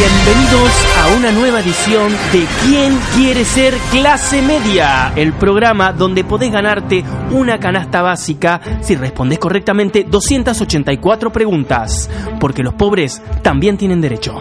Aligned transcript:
Bienvenidos 0.00 0.70
a 0.96 1.08
una 1.18 1.30
nueva 1.30 1.60
edición 1.60 2.10
de 2.32 2.46
¿Quién 2.62 2.98
quiere 3.14 3.44
ser 3.44 3.74
clase 3.90 4.40
media? 4.40 5.12
El 5.14 5.34
programa 5.34 5.92
donde 5.92 6.24
podés 6.24 6.50
ganarte 6.50 7.04
una 7.32 7.60
canasta 7.60 8.00
básica 8.00 8.62
si 8.80 8.96
respondes 8.96 9.38
correctamente 9.38 10.04
284 10.04 11.30
preguntas, 11.30 12.08
porque 12.40 12.62
los 12.62 12.72
pobres 12.72 13.20
también 13.42 13.76
tienen 13.76 14.00
derecho. 14.00 14.40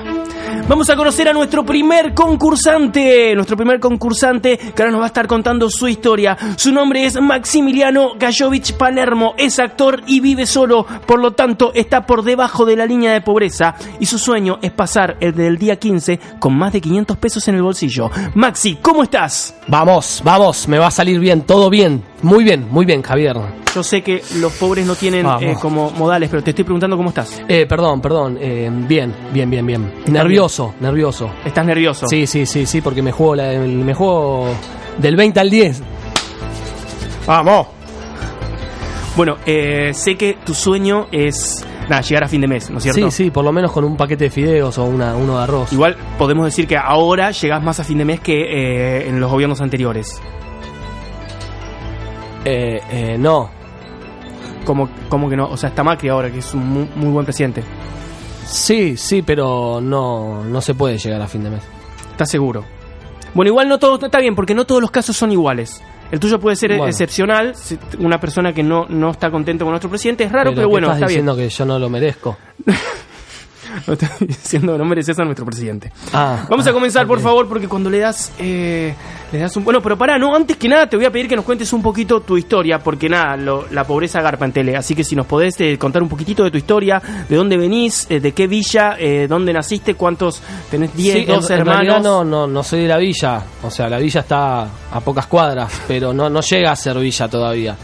Vamos 0.69 0.87
a 0.91 0.95
conocer 0.95 1.27
a 1.27 1.33
nuestro 1.33 1.65
primer 1.65 2.13
concursante, 2.13 3.33
nuestro 3.33 3.57
primer 3.57 3.79
concursante 3.79 4.55
que 4.55 4.83
ahora 4.83 4.91
nos 4.91 5.01
va 5.01 5.05
a 5.05 5.07
estar 5.07 5.25
contando 5.25 5.67
su 5.67 5.87
historia. 5.87 6.37
Su 6.57 6.71
nombre 6.71 7.05
es 7.05 7.19
Maximiliano 7.19 8.11
Gajovich 8.19 8.77
Palermo, 8.77 9.33
es 9.35 9.57
actor 9.57 10.03
y 10.05 10.19
vive 10.19 10.45
solo, 10.45 10.85
por 11.07 11.19
lo 11.19 11.31
tanto 11.31 11.71
está 11.73 12.05
por 12.05 12.21
debajo 12.23 12.65
de 12.65 12.75
la 12.75 12.85
línea 12.85 13.13
de 13.13 13.21
pobreza 13.21 13.73
y 13.99 14.05
su 14.05 14.19
sueño 14.19 14.59
es 14.61 14.71
pasar 14.71 15.17
el 15.21 15.33
del 15.33 15.57
día 15.57 15.77
15 15.77 16.19
con 16.37 16.55
más 16.55 16.71
de 16.71 16.81
500 16.81 17.17
pesos 17.17 17.47
en 17.47 17.55
el 17.55 17.63
bolsillo. 17.63 18.11
Maxi, 18.35 18.77
¿cómo 18.79 19.01
estás? 19.01 19.55
Vamos, 19.67 20.21
vamos, 20.23 20.67
me 20.67 20.77
va 20.77 20.85
a 20.85 20.91
salir 20.91 21.19
bien, 21.19 21.41
todo 21.41 21.71
bien. 21.71 22.03
Muy 22.21 22.43
bien, 22.43 22.67
muy 22.69 22.85
bien, 22.85 23.01
Javier. 23.01 23.37
Yo 23.73 23.81
sé 23.83 24.01
que 24.01 24.21
los 24.37 24.51
pobres 24.53 24.85
no 24.85 24.95
tienen 24.95 25.25
eh, 25.39 25.55
como 25.61 25.89
modales, 25.91 26.29
pero 26.29 26.43
te 26.43 26.49
estoy 26.49 26.65
preguntando 26.65 26.97
cómo 26.97 27.09
estás. 27.09 27.41
Eh, 27.47 27.65
perdón, 27.65 28.01
perdón, 28.01 28.37
eh, 28.41 28.69
bien, 28.71 29.13
bien, 29.31 29.49
bien, 29.49 29.65
bien. 29.65 29.93
Nervioso, 30.07 30.73
nervioso. 30.81 31.29
¿Estás 31.45 31.65
nervioso? 31.65 32.07
Sí, 32.07 32.27
sí, 32.27 32.45
sí, 32.45 32.65
sí, 32.65 32.81
porque 32.81 33.01
me 33.01 33.11
juego, 33.11 33.35
la- 33.35 33.53
el- 33.53 33.69
me 33.85 33.93
juego 33.93 34.47
del 34.97 35.15
20 35.15 35.39
al 35.39 35.49
10. 35.49 35.81
Vamos. 37.25 37.67
Bueno, 39.15 39.37
eh, 39.45 39.91
sé 39.93 40.15
que 40.15 40.37
tu 40.45 40.53
sueño 40.53 41.07
es 41.11 41.65
nada, 41.89 42.01
llegar 42.01 42.23
a 42.23 42.27
fin 42.27 42.41
de 42.41 42.47
mes, 42.47 42.69
¿no 42.69 42.77
es 42.77 42.83
cierto? 42.83 43.11
Sí, 43.11 43.25
sí, 43.25 43.31
por 43.31 43.43
lo 43.43 43.51
menos 43.51 43.71
con 43.71 43.83
un 43.83 43.97
paquete 43.97 44.25
de 44.25 44.29
fideos 44.29 44.77
o 44.77 44.85
una, 44.85 45.15
uno 45.15 45.37
de 45.37 45.43
arroz. 45.43 45.71
Igual 45.73 45.95
podemos 46.17 46.45
decir 46.45 46.67
que 46.67 46.77
ahora 46.77 47.31
llegás 47.31 47.61
más 47.63 47.79
a 47.79 47.83
fin 47.83 47.97
de 47.97 48.05
mes 48.05 48.19
que 48.19 48.33
eh, 48.41 49.09
en 49.09 49.19
los 49.19 49.29
gobiernos 49.31 49.61
anteriores. 49.61 50.21
Eh, 52.45 52.79
eh, 52.91 53.17
no, 53.19 53.49
Como, 54.65 54.89
como 55.09 55.29
que 55.29 55.35
no, 55.35 55.49
o 55.49 55.57
sea, 55.57 55.69
está 55.69 55.83
Macri 55.83 56.09
ahora, 56.09 56.31
que 56.31 56.39
es 56.39 56.53
un 56.53 56.67
muy, 56.67 56.89
muy 56.95 57.09
buen 57.11 57.25
presidente. 57.25 57.63
sí, 58.45 58.97
sí, 58.97 59.21
pero 59.21 59.79
no, 59.81 60.43
no 60.43 60.61
se 60.61 60.73
puede 60.75 60.97
llegar 60.97 61.21
a 61.21 61.27
fin 61.27 61.43
de 61.43 61.49
mes. 61.51 61.61
¿Estás 62.11 62.29
seguro? 62.31 62.63
Bueno, 63.33 63.49
igual 63.49 63.67
no 63.69 63.77
todo 63.79 64.03
está 64.05 64.19
bien, 64.19 64.35
porque 64.35 64.53
no 64.55 64.65
todos 64.65 64.81
los 64.81 64.91
casos 64.91 65.15
son 65.15 65.31
iguales. 65.31 65.81
El 66.11 66.19
tuyo 66.19 66.39
puede 66.39 66.55
ser 66.55 66.71
Bueno. 66.71 66.87
excepcional, 66.87 67.53
una 67.99 68.19
persona 68.19 68.51
que 68.53 68.63
no, 68.63 68.87
no 68.89 69.11
está 69.11 69.29
contenta 69.29 69.63
con 69.63 69.71
nuestro 69.71 69.89
presidente 69.91 70.23
es 70.23 70.31
raro, 70.31 70.49
pero, 70.51 70.61
¿qué 70.63 70.65
bueno, 70.71 70.87
estás 70.87 70.97
está 70.97 71.07
bien. 71.07 71.25
diciendo 71.25 71.35
que 71.35 71.49
yo 71.49 71.65
no 71.65 71.77
lo 71.79 71.89
merezco. 71.89 72.37
No 73.87 73.93
estoy 73.93 74.27
diciendo 74.27 74.77
no 74.77 74.85
mereces 74.85 75.17
a 75.19 75.23
nuestro 75.23 75.45
presidente. 75.45 75.91
Ah, 76.13 76.45
Vamos 76.49 76.65
a 76.67 76.69
ah, 76.71 76.73
comenzar, 76.73 77.05
por 77.07 77.19
favor, 77.19 77.47
porque 77.47 77.67
cuando 77.67 77.89
le 77.89 77.99
das, 77.99 78.31
eh, 78.39 78.93
le 79.31 79.39
das 79.39 79.55
un... 79.57 79.63
Bueno, 79.63 79.81
pero 79.81 79.97
pará, 79.97 80.17
no, 80.17 80.35
antes 80.35 80.57
que 80.57 80.67
nada 80.67 80.87
te 80.87 80.95
voy 80.97 81.05
a 81.05 81.11
pedir 81.11 81.27
que 81.27 81.35
nos 81.35 81.45
cuentes 81.45 81.71
un 81.73 81.81
poquito 81.81 82.21
tu 82.21 82.37
historia, 82.37 82.79
porque 82.79 83.09
nada, 83.09 83.37
lo- 83.37 83.65
la 83.71 83.83
pobreza 83.85 84.21
garpa 84.21 84.45
en 84.45 84.51
tele, 84.51 84.75
así 84.75 84.95
que 84.95 85.03
si 85.03 85.15
nos 85.15 85.25
podés 85.25 85.59
eh, 85.61 85.77
contar 85.77 86.01
un 86.03 86.09
poquitito 86.09 86.43
de 86.43 86.51
tu 86.51 86.57
historia, 86.57 87.01
de 87.27 87.35
dónde 87.35 87.57
venís, 87.57 88.05
eh, 88.09 88.19
de 88.19 88.31
qué 88.33 88.47
villa, 88.47 88.95
eh, 88.99 89.27
dónde 89.29 89.53
naciste, 89.53 89.95
cuántos, 89.95 90.41
tenés 90.69 90.95
10, 90.95 91.15
Sí, 91.19 91.25
12 91.25 91.53
en, 91.53 91.61
en 91.61 91.67
hermanos... 91.67 92.01
no, 92.03 92.23
no, 92.23 92.47
no 92.47 92.63
soy 92.63 92.81
de 92.81 92.87
la 92.87 92.97
villa. 92.97 93.41
O 93.63 93.69
sea, 93.71 93.87
la 93.89 93.99
villa 93.99 94.21
está 94.21 94.61
a 94.63 94.99
pocas 95.03 95.27
cuadras, 95.27 95.71
pero 95.87 96.13
no, 96.13 96.29
no 96.29 96.41
llega 96.41 96.71
a 96.71 96.75
ser 96.75 96.97
villa 96.99 97.27
todavía. 97.27 97.75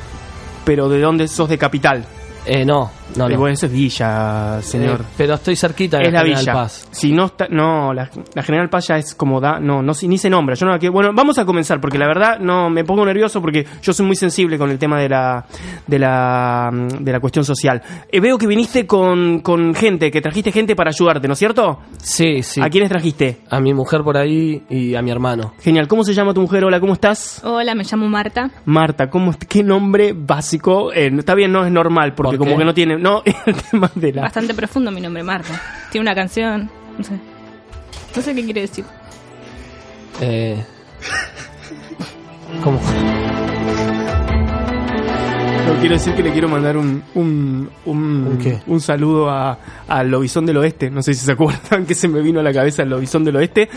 Pero 0.63 0.89
de 0.89 0.99
dónde 0.99 1.27
sos 1.27 1.47
de 1.49 1.57
capital. 1.57 2.05
Eh, 2.45 2.63
no, 2.65 2.91
no, 3.15 3.29
no. 3.29 3.37
bueno, 3.37 3.53
eso 3.53 3.65
es 3.67 3.71
villa, 3.71 4.61
señor. 4.61 5.01
Eh, 5.01 5.05
pero 5.17 5.35
estoy 5.35 5.55
cerquita 5.55 5.97
de 5.97 6.07
es 6.07 6.13
la 6.13 6.19
General 6.21 6.39
villa. 6.41 6.53
Paz. 6.53 6.87
Si 6.91 7.11
no 7.11 7.25
está, 7.25 7.47
no, 7.49 7.93
la, 7.93 8.09
la 8.33 8.43
General 8.43 8.69
Paz 8.69 8.87
ya 8.87 8.97
es 8.97 9.13
como 9.15 9.39
da, 9.39 9.59
no, 9.59 9.81
no 9.81 9.93
si- 9.93 10.07
ni 10.07 10.17
se 10.17 10.29
nombra. 10.29 10.55
Yo 10.55 10.65
no 10.65 10.71
la 10.71 10.79
quiero- 10.79 10.93
bueno, 10.93 11.11
vamos 11.13 11.37
a 11.37 11.45
comenzar 11.45 11.79
porque 11.79 11.97
la 11.97 12.07
verdad 12.07 12.39
no 12.39 12.69
me 12.69 12.83
pongo 12.83 13.05
nervioso 13.05 13.41
porque 13.41 13.65
yo 13.81 13.93
soy 13.93 14.05
muy 14.05 14.15
sensible 14.15 14.57
con 14.57 14.69
el 14.71 14.79
tema 14.79 14.99
de 14.99 15.09
la 15.09 15.45
de 15.87 15.99
la 15.99 16.71
de 16.99 17.11
la 17.11 17.19
cuestión 17.19 17.45
social. 17.45 17.81
Eh, 18.11 18.19
veo 18.19 18.37
que 18.37 18.47
viniste 18.47 18.85
con, 18.87 19.39
con 19.39 19.73
gente, 19.75 20.09
que 20.11 20.21
trajiste 20.21 20.51
gente 20.51 20.75
para 20.75 20.89
ayudarte, 20.89 21.27
¿no 21.27 21.33
es 21.33 21.39
cierto? 21.39 21.79
Sí, 22.01 22.41
sí. 22.43 22.61
¿A 22.61 22.69
quiénes 22.69 22.89
trajiste? 22.89 23.39
A 23.49 23.59
mi 23.59 23.73
mujer 23.73 24.01
por 24.03 24.17
ahí 24.17 24.63
y 24.69 24.95
a 24.95 25.01
mi 25.01 25.11
hermano. 25.11 25.53
Genial. 25.61 25.87
¿Cómo 25.87 26.03
se 26.03 26.13
llama 26.13 26.33
tu 26.33 26.41
mujer? 26.41 26.63
Hola, 26.65 26.79
¿cómo 26.79 26.93
estás? 26.93 27.41
Hola, 27.43 27.75
me 27.75 27.83
llamo 27.83 28.07
Marta. 28.07 28.49
Marta, 28.65 29.09
¿cómo, 29.09 29.33
¿qué 29.47 29.63
nombre 29.63 30.13
básico? 30.15 30.91
Eh, 30.93 31.11
está 31.17 31.35
bien, 31.35 31.51
no 31.51 31.65
es 31.65 31.71
normal, 31.71 32.13
porque 32.15 32.37
¿Por 32.37 32.47
como 32.47 32.57
que 32.57 32.65
no 32.65 32.73
tiene. 32.73 32.94
No, 32.97 33.23
el 33.45 33.55
tema 33.55 33.91
de 33.95 34.13
la. 34.13 34.21
Bastante 34.23 34.53
profundo 34.53 34.91
mi 34.91 35.01
nombre, 35.01 35.23
Marta. 35.23 35.61
Tiene 35.91 36.03
una 36.03 36.15
canción, 36.15 36.69
no 36.97 37.03
sé. 37.03 37.19
No 38.15 38.21
sé 38.21 38.33
qué 38.35 38.43
quiere 38.43 38.61
decir. 38.61 38.85
Eh, 40.21 40.63
¿Cómo? 42.63 42.79
No, 45.65 45.79
quiero 45.79 45.95
decir 45.95 46.13
que 46.13 46.21
le 46.23 46.31
quiero 46.31 46.47
mandar 46.47 46.77
un, 46.77 47.03
un, 47.15 47.69
un, 47.85 48.27
¿Un 48.27 48.37
qué? 48.37 48.59
un 48.67 48.79
saludo 48.79 49.29
a, 49.29 49.57
al 49.87 50.09
Lobizón 50.11 50.45
del 50.45 50.57
Oeste. 50.57 50.91
No 50.91 51.01
sé 51.01 51.13
si 51.15 51.25
se 51.25 51.31
acuerdan 51.33 51.85
que 51.85 51.95
se 51.95 52.07
me 52.07 52.21
vino 52.21 52.39
a 52.39 52.43
la 52.43 52.53
cabeza 52.53 52.83
el 52.83 52.89
Lobizón 52.89 53.23
del 53.23 53.35
Oeste. 53.37 53.67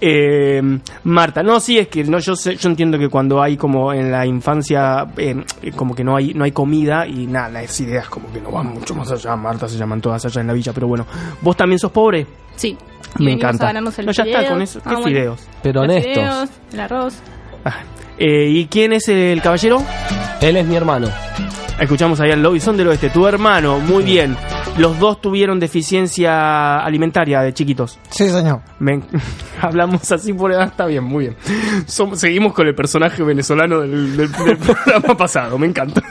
Eh, 0.00 0.60
Marta, 1.04 1.42
no, 1.44 1.60
sí, 1.60 1.78
es 1.78 1.86
que 1.88 2.02
no, 2.04 2.18
yo, 2.18 2.34
sé- 2.34 2.56
yo 2.56 2.68
entiendo 2.68 2.98
que 2.98 3.08
cuando 3.08 3.40
hay 3.40 3.56
como 3.56 3.92
en 3.92 4.10
la 4.10 4.26
infancia, 4.26 5.06
eh, 5.16 5.36
como 5.76 5.94
que 5.94 6.02
no 6.02 6.16
hay, 6.16 6.34
no 6.34 6.44
hay 6.44 6.52
comida 6.52 7.06
y 7.06 7.26
nada, 7.26 7.48
las 7.48 7.80
ideas 7.80 8.08
como 8.08 8.32
que 8.32 8.40
no 8.40 8.50
van 8.50 8.66
mucho 8.66 8.94
más 8.94 9.10
allá. 9.12 9.36
Marta 9.36 9.68
se 9.68 9.76
llaman 9.78 10.00
todas 10.00 10.24
allá 10.24 10.40
en 10.40 10.48
la 10.48 10.52
villa, 10.52 10.72
pero 10.72 10.88
bueno. 10.88 11.06
¿Vos 11.42 11.56
también 11.56 11.78
sos 11.78 11.92
pobre? 11.92 12.26
Sí. 12.56 12.76
Me 13.18 13.26
venimos 13.26 13.44
encanta. 13.54 13.68
a 13.70 13.80
No, 13.80 13.90
ya 14.12 14.24
está 14.24 14.48
con 14.48 14.62
eso. 14.62 14.80
¿Qué 14.80 14.88
Ah, 14.88 14.92
bueno. 14.94 15.06
fideos? 15.06 15.40
Pero 15.62 15.84
Los 15.84 15.90
honestos. 15.92 16.12
fideos, 16.14 16.50
el 16.72 16.80
arroz. 16.80 17.14
Ah, 17.64 17.74
eh, 18.18 18.48
¿Y 18.48 18.66
quién 18.66 18.92
es 18.92 19.08
el 19.08 19.40
caballero? 19.42 19.82
Él 20.40 20.56
es 20.56 20.66
mi 20.66 20.76
hermano. 20.76 21.08
Escuchamos 21.78 22.18
ahí 22.20 22.30
al 22.30 22.42
Lobizón 22.42 22.76
del 22.78 22.88
Oeste, 22.88 23.10
tu 23.10 23.26
hermano, 23.26 23.78
muy 23.80 24.02
bien. 24.02 24.34
Los 24.78 24.98
dos 24.98 25.20
tuvieron 25.20 25.60
deficiencia 25.60 26.78
alimentaria 26.78 27.40
de 27.42 27.52
chiquitos. 27.52 27.98
Sí, 28.10 28.28
señor. 28.30 28.60
Me- 28.78 29.02
hablamos 29.60 30.10
así 30.10 30.32
por 30.32 30.52
edad, 30.52 30.68
está 30.68 30.86
bien, 30.86 31.04
muy 31.04 31.24
bien. 31.26 31.36
Somos- 31.86 32.18
seguimos 32.18 32.54
con 32.54 32.66
el 32.66 32.74
personaje 32.74 33.22
venezolano 33.22 33.80
del, 33.80 34.16
del- 34.16 34.32
del 34.32 34.56
programa 34.58 35.16
pasado, 35.16 35.58
me 35.58 35.66
encanta. 35.66 36.02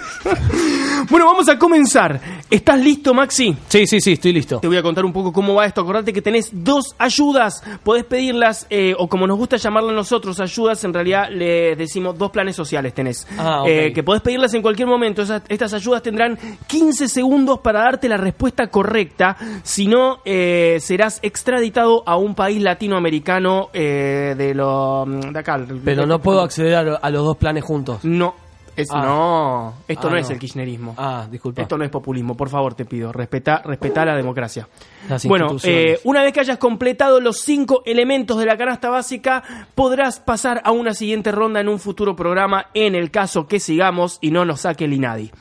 Bueno, 1.09 1.25
vamos 1.25 1.47
a 1.49 1.57
comenzar. 1.57 2.19
¿Estás 2.49 2.79
listo, 2.79 3.13
Maxi? 3.13 3.55
Sí, 3.67 3.85
sí, 3.87 3.99
sí, 3.99 4.13
estoy 4.13 4.33
listo. 4.33 4.59
Te 4.59 4.67
voy 4.67 4.77
a 4.77 4.83
contar 4.83 5.03
un 5.05 5.13
poco 5.13 5.31
cómo 5.33 5.55
va 5.55 5.65
esto. 5.65 5.81
Acordate 5.81 6.13
que 6.13 6.21
tenés 6.21 6.49
dos 6.51 6.95
ayudas. 6.97 7.63
Podés 7.83 8.03
pedirlas, 8.05 8.67
eh, 8.69 8.93
o 8.97 9.07
como 9.07 9.27
nos 9.27 9.37
gusta 9.37 9.57
llamarlas 9.57 9.93
nosotros, 9.95 10.39
ayudas. 10.39 10.83
En 10.83 10.93
realidad 10.93 11.29
le 11.31 11.75
decimos 11.75 12.17
dos 12.17 12.31
planes 12.31 12.55
sociales 12.55 12.93
tenés. 12.93 13.27
Ah. 13.37 13.63
Eh, 13.67 13.91
que 13.93 14.03
podés 14.03 14.21
pedirlas 14.21 14.53
en 14.53 14.61
cualquier 14.61 14.87
momento. 14.87 15.21
Esas- 15.21 15.43
estas 15.49 15.73
ayudas 15.73 16.01
tendrán 16.03 16.37
15 16.67 17.07
segundos 17.07 17.59
para 17.59 17.79
darte 17.81 18.07
la 18.09 18.17
respuesta 18.17 18.67
correcta. 18.67 19.35
Si 19.63 19.87
no, 19.87 20.19
eh, 20.25 20.77
serás 20.81 21.19
extraditado 21.21 22.03
a 22.05 22.17
un 22.17 22.35
país 22.35 22.61
latinoamericano 22.61 23.69
eh, 23.73 24.35
de, 24.37 24.53
lo, 24.53 25.05
de 25.05 25.39
acá. 25.39 25.59
Pero 25.83 26.05
no 26.05 26.19
puedo 26.19 26.41
acceder 26.41 26.75
a, 26.75 26.83
lo- 26.83 26.99
a 27.03 27.09
los 27.09 27.23
dos 27.25 27.37
planes 27.37 27.63
juntos. 27.63 27.99
No. 28.03 28.44
Es, 28.75 28.89
Ah. 28.91 29.01
No, 29.05 29.73
esto 29.87 30.07
Ah, 30.07 30.09
no, 30.09 30.15
no. 30.17 30.21
es 30.21 30.29
el 30.29 30.39
kirchnerismo. 30.39 30.95
Ah, 30.97 31.27
disculpa. 31.29 31.61
Esto 31.61 31.77
no 31.77 31.83
es 31.85 31.89
populismo, 31.89 32.35
por 32.35 32.49
favor, 32.49 32.73
te 32.73 32.85
pido. 32.85 33.11
Respeta, 33.11 33.61
respeta 33.63 34.03
la 34.05 34.15
democracia. 34.15 34.67
Las 35.09 35.25
Bueno, 35.25 35.57
eh, 35.63 35.99
una 36.03 36.23
vez 36.23 36.33
que 36.33 36.39
hayas 36.39 36.57
completado 36.57 37.19
los 37.19 37.41
cinco 37.41 37.83
elementos 37.85 38.37
de 38.39 38.45
la 38.45 38.57
canasta 38.57 38.89
básica, 38.89 39.43
podrás 39.75 40.19
pasar 40.19 40.61
a 40.63 40.71
una 40.71 40.93
siguiente 40.93 41.31
ronda 41.31 41.59
en 41.59 41.69
un 41.69 41.79
futuro 41.79 42.15
programa, 42.15 42.67
en 42.73 42.95
el 42.95 43.11
caso 43.11 43.47
que 43.47 43.59
sigamos 43.59 44.17
y 44.21 44.31
no 44.31 44.45
nos 44.45 44.61
saque 44.61 44.85
el 44.85 44.93
INADI. 44.93 45.31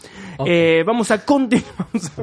Eh, 0.44 0.82
vamos 0.86 1.10
a 1.10 1.24
continuar. 1.24 1.64
Vamos 1.94 2.10
a, 2.18 2.22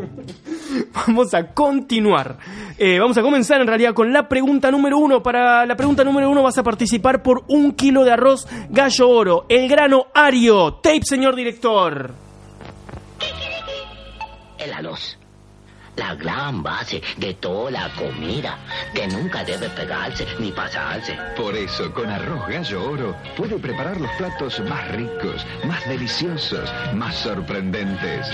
vamos 1.08 1.34
a 1.34 1.54
continuar. 1.54 2.38
Eh, 2.78 3.00
vamos 3.00 3.18
a 3.18 3.22
comenzar 3.22 3.62
en 3.62 3.68
realidad 3.68 3.94
con 3.94 4.12
la 4.12 4.28
pregunta 4.28 4.70
número 4.70 4.98
uno. 4.98 5.24
Para 5.24 5.66
la 5.66 5.76
pregunta 5.76 6.04
número 6.04 6.30
uno 6.30 6.44
vas 6.44 6.58
a 6.58 6.64
participar 6.64 7.24
por 7.24 7.44
un 7.48 7.74
kilo 7.74 8.04
de 8.04 8.12
arroz 8.12 8.48
gallo 8.70 9.10
oro, 9.10 9.46
el 9.50 9.68
grano 9.68 10.08
ario. 10.14 10.76
Tape, 10.76 11.02
señor 11.04 11.36
director. 11.36 12.14
El 14.58 14.74
arroz. 14.74 15.18
La 15.96 16.16
gran 16.16 16.64
base 16.64 17.02
de 17.18 17.34
toda 17.36 17.72
la 17.72 17.90
comida, 17.96 18.58
que 18.94 19.08
nunca 19.08 19.44
debe 19.44 19.70
pegarse 19.70 20.26
ni 20.40 20.52
pasarse. 20.52 21.18
Por 21.36 21.56
eso, 21.56 21.94
con 21.94 22.10
arroz 22.10 22.48
gallo 22.48 22.92
oro, 22.92 23.16
puede 23.36 23.58
preparar 23.58 24.00
los 24.00 24.12
platos 24.12 24.60
más 24.62 24.88
ricos, 24.92 25.46
más 25.66 25.88
deliciosos, 25.88 26.74
más 26.94 27.16
sorprendentes. 27.16 28.28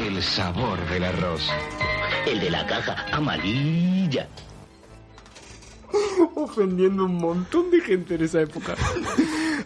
El 0.00 0.22
sabor 0.22 0.78
del 0.88 1.04
arroz. 1.04 1.48
El 2.26 2.40
de 2.40 2.50
la 2.50 2.66
caja 2.66 3.04
amarilla. 3.12 4.28
Ofendiendo 6.34 7.04
un 7.04 7.16
montón 7.16 7.70
de 7.70 7.80
gente 7.80 8.14
en 8.14 8.22
esa 8.22 8.40
época. 8.40 8.74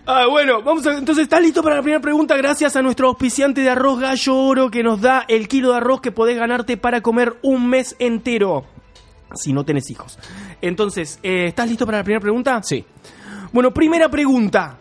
Ah, 0.05 0.27
bueno, 0.29 0.63
vamos 0.63 0.85
a, 0.85 0.99
entonces, 0.99 1.23
¿estás 1.23 1.41
listo 1.41 1.63
para 1.63 1.77
la 1.77 1.83
primera 1.83 2.01
pregunta? 2.03 2.37
Gracias 2.37 2.75
a 2.75 2.83
nuestro 2.83 3.07
auspiciante 3.07 3.61
de 3.61 3.71
arroz 3.71 4.01
gallo 4.01 4.37
oro 4.37 4.69
que 4.69 4.83
nos 4.83 5.01
da 5.01 5.25
el 5.29 5.47
kilo 5.47 5.71
de 5.71 5.77
arroz 5.77 6.01
que 6.01 6.11
podés 6.11 6.37
ganarte 6.37 6.77
para 6.77 7.03
comer 7.03 7.37
un 7.43 7.69
mes 7.69 7.95
entero. 8.01 8.65
Si 9.33 9.53
no 9.53 9.65
tenés 9.65 9.89
hijos. 9.91 10.19
Entonces, 10.61 11.21
eh, 11.23 11.47
¿estás 11.47 11.69
listo 11.69 11.87
para 11.87 11.99
la 11.99 12.05
primera 12.05 12.21
pregunta? 12.21 12.61
Sí. 12.65 12.85
Bueno, 13.53 13.73
primera 13.73 14.09
pregunta. 14.09 14.77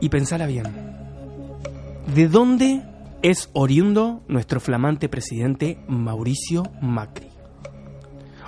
Y 0.00 0.08
pensala 0.10 0.46
bien. 0.46 0.66
¿De 2.14 2.28
dónde 2.28 2.82
es 3.22 3.50
oriundo 3.52 4.22
nuestro 4.28 4.60
flamante 4.60 5.08
presidente 5.08 5.78
Mauricio 5.88 6.64
Macri? 6.80 7.28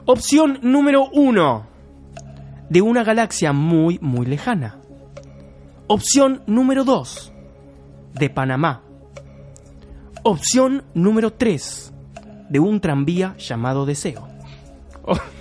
Opción 0.04 0.58
número 0.62 1.08
uno. 1.12 1.66
De 2.70 2.82
una 2.82 3.04
galaxia 3.04 3.52
muy, 3.52 3.98
muy 4.00 4.26
lejana. 4.26 4.78
Opción 5.86 6.42
número 6.46 6.84
dos. 6.84 7.32
De 8.14 8.30
Panamá. 8.30 8.82
Opción 10.22 10.84
número 10.94 11.32
tres. 11.32 11.92
De 12.48 12.58
un 12.58 12.80
tranvía 12.80 13.36
llamado 13.38 13.86
Deseo. 13.86 14.28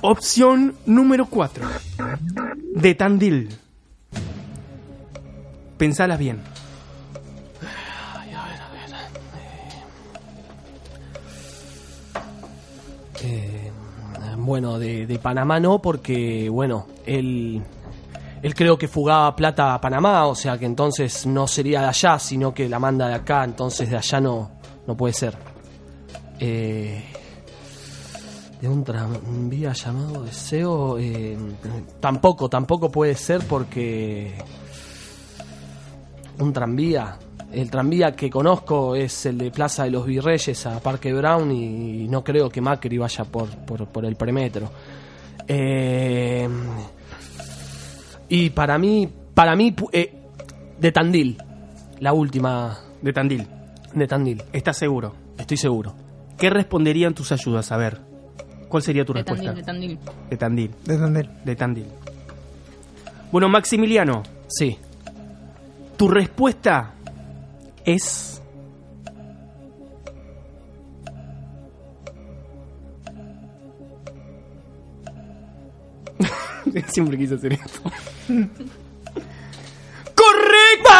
Opción 0.00 0.74
número 0.86 1.26
4. 1.26 1.66
De 2.74 2.94
Tandil. 2.94 3.48
Pensala 5.78 6.16
bien. 6.16 6.40
Bueno, 14.44 14.78
de, 14.78 15.06
de 15.06 15.18
Panamá 15.18 15.60
no, 15.60 15.80
porque, 15.80 16.48
bueno, 16.48 16.86
él, 17.06 17.62
él 18.42 18.54
creo 18.54 18.76
que 18.76 18.88
fugaba 18.88 19.34
plata 19.34 19.74
a 19.74 19.80
Panamá, 19.80 20.26
o 20.26 20.34
sea 20.34 20.58
que 20.58 20.66
entonces 20.66 21.26
no 21.26 21.46
sería 21.46 21.80
de 21.80 21.88
allá, 21.88 22.18
sino 22.18 22.52
que 22.52 22.68
la 22.68 22.78
manda 22.78 23.08
de 23.08 23.14
acá, 23.14 23.44
entonces 23.44 23.90
de 23.90 23.96
allá 23.96 24.20
no, 24.20 24.50
no 24.86 24.96
puede 24.96 25.14
ser. 25.14 25.34
Eh, 26.38 27.02
de 28.60 28.68
un 28.68 28.84
tranvía 28.84 29.72
llamado 29.72 30.22
Deseo, 30.24 30.98
eh, 30.98 31.36
tampoco, 32.00 32.48
tampoco 32.48 32.90
puede 32.90 33.14
ser 33.14 33.46
porque 33.46 34.34
un 36.38 36.52
tranvía. 36.52 37.18
El 37.54 37.70
tranvía 37.70 38.12
que 38.16 38.28
conozco 38.30 38.94
es 38.96 39.26
el 39.26 39.38
de 39.38 39.50
Plaza 39.50 39.84
de 39.84 39.90
los 39.90 40.04
Virreyes 40.06 40.66
a 40.66 40.80
Parque 40.80 41.12
Brown 41.12 41.50
y 41.52 42.08
no 42.08 42.24
creo 42.24 42.48
que 42.50 42.60
Macri 42.60 42.98
vaya 42.98 43.24
por, 43.24 43.48
por, 43.64 43.86
por 43.88 44.04
el 44.04 44.16
premetro. 44.16 44.70
Eh, 45.46 46.48
y 48.28 48.50
para 48.50 48.78
mí, 48.78 49.08
para 49.34 49.54
mí, 49.54 49.74
eh, 49.92 50.12
de 50.78 50.92
Tandil, 50.92 51.36
la 52.00 52.12
última 52.12 52.76
De 53.02 53.12
Tandil. 53.12 53.46
de 53.94 54.06
Tandil, 54.06 54.42
¿Estás 54.52 54.76
seguro? 54.78 55.14
estoy 55.38 55.56
seguro. 55.56 55.94
¿Qué 56.38 56.50
responderían 56.50 57.14
tus 57.14 57.30
ayudas? 57.32 57.70
A 57.70 57.76
ver. 57.76 58.00
¿Cuál 58.68 58.82
sería 58.82 59.04
tu 59.04 59.12
De 59.12 59.20
respuesta? 59.20 59.54
Tandil, 59.54 59.60
de 59.60 59.66
Tandil. 59.66 59.98
De 60.30 60.36
Tandil. 60.36 60.70
¿De 60.84 60.96
dónde? 60.98 61.28
De 61.44 61.54
Tandil. 61.56 61.86
Bueno, 63.30 63.48
Maximiliano, 63.48 64.22
Sí, 64.48 64.76
tu 65.96 66.08
respuesta 66.08 66.93
es. 67.84 68.42
Siempre 76.88 77.18
quise 77.18 77.34
hacer 77.34 77.52
esto. 77.54 77.80
¡Correcto! 80.14 80.90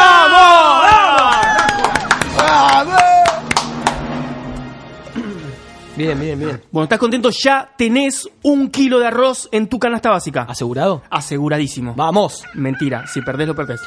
bien, 5.96 6.20
bien, 6.20 6.38
bien. 6.38 6.62
Bueno, 6.70 6.84
¿estás 6.84 6.98
contento? 6.98 7.30
Ya 7.30 7.72
tenés 7.76 8.28
un 8.42 8.70
kilo 8.70 8.98
de 8.98 9.06
arroz 9.06 9.48
en 9.52 9.68
tu 9.68 9.78
canasta 9.78 10.10
básica. 10.10 10.42
¿Asegurado? 10.42 11.02
Aseguradísimo. 11.10 11.94
Vamos. 11.94 12.44
Mentira, 12.54 13.06
si 13.06 13.22
perdés 13.22 13.48
lo 13.48 13.54
perdés. 13.54 13.80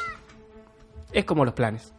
Es 1.12 1.24
como 1.24 1.44
los 1.44 1.54
planes. 1.54 1.92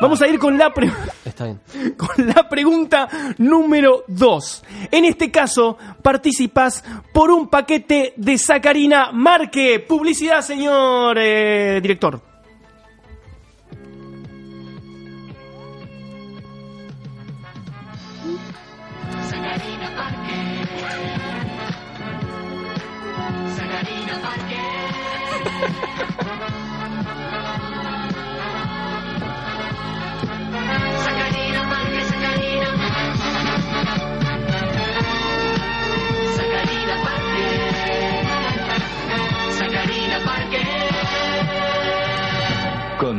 Vamos 0.00 0.20
a 0.22 0.28
ir 0.28 0.38
con 0.38 0.56
la, 0.58 0.72
pre- 0.72 0.90
Está 1.24 1.44
bien. 1.44 1.60
con 1.96 2.26
la 2.26 2.48
pregunta 2.48 3.08
número 3.38 4.04
2. 4.08 4.64
En 4.90 5.04
este 5.04 5.30
caso, 5.30 5.78
participas 6.02 6.84
por 7.12 7.30
un 7.30 7.48
paquete 7.48 8.12
de 8.16 8.38
Sacarina 8.38 9.12
Marque. 9.12 9.80
Publicidad, 9.80 10.40
señor 10.42 11.16
eh, 11.18 11.80
director. 11.80 12.20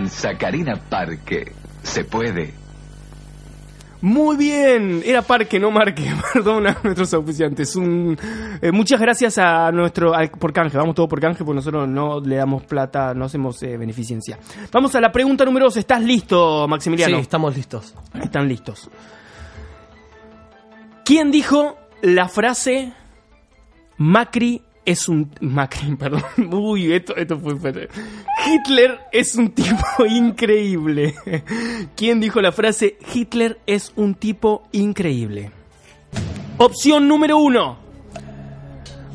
Sacarina 0.09 0.75
Parque 0.89 1.51
se 1.83 2.03
puede. 2.03 2.53
Muy 4.01 4.37
bien, 4.37 5.01
era 5.03 5.23
Parque, 5.23 5.59
no 5.59 5.71
Marque, 5.71 6.13
perdón 6.33 6.67
a 6.67 6.77
nuestros 6.83 7.11
auspiciantes. 7.15 7.75
Un, 7.75 8.15
eh, 8.61 8.71
muchas 8.71 8.99
gracias 8.99 9.37
a 9.39 9.71
nuestro, 9.71 10.13
al- 10.13 10.29
por 10.29 10.53
canje, 10.53 10.77
vamos 10.77 10.93
todo 10.93 11.07
por 11.07 11.19
canje, 11.19 11.43
porque 11.43 11.55
nosotros 11.55 11.87
no 11.87 12.19
le 12.19 12.35
damos 12.35 12.63
plata, 12.65 13.13
no 13.15 13.25
hacemos 13.25 13.61
eh, 13.63 13.77
beneficencia. 13.77 14.37
Vamos 14.71 14.93
a 14.93 15.01
la 15.01 15.11
pregunta 15.11 15.43
número 15.45 15.65
2, 15.67 15.77
¿estás 15.77 16.01
listo, 16.03 16.67
Maximiliano? 16.67 17.15
Sí, 17.15 17.21
estamos 17.21 17.55
listos. 17.55 17.95
Están 18.21 18.47
listos. 18.47 18.89
¿Quién 21.03 21.31
dijo 21.31 21.77
la 22.01 22.27
frase 22.27 22.93
Macri 23.97 24.61
es 24.85 25.09
un 25.09 25.31
Macri, 25.41 25.95
perdón. 25.99 26.23
Uy, 26.51 26.93
esto, 26.93 27.15
esto 27.15 27.39
fue 27.39 27.55
Hitler 28.45 28.99
es 29.11 29.35
un 29.35 29.51
tipo 29.51 29.83
increíble. 30.07 31.15
¿Quién 31.95 32.19
dijo 32.19 32.41
la 32.41 32.51
frase 32.51 32.97
Hitler 33.13 33.59
es 33.65 33.91
un 33.95 34.15
tipo 34.15 34.67
increíble? 34.71 35.51
Opción 36.57 37.07
número 37.07 37.37
uno. 37.37 37.77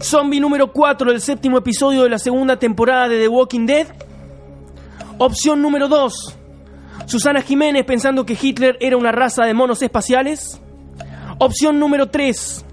Zombie 0.02 0.40
número 0.40 0.72
4 0.72 1.10
del 1.12 1.20
séptimo 1.20 1.58
episodio 1.58 2.02
de 2.02 2.10
la 2.10 2.18
segunda 2.18 2.58
temporada 2.58 3.08
de 3.08 3.18
The 3.18 3.28
Walking 3.28 3.66
Dead. 3.66 3.86
Opción 5.18 5.60
número 5.60 5.88
2. 5.88 6.36
Susana 7.06 7.42
Jiménez 7.42 7.84
pensando 7.84 8.24
que 8.24 8.36
Hitler 8.40 8.78
era 8.80 8.96
una 8.96 9.12
raza 9.12 9.44
de 9.44 9.52
monos 9.52 9.82
espaciales. 9.82 10.60
Opción 11.38 11.78
número 11.78 12.08
3. 12.08 12.64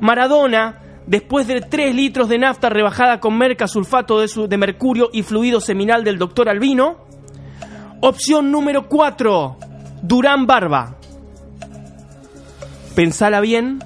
Maradona, 0.00 0.81
después 1.06 1.46
de 1.46 1.60
3 1.60 1.94
litros 1.94 2.28
de 2.28 2.38
nafta 2.38 2.68
rebajada 2.68 3.20
con 3.20 3.36
merca 3.36 3.66
sulfato 3.68 4.20
de, 4.20 4.28
su- 4.28 4.48
de 4.48 4.56
mercurio 4.58 5.10
y 5.12 5.22
fluido 5.22 5.60
seminal 5.60 6.04
del 6.04 6.18
doctor 6.18 6.48
Albino. 6.48 6.98
Opción 8.00 8.50
número 8.50 8.88
4. 8.88 9.56
Durán 10.02 10.46
Barba. 10.46 10.96
Pensala 12.94 13.40
bien. 13.40 13.78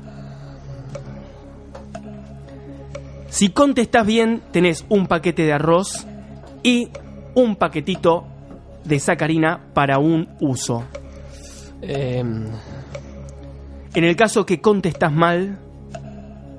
Si 3.29 3.51
contestás 3.51 4.07
bien, 4.07 4.43
tenés 4.51 4.85
un 4.89 5.07
paquete 5.07 5.43
de 5.43 5.53
arroz 5.53 6.07
y 6.63 6.89
un 7.35 7.57
paquetito 7.57 8.27
de 8.85 8.99
sacarina 8.99 9.61
para 9.75 9.99
un 9.99 10.29
uso. 10.41 10.85
Eh, 11.83 12.21
En 13.95 14.05
el 14.05 14.17
caso 14.17 14.45
que 14.47 14.61
contestás 14.61 15.13
mal, 15.13 15.59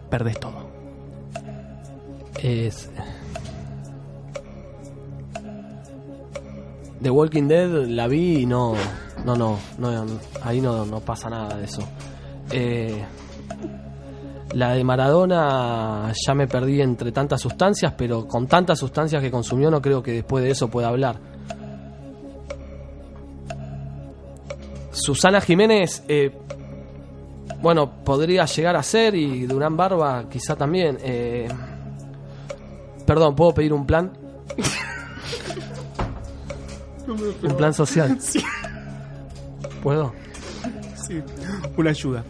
perdés 0.09 0.39
todo. 0.39 0.67
es. 2.41 2.89
The 7.01 7.11
Walking 7.11 7.47
Dead 7.47 7.69
la 7.87 8.07
vi 8.07 8.39
y 8.39 8.45
no. 8.45 8.73
No, 9.25 9.35
no, 9.35 9.57
no, 9.77 10.05
ahí 10.43 10.61
no, 10.61 10.85
no 10.85 10.99
pasa 11.01 11.29
nada 11.29 11.57
de 11.57 11.65
eso. 11.65 11.81
Eh, 12.51 13.03
la 14.53 14.73
de 14.73 14.83
Maradona 14.83 16.11
ya 16.13 16.33
me 16.33 16.47
perdí 16.47 16.81
entre 16.81 17.11
tantas 17.11 17.41
sustancias, 17.41 17.93
pero 17.97 18.27
con 18.27 18.47
tantas 18.47 18.79
sustancias 18.79 19.21
que 19.21 19.29
consumió 19.29 19.69
no 19.69 19.81
creo 19.81 20.01
que 20.01 20.13
después 20.13 20.43
de 20.43 20.51
eso 20.51 20.69
pueda 20.69 20.87
hablar. 20.87 21.19
Susana 24.91 25.41
Jiménez, 25.41 26.03
eh, 26.07 26.31
Bueno, 27.61 27.91
podría 28.03 28.45
llegar 28.45 28.75
a 28.75 28.83
ser 28.83 29.15
y 29.15 29.45
Durán 29.45 29.75
Barba 29.75 30.25
quizá 30.29 30.55
también. 30.55 30.97
Eh, 31.01 31.47
perdón, 33.05 33.35
¿puedo 33.35 33.53
pedir 33.53 33.73
un 33.73 33.85
plan? 33.85 34.11
un 37.07 37.57
plan 37.57 37.73
social. 37.73 38.17
¿Puedo? 39.83 40.13
Sí, 41.07 41.21
una 41.77 41.89
ayuda. 41.89 42.23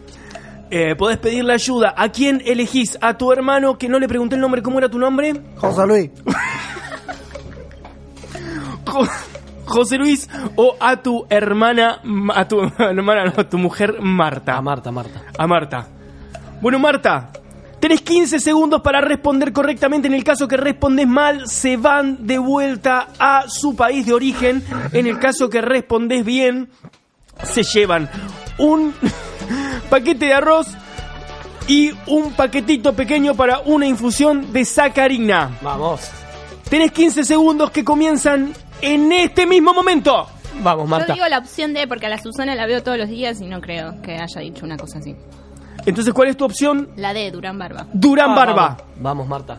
Eh, 0.70 0.94
podés 0.96 1.18
pedirle 1.18 1.52
ayuda. 1.54 1.94
¿A 1.96 2.10
quién 2.10 2.42
elegís? 2.44 2.98
¿A 3.00 3.16
tu 3.16 3.32
hermano 3.32 3.78
que 3.78 3.88
no 3.88 3.98
le 3.98 4.06
pregunté 4.06 4.34
el 4.34 4.40
nombre? 4.40 4.62
¿Cómo 4.62 4.78
era 4.78 4.88
tu 4.88 4.98
nombre? 4.98 5.34
José 5.56 5.86
Luis. 5.86 6.10
Jo- 9.68 9.74
José 9.78 9.98
Luis 9.98 10.28
o 10.56 10.74
a 10.80 10.96
tu 10.96 11.26
hermana, 11.30 12.00
a 12.34 12.48
tu 12.48 12.60
hermana, 12.78 13.24
no, 13.26 13.32
a 13.36 13.48
tu 13.48 13.58
mujer 13.58 14.00
Marta. 14.00 14.56
A 14.56 14.62
Marta, 14.62 14.90
Marta. 14.90 15.22
A 15.38 15.46
Marta. 15.46 15.86
Bueno, 16.60 16.78
Marta, 16.78 17.30
tenés 17.80 18.00
15 18.02 18.40
segundos 18.40 18.80
para 18.82 19.00
responder 19.00 19.52
correctamente. 19.52 20.08
En 20.08 20.14
el 20.14 20.24
caso 20.24 20.48
que 20.48 20.56
respondes 20.56 21.06
mal, 21.06 21.48
se 21.48 21.76
van 21.76 22.26
de 22.26 22.38
vuelta 22.38 23.08
a 23.18 23.44
su 23.48 23.76
país 23.76 24.04
de 24.06 24.12
origen. 24.14 24.64
En 24.92 25.06
el 25.06 25.18
caso 25.18 25.48
que 25.48 25.60
respondes 25.60 26.24
bien, 26.24 26.68
se 27.44 27.62
llevan 27.62 28.10
un 28.58 28.92
paquete 29.90 30.26
de 30.26 30.34
arroz 30.34 30.66
y 31.68 31.92
un 32.06 32.32
paquetito 32.32 32.94
pequeño 32.94 33.34
para 33.34 33.60
una 33.60 33.86
infusión 33.86 34.52
de 34.52 34.64
sacarina. 34.64 35.50
Vamos. 35.62 36.10
Tenés 36.68 36.92
15 36.92 37.24
segundos 37.24 37.70
que 37.70 37.84
comienzan 37.84 38.52
en 38.82 39.12
este 39.12 39.46
mismo 39.46 39.72
momento. 39.74 40.26
Vamos, 40.62 40.84
Yo 40.84 40.90
Marta. 40.90 41.12
digo 41.14 41.26
la 41.28 41.38
opción 41.38 41.72
D 41.72 41.86
porque 41.86 42.06
a 42.06 42.08
la 42.08 42.18
Susana 42.18 42.54
la 42.54 42.66
veo 42.66 42.82
todos 42.82 42.98
los 42.98 43.08
días 43.08 43.40
y 43.40 43.46
no 43.46 43.60
creo 43.60 44.00
que 44.02 44.14
haya 44.16 44.40
dicho 44.40 44.64
una 44.64 44.76
cosa 44.76 44.98
así. 44.98 45.14
Entonces, 45.86 46.12
¿cuál 46.12 46.28
es 46.28 46.36
tu 46.36 46.44
opción? 46.44 46.90
La 46.96 47.14
D, 47.14 47.30
Durán 47.30 47.58
Barba. 47.58 47.86
Durán 47.92 48.30
Ah, 48.32 48.34
Barba. 48.34 48.54
Vamos, 48.68 48.82
Vamos, 49.00 49.28
Marta. 49.28 49.58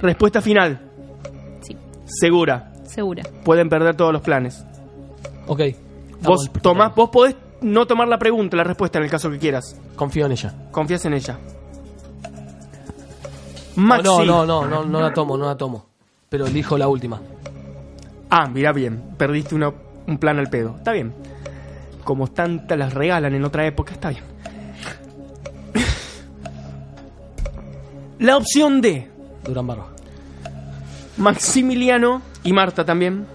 Respuesta 0.00 0.40
final. 0.40 0.80
Sí, 1.62 1.76
Segura. 2.06 2.72
segura. 2.84 3.22
Pueden 3.44 3.68
perder 3.68 3.94
todos 3.96 4.12
los 4.12 4.22
planes. 4.22 4.64
Ok. 5.46 5.60
Vos 6.22 6.50
tomás, 6.62 6.94
vos 6.94 7.10
podés 7.10 7.36
no 7.60 7.86
tomar 7.86 8.08
la 8.08 8.18
pregunta, 8.18 8.56
la 8.56 8.64
respuesta 8.64 8.98
en 8.98 9.04
el 9.04 9.10
caso 9.10 9.30
que 9.30 9.38
quieras. 9.38 9.78
Confío 9.96 10.26
en 10.26 10.32
ella. 10.32 10.54
Confías 10.70 11.04
en 11.04 11.14
ella. 11.14 11.38
Maxi. 13.76 14.04
no, 14.04 14.24
no, 14.24 14.46
no, 14.46 14.64
no, 14.66 14.84
no 14.84 15.00
la 15.00 15.12
tomo, 15.12 15.36
no 15.36 15.46
la 15.46 15.56
tomo. 15.56 15.86
Pero 16.34 16.46
elijo 16.48 16.76
la 16.76 16.88
última. 16.88 17.20
Ah, 18.28 18.48
mira 18.48 18.72
bien. 18.72 19.00
Perdiste 19.16 19.54
una- 19.54 19.72
un 20.08 20.18
plan 20.18 20.36
al 20.40 20.50
pedo. 20.50 20.74
Está 20.78 20.90
bien. 20.90 21.14
Como 22.02 22.26
tantas 22.26 22.76
las 22.76 22.92
regalan 22.92 23.34
en 23.34 23.44
otra 23.44 23.64
época, 23.68 23.94
está 23.94 24.08
bien. 24.08 24.24
La 28.18 28.36
opción 28.36 28.80
D. 28.80 29.08
Durán 29.44 29.64
Barba. 29.68 29.86
Maximiliano 31.18 32.20
y 32.42 32.52
Marta 32.52 32.84
también. 32.84 33.28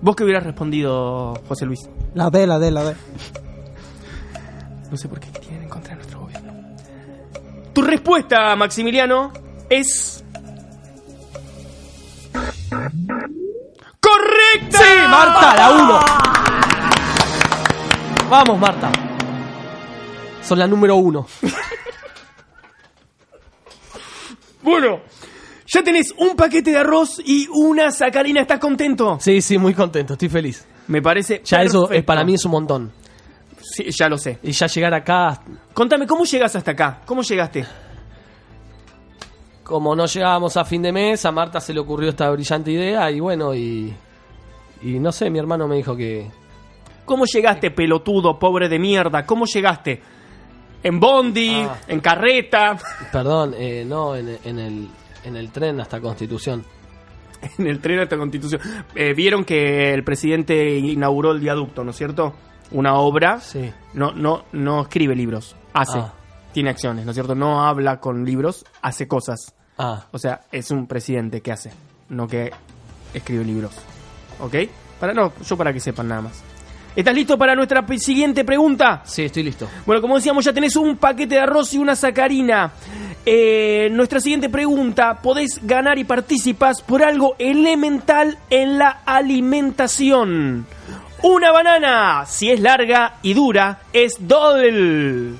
¿Vos 0.00 0.16
qué 0.16 0.24
hubieras 0.24 0.44
respondido, 0.44 1.34
José 1.46 1.66
Luis? 1.66 1.80
La 2.14 2.30
D, 2.30 2.46
la 2.46 2.58
D, 2.58 2.70
la 2.70 2.84
D. 2.84 2.94
No 4.90 4.96
sé 4.96 5.10
por 5.10 5.20
qué 5.20 5.28
tienen 5.40 5.64
en 5.64 5.68
contra 5.68 5.90
de 5.90 5.96
nuestro 5.96 6.20
gobierno. 6.20 6.54
Tu 7.74 7.82
respuesta, 7.82 8.56
Maximiliano, 8.56 9.30
es. 9.68 10.23
¡Correcta! 14.04 14.78
¡Sí, 14.78 15.08
Marta! 15.08 15.56
La 15.56 15.70
uno. 15.70 16.00
Vamos, 18.28 18.58
Marta. 18.58 18.92
Son 20.42 20.58
la 20.58 20.66
número 20.66 20.96
uno. 20.96 21.26
Bueno, 24.62 25.00
ya 25.66 25.82
tenés 25.82 26.12
un 26.16 26.36
paquete 26.36 26.70
de 26.70 26.78
arroz 26.78 27.20
y 27.24 27.46
una 27.50 27.90
sacarina. 27.90 28.40
¿Estás 28.40 28.58
contento? 28.58 29.18
Sí, 29.20 29.40
sí, 29.42 29.58
muy 29.58 29.74
contento, 29.74 30.14
estoy 30.14 30.28
feliz. 30.28 30.66
Me 30.88 31.02
parece. 31.02 31.42
Ya 31.44 31.62
eso 31.62 31.82
perfecto. 31.82 32.06
para 32.06 32.24
mí 32.24 32.34
es 32.34 32.44
un 32.44 32.50
montón. 32.50 32.92
Sí, 33.60 33.86
ya 33.90 34.08
lo 34.08 34.18
sé. 34.18 34.38
Y 34.42 34.52
ya 34.52 34.66
llegar 34.66 34.94
acá, 34.94 35.40
Contame, 35.72 36.06
¿cómo 36.06 36.24
llegas 36.24 36.54
hasta 36.56 36.70
acá? 36.72 37.00
¿Cómo 37.06 37.22
llegaste? 37.22 37.66
Como 39.64 39.96
no 39.96 40.06
llegábamos 40.06 40.56
a 40.56 40.64
fin 40.64 40.82
de 40.82 40.92
mes, 40.92 41.24
a 41.24 41.32
Marta 41.32 41.58
se 41.60 41.72
le 41.74 41.80
ocurrió 41.80 42.10
esta 42.10 42.30
brillante 42.30 42.70
idea 42.70 43.10
y 43.10 43.18
bueno, 43.18 43.54
y, 43.54 43.92
y 44.82 44.98
no 45.00 45.10
sé, 45.10 45.30
mi 45.30 45.38
hermano 45.38 45.66
me 45.66 45.76
dijo 45.76 45.96
que... 45.96 46.30
¿Cómo 47.04 47.24
llegaste, 47.26 47.70
pelotudo, 47.70 48.38
pobre 48.38 48.68
de 48.68 48.78
mierda? 48.78 49.26
¿Cómo 49.26 49.44
llegaste? 49.44 50.00
¿En 50.82 51.00
bondi? 51.00 51.62
Ah. 51.62 51.76
¿En 51.88 52.00
carreta? 52.00 52.78
Perdón, 53.12 53.54
eh, 53.58 53.84
no, 53.86 54.14
en, 54.16 54.38
en 54.44 54.58
el, 54.58 54.88
en 55.24 55.36
el 55.36 55.50
tren 55.50 55.80
hasta 55.80 56.00
Constitución. 56.00 56.64
en 57.58 57.66
el 57.66 57.80
tren 57.80 58.00
hasta 58.00 58.16
Constitución. 58.16 58.60
Eh, 58.94 59.12
Vieron 59.14 59.44
que 59.44 59.92
el 59.92 60.02
presidente 60.04 60.76
inauguró 60.78 61.32
el 61.32 61.40
viaducto, 61.40 61.84
¿no 61.84 61.90
es 61.90 61.96
cierto? 61.96 62.34
Una 62.70 62.94
obra. 62.94 63.38
Sí. 63.40 63.70
No, 63.92 64.12
no, 64.12 64.44
no 64.52 64.82
escribe 64.82 65.14
libros, 65.14 65.56
hace. 65.74 65.98
Ah. 65.98 66.14
Tiene 66.54 66.70
acciones, 66.70 67.04
¿no 67.04 67.10
es 67.10 67.16
cierto? 67.16 67.34
No 67.34 67.66
habla 67.66 67.98
con 68.00 68.24
libros, 68.24 68.64
hace 68.80 69.06
cosas. 69.06 69.52
Ah, 69.76 70.06
O 70.12 70.18
sea, 70.18 70.42
es 70.52 70.70
un 70.70 70.86
presidente 70.86 71.40
que 71.40 71.50
hace, 71.50 71.72
no 72.08 72.28
que 72.28 72.52
escribe 73.12 73.44
libros. 73.44 73.72
¿Ok? 74.40 74.54
Para 75.00 75.12
no, 75.12 75.32
yo 75.44 75.56
para 75.56 75.72
que 75.72 75.80
sepan 75.80 76.06
nada 76.08 76.22
más. 76.22 76.42
¿Estás 76.94 77.12
listo 77.12 77.36
para 77.36 77.56
nuestra 77.56 77.84
siguiente 77.98 78.44
pregunta? 78.44 79.02
sí, 79.04 79.24
estoy 79.24 79.42
listo. 79.42 79.68
Bueno, 79.84 80.00
como 80.00 80.14
decíamos, 80.14 80.44
ya 80.44 80.52
tenés 80.52 80.76
un 80.76 80.96
paquete 80.96 81.34
de 81.34 81.40
arroz 81.40 81.74
y 81.74 81.78
una 81.78 81.96
sacarina. 81.96 82.70
Eh, 83.26 83.88
nuestra 83.90 84.20
siguiente 84.20 84.48
pregunta, 84.48 85.18
podés 85.20 85.58
ganar 85.66 85.98
y 85.98 86.04
participás 86.04 86.82
por 86.82 87.02
algo 87.02 87.34
elemental 87.40 88.38
en 88.48 88.78
la 88.78 89.00
alimentación. 89.04 90.66
Una 91.22 91.50
banana, 91.50 92.26
si 92.26 92.50
es 92.50 92.60
larga 92.60 93.14
y 93.22 93.34
dura, 93.34 93.80
es 93.92 94.16
doble. 94.28 95.32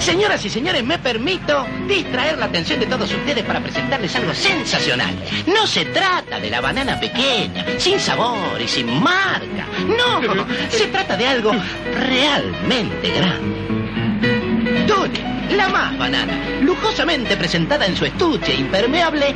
Señoras 0.00 0.42
y 0.46 0.48
señores, 0.48 0.82
me 0.82 0.98
permito 0.98 1.66
distraer 1.86 2.38
la 2.38 2.46
atención 2.46 2.80
de 2.80 2.86
todos 2.86 3.12
ustedes 3.12 3.44
para 3.44 3.60
presentarles 3.60 4.16
algo 4.16 4.32
sensacional. 4.32 5.14
No 5.46 5.66
se 5.66 5.84
trata 5.84 6.40
de 6.40 6.48
la 6.48 6.62
banana 6.62 6.98
pequeña, 6.98 7.66
sin 7.78 8.00
sabor 8.00 8.58
y 8.58 8.66
sin 8.66 8.98
marca. 9.02 9.66
No, 9.86 10.46
se 10.70 10.86
trata 10.86 11.18
de 11.18 11.26
algo 11.26 11.52
realmente 11.92 13.10
grande. 13.10 14.86
Dole, 14.86 15.22
la 15.54 15.68
más 15.68 15.98
banana, 15.98 16.32
lujosamente 16.62 17.36
presentada 17.36 17.84
en 17.84 17.94
su 17.94 18.06
estuche 18.06 18.54
impermeable. 18.54 19.34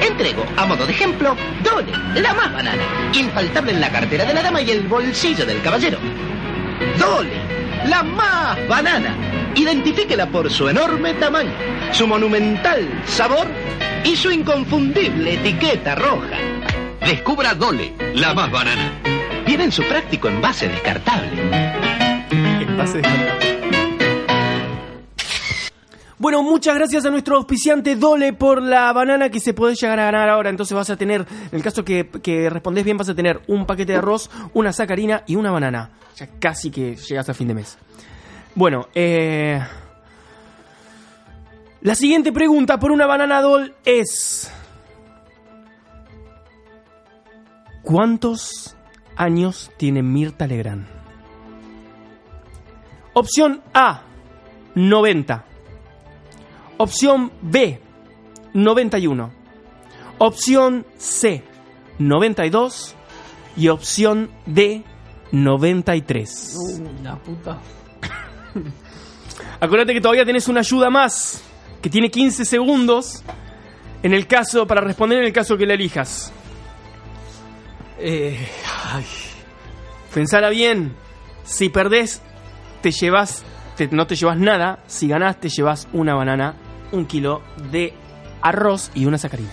Entrego, 0.00 0.44
a 0.56 0.66
modo 0.66 0.86
de 0.86 0.92
ejemplo, 0.92 1.36
Dole, 1.62 1.92
la 2.20 2.34
más 2.34 2.52
banana, 2.52 2.82
infaltable 3.14 3.72
en 3.72 3.80
la 3.80 3.90
cartera 3.90 4.24
de 4.24 4.34
la 4.34 4.42
dama 4.42 4.60
y 4.60 4.72
el 4.72 4.82
bolsillo 4.88 5.46
del 5.46 5.62
caballero. 5.62 5.98
Dole, 6.98 7.40
la 7.86 8.02
más 8.02 8.66
banana. 8.66 9.14
Identifíquela 9.54 10.26
por 10.26 10.50
su 10.50 10.68
enorme 10.68 11.14
tamaño, 11.14 11.52
su 11.92 12.06
monumental 12.06 12.88
sabor 13.06 13.46
y 14.04 14.16
su 14.16 14.30
inconfundible 14.30 15.34
etiqueta 15.34 15.94
roja. 15.94 16.38
Descubra 17.00 17.54
Dole, 17.54 17.92
la 18.14 18.32
más 18.32 18.50
banana. 18.50 18.92
Viene 19.46 19.64
en 19.64 19.72
su 19.72 19.82
práctico 19.82 20.28
envase 20.28 20.68
descartable. 20.68 21.30
Envase 22.30 22.98
descartable. 22.98 23.40
Bueno, 26.20 26.42
muchas 26.42 26.74
gracias 26.74 27.06
a 27.06 27.10
nuestro 27.10 27.36
auspiciante 27.36 27.96
Dole 27.96 28.34
por 28.34 28.62
la 28.62 28.92
banana 28.92 29.30
que 29.30 29.40
se 29.40 29.54
puede 29.54 29.74
llegar 29.74 29.98
a 29.98 30.04
ganar 30.04 30.28
ahora. 30.28 30.50
Entonces 30.50 30.76
vas 30.76 30.90
a 30.90 30.96
tener, 30.96 31.26
en 31.50 31.56
el 31.56 31.62
caso 31.62 31.82
que, 31.84 32.08
que 32.22 32.50
respondes 32.50 32.84
bien, 32.84 32.98
vas 32.98 33.08
a 33.08 33.14
tener 33.14 33.40
un 33.48 33.64
paquete 33.66 33.92
de 33.92 33.98
arroz, 33.98 34.30
una 34.52 34.72
sacarina 34.72 35.24
y 35.26 35.36
una 35.36 35.50
banana. 35.50 35.90
Ya 36.16 36.28
casi 36.38 36.70
que 36.70 36.94
llegas 36.96 37.28
a 37.30 37.34
fin 37.34 37.48
de 37.48 37.54
mes. 37.54 37.78
Bueno, 38.54 38.88
eh... 38.94 39.60
La 41.82 41.94
siguiente 41.94 42.30
pregunta 42.30 42.78
por 42.78 42.90
una 42.92 43.06
banana 43.06 43.40
Dole 43.40 43.74
es... 43.84 44.52
¿Cuántos 47.82 48.76
años 49.16 49.70
tiene 49.78 50.02
Mirta 50.02 50.46
Legrand? 50.46 50.86
Opción 53.14 53.62
A, 53.72 54.02
90. 54.74 55.44
Opción 56.76 57.32
B, 57.42 57.80
91. 58.54 59.30
Opción 60.18 60.86
C, 60.96 61.42
92. 61.98 62.94
Y 63.56 63.68
opción 63.68 64.30
D, 64.46 64.84
93. 65.32 66.56
la 67.02 67.16
puta. 67.16 67.58
Acuérdate 69.60 69.92
que 69.92 70.00
todavía 70.00 70.24
tenés 70.24 70.48
una 70.48 70.60
ayuda 70.60 70.90
más, 70.90 71.42
que 71.82 71.90
tiene 71.90 72.10
15 72.10 72.44
segundos 72.44 73.22
en 74.02 74.14
el 74.14 74.26
caso, 74.26 74.66
para 74.66 74.80
responder 74.80 75.18
en 75.18 75.24
el 75.26 75.32
caso 75.32 75.56
que 75.56 75.66
la 75.66 75.74
elijas. 75.74 76.32
Eh, 77.98 78.38
Pensala 80.14 80.48
bien. 80.48 80.94
Si 81.44 81.68
perdés, 81.68 82.22
te 82.80 82.90
llevas, 82.92 83.44
te- 83.76 83.88
no 83.88 84.06
te 84.06 84.16
llevas 84.16 84.38
nada. 84.38 84.82
Si 84.86 85.06
ganás, 85.08 85.38
te 85.38 85.48
llevas 85.48 85.86
una 85.92 86.14
banana, 86.14 86.54
un 86.92 87.06
kilo 87.06 87.42
de 87.70 87.92
arroz 88.42 88.90
y 88.94 89.04
una 89.04 89.18
sacarina. 89.18 89.52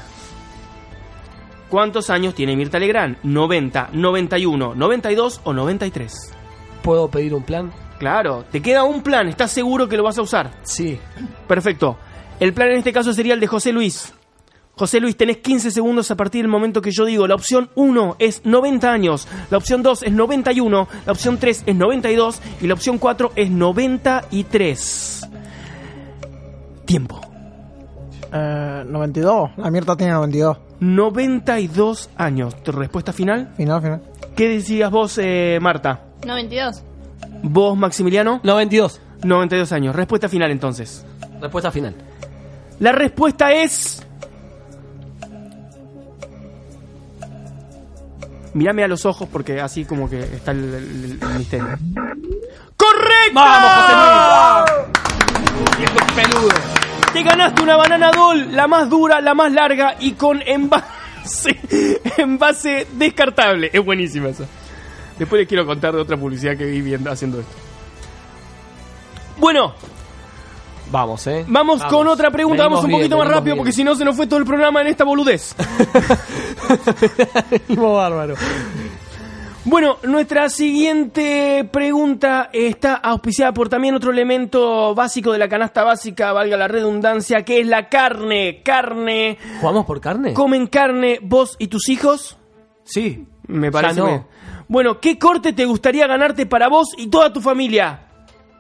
¿Cuántos 1.69 2.09
años 2.09 2.33
tiene 2.33 2.55
Mirta 2.55 2.79
Legrand? 2.79 3.17
¿90, 3.23 3.89
91, 3.91 4.75
92 4.75 5.41
o 5.43 5.53
93? 5.53 6.33
¿Puedo 6.81 7.09
pedir 7.11 7.33
un 7.33 7.43
plan? 7.43 7.71
Claro, 7.99 8.45
te 8.51 8.61
queda 8.61 8.83
un 8.83 9.01
plan, 9.01 9.27
¿estás 9.27 9.51
seguro 9.51 9.87
que 9.87 9.97
lo 9.97 10.03
vas 10.03 10.17
a 10.17 10.21
usar? 10.21 10.51
Sí. 10.63 10.99
Perfecto. 11.47 11.97
El 12.39 12.53
plan 12.53 12.69
en 12.69 12.77
este 12.77 12.93
caso 12.93 13.13
sería 13.13 13.33
el 13.33 13.39
de 13.39 13.47
José 13.47 13.71
Luis. 13.71 14.13
José 14.75 14.99
Luis, 14.99 15.17
tenés 15.17 15.37
15 15.37 15.71
segundos 15.71 16.11
a 16.11 16.15
partir 16.15 16.43
del 16.43 16.51
momento 16.51 16.81
que 16.83 16.91
yo 16.91 17.03
digo. 17.05 17.25
La 17.27 17.33
opción 17.33 17.71
1 17.73 18.17
es 18.19 18.45
90 18.45 18.91
años, 18.91 19.27
la 19.49 19.57
opción 19.57 19.81
2 19.81 20.03
es 20.03 20.11
91, 20.11 20.87
la 21.05 21.11
opción 21.11 21.39
3 21.39 21.63
es 21.65 21.75
92 21.75 22.41
y 22.61 22.67
la 22.67 22.75
opción 22.75 22.99
4 22.99 23.31
es 23.35 23.49
93. 23.49 25.29
Tiempo. 26.85 27.19
Eh, 28.31 28.83
92. 28.85 29.51
La 29.57 29.71
mierda 29.71 29.95
tiene 29.97 30.13
92. 30.13 30.57
92 30.79 32.09
años. 32.15 32.61
¿Tu 32.61 32.71
respuesta 32.71 33.11
final? 33.11 33.53
Final, 33.57 33.81
final. 33.81 34.01
¿Qué 34.35 34.47
decías 34.47 34.91
vos, 34.91 35.17
eh, 35.17 35.57
Marta? 35.59 36.03
92. 36.25 36.83
¿Vos, 37.43 37.77
Maximiliano? 37.77 38.39
92. 38.43 39.01
92 39.23 39.71
años. 39.71 39.95
Respuesta 39.95 40.29
final 40.29 40.51
entonces. 40.51 41.05
Respuesta 41.41 41.71
final. 41.71 41.95
La 42.79 42.91
respuesta 42.91 43.51
es. 43.51 44.03
Mírame 48.53 48.83
a 48.83 48.87
los 48.87 49.05
ojos 49.05 49.27
porque 49.31 49.61
así 49.61 49.85
como 49.85 50.09
que 50.09 50.19
está 50.19 50.51
el, 50.51 50.73
el- 50.73 51.19
el 51.21 51.37
misterio. 51.37 51.67
¡Correcto! 52.75 53.33
¡Vamos, 53.33 54.69
José 54.69 55.77
Viejo 55.77 55.95
peludo. 56.15 56.49
Te 57.13 57.23
ganaste 57.23 57.61
una 57.63 57.75
banana 57.77 58.11
doll, 58.11 58.55
la 58.55 58.67
más 58.67 58.89
dura, 58.89 59.21
la 59.21 59.33
más 59.33 59.51
larga 59.51 59.95
y 59.99 60.13
con 60.13 60.41
envase, 60.45 61.59
envase 62.17 62.87
descartable. 62.93 63.69
Es 63.73 63.83
buenísima 63.83 64.29
esa. 64.29 64.45
Después 65.19 65.39
les 65.39 65.47
quiero 65.47 65.65
contar 65.65 65.93
de 65.95 66.01
otra 66.01 66.17
publicidad 66.17 66.57
que 66.57 66.65
vi 66.65 66.81
viendo 66.81 67.09
haciendo 67.11 67.39
esto. 67.39 67.53
Bueno, 69.37 69.73
Vamos, 70.89 71.27
eh. 71.27 71.43
vamos, 71.49 71.83
con 71.83 72.07
otra 72.07 72.31
pregunta. 72.31 72.63
Venimos 72.63 72.81
Vamos 72.81 72.83
un 72.85 72.89
bien, 72.89 72.99
poquito 73.01 73.17
más 73.17 73.27
rápido 73.27 73.55
bien. 73.55 73.57
porque 73.57 73.71
si 73.73 73.83
no 73.83 73.93
se 73.95 74.05
nos 74.05 74.15
fue 74.15 74.25
todo 74.25 74.39
el 74.39 74.45
programa 74.45 74.79
en 74.81 74.87
esta 74.87 75.03
boludez. 75.03 75.53
Bárbaro. 77.69 78.35
Bueno, 79.65 79.97
nuestra 80.03 80.49
siguiente 80.49 81.67
pregunta 81.69 82.49
está 82.53 82.95
auspiciada 82.95 83.53
por 83.53 83.67
también 83.67 83.95
otro 83.95 84.11
elemento 84.11 84.95
básico 84.95 85.33
de 85.33 85.39
la 85.39 85.49
canasta 85.49 85.83
básica, 85.83 86.31
valga 86.31 86.55
la 86.55 86.69
redundancia, 86.69 87.43
que 87.43 87.59
es 87.59 87.67
la 87.67 87.89
carne. 87.89 88.61
Carne. 88.63 89.37
¿Jugamos 89.59 89.85
por 89.85 89.99
carne? 89.99 90.33
¿Comen 90.33 90.67
carne 90.67 91.19
vos 91.21 91.57
y 91.59 91.67
tus 91.67 91.89
hijos? 91.89 92.37
Sí. 92.85 93.27
Me 93.47 93.67
Ya 93.67 93.71
parece. 93.71 93.99
no. 93.99 94.25
Bueno, 94.67 94.99
¿qué 94.99 95.17
corte 95.17 95.53
te 95.53 95.65
gustaría 95.65 96.07
ganarte 96.07 96.45
para 96.45 96.67
vos 96.67 96.89
y 96.97 97.07
toda 97.07 97.31
tu 97.31 97.41
familia? 97.41 98.01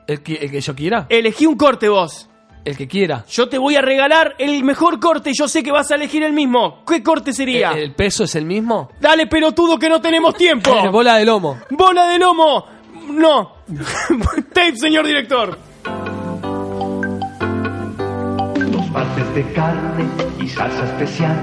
¿El 0.07 0.21
que, 0.21 0.35
el 0.35 0.51
que 0.51 0.61
yo 0.61 0.75
quiera? 0.75 1.05
Elegí 1.09 1.45
un 1.45 1.57
corte 1.57 1.89
vos. 1.89 2.29
El 2.63 2.75
que 2.75 2.87
quiera. 2.87 3.23
Yo 3.29 3.47
te 3.47 3.57
voy 3.57 3.75
a 3.75 3.81
regalar 3.81 4.35
el 4.39 4.63
mejor 4.63 4.99
corte 4.99 5.29
y 5.29 5.33
yo 5.33 5.47
sé 5.47 5.63
que 5.63 5.71
vas 5.71 5.89
a 5.91 5.95
elegir 5.95 6.23
el 6.23 6.33
mismo. 6.33 6.83
¿Qué 6.85 7.01
corte 7.01 7.31
sería? 7.33 7.71
¿El, 7.71 7.79
el 7.79 7.95
peso 7.95 8.25
es 8.25 8.35
el 8.35 8.45
mismo? 8.45 8.89
Dale, 8.99 9.27
pelotudo, 9.27 9.77
que 9.79 9.87
no 9.89 10.01
tenemos 10.01 10.35
tiempo. 10.35 10.73
Bola 10.91 11.15
de 11.15 11.25
lomo. 11.25 11.57
¡Bola 11.69 12.07
de 12.07 12.19
lomo! 12.19 12.65
No. 13.09 13.53
Tape, 14.53 14.75
señor 14.77 15.05
director. 15.05 15.57
Partes 18.97 19.35
de 19.35 19.43
carne 19.53 20.05
y 20.39 20.49
salsa 20.49 20.85
especial, 20.85 21.37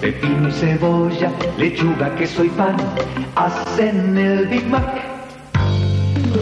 pepino 0.00 0.48
y 0.48 0.52
cebolla, 0.52 1.30
lechuga, 1.58 2.14
queso 2.16 2.42
y 2.44 2.48
pan, 2.48 2.76
hacen 3.36 4.16
el 4.16 4.46
Big 4.46 4.66
Mac. 4.68 4.90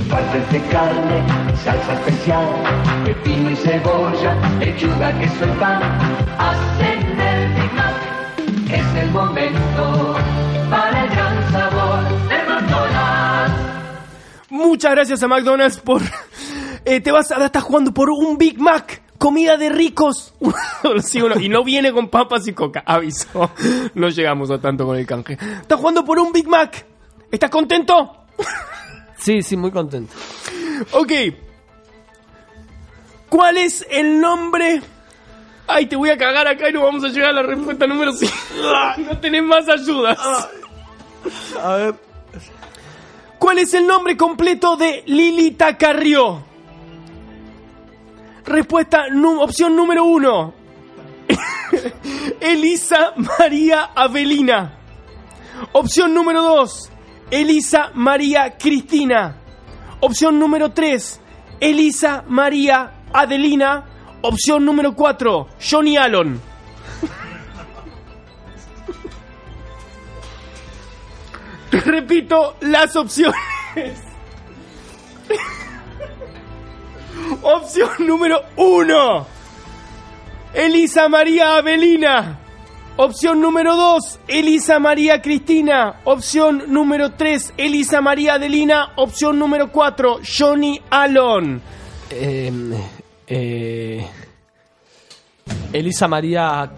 Partes 0.09 0.53
de 0.53 0.61
carne 0.71 1.19
salsa 1.65 1.95
especial, 1.95 2.47
pepino 3.05 3.51
y 3.51 3.57
cebolla, 3.57 4.37
lechuga, 4.61 5.19
queso 5.19 5.45
y 5.47 5.59
pan, 5.59 5.83
hacen 6.39 7.21
el 7.21 7.55
Big 7.55 7.73
Mac. 7.81 7.97
Es 8.71 9.03
el 9.03 9.11
momento 9.11 10.15
para 10.71 11.03
el 11.03 11.11
gran 11.11 11.37
sabor 11.51 12.05
de 12.29 12.39
McDonald's. 12.49 13.57
Muchas 14.49 14.93
gracias 14.93 15.23
a 15.25 15.27
McDonald's 15.27 15.81
por. 15.81 16.03
Eh, 16.85 17.01
te 17.01 17.13
vas 17.13 17.31
a 17.31 17.47
estás 17.47 17.63
jugando 17.63 17.95
por 17.95 18.11
un 18.11 18.37
Big 18.37 18.59
Mac. 18.59 19.02
Comida 19.23 19.57
de 19.57 19.69
ricos. 19.69 20.35
Sí, 21.01 21.21
y 21.41 21.49
no 21.49 21.63
viene 21.63 21.93
con 21.93 22.09
papas 22.09 22.49
y 22.49 22.53
coca. 22.53 22.83
Aviso. 22.85 23.53
No 23.95 24.09
llegamos 24.09 24.51
a 24.51 24.61
tanto 24.61 24.85
con 24.85 24.97
el 24.97 25.07
canje. 25.07 25.35
Estás 25.61 25.79
jugando 25.79 26.05
por 26.05 26.19
un 26.19 26.33
Big 26.33 26.49
Mac. 26.49 26.85
¿Estás 27.31 27.49
contento? 27.49 28.25
Sí, 29.17 29.41
sí, 29.43 29.57
muy 29.57 29.71
contento. 29.71 30.13
Ok. 30.91 31.13
¿Cuál 33.29 33.59
es 33.59 33.87
el 33.89 34.21
nombre? 34.21 34.83
Ay, 35.69 35.87
te 35.87 35.95
voy 35.95 36.11
a 36.11 36.19
cagar 36.19 36.49
acá 36.49 36.69
y 36.69 36.73
no 36.73 36.83
vamos 36.83 37.05
a 37.05 37.09
llegar 37.09 37.31
a 37.31 37.35
la 37.35 37.43
respuesta 37.45 37.87
número 37.87 38.13
5. 38.13 38.35
No 39.09 39.19
tenés 39.21 39.45
más 39.45 39.69
ayudas. 39.69 40.19
A 41.63 41.77
ver. 41.77 41.95
¿Cuál 43.39 43.59
es 43.61 43.73
el 43.75 43.87
nombre 43.87 44.17
completo 44.17 44.77
de 44.77 45.05
Lilita 45.07 45.79
Carrió? 45.79 46.52
Respuesta, 48.45 49.05
opción 49.41 49.77
número 49.77 50.05
uno. 50.05 50.55
Elisa 52.41 53.13
María 53.17 53.91
Avelina. 53.95 54.79
Opción 55.73 56.13
número 56.13 56.43
dos. 56.43 56.91
Elisa 57.31 57.91
María 57.95 58.57
Cristina. 58.59 59.37
Opción 60.01 60.39
número 60.39 60.73
tres. 60.73 61.21
Elisa 61.61 62.25
María 62.27 63.05
Adelina. 63.13 63.85
Opción 64.23 64.65
número 64.65 64.95
cuatro. 64.95 65.49
Johnny 65.61 65.97
Allen. 65.97 66.41
Repito 71.71 72.57
las 72.61 72.97
opciones. 72.97 73.37
Opción 77.43 77.91
número 78.01 78.41
uno. 78.57 79.27
Elisa 80.55 81.09
María 81.09 81.57
Avelina. 81.57 82.39
Opción 82.97 83.41
número 83.41 83.75
2, 83.75 84.21
Elisa 84.29 84.79
María 84.79 85.23
Cristina. 85.23 86.01
Opción 86.05 86.65
número 86.69 87.13
3, 87.13 87.55
Elisa 87.57 88.03
María 88.03 88.35
Adelina. 88.35 88.93
Opción 88.97 89.39
número 89.39 89.73
4, 89.73 90.21
Johnny 90.39 90.79
Alon. 90.91 91.63
Eh, 92.11 92.53
eh, 93.27 94.07
Elisa 95.73 96.07
María 96.07 96.71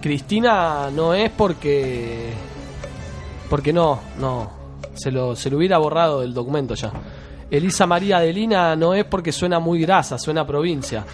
Cristina 0.00 0.90
no 0.92 1.12
es 1.12 1.28
porque. 1.30 2.30
Porque 3.50 3.72
no, 3.72 4.00
no. 4.20 4.50
Se 4.94 5.10
lo, 5.10 5.34
se 5.34 5.50
lo 5.50 5.56
hubiera 5.56 5.78
borrado 5.78 6.20
del 6.20 6.32
documento 6.32 6.74
ya. 6.76 6.92
Elisa 7.50 7.86
María 7.86 8.16
Adelina 8.18 8.74
no 8.76 8.94
es 8.94 9.04
porque 9.04 9.32
suena 9.32 9.58
muy 9.60 9.80
grasa, 9.80 10.18
suena 10.18 10.40
a 10.42 10.46
provincia. 10.46 11.04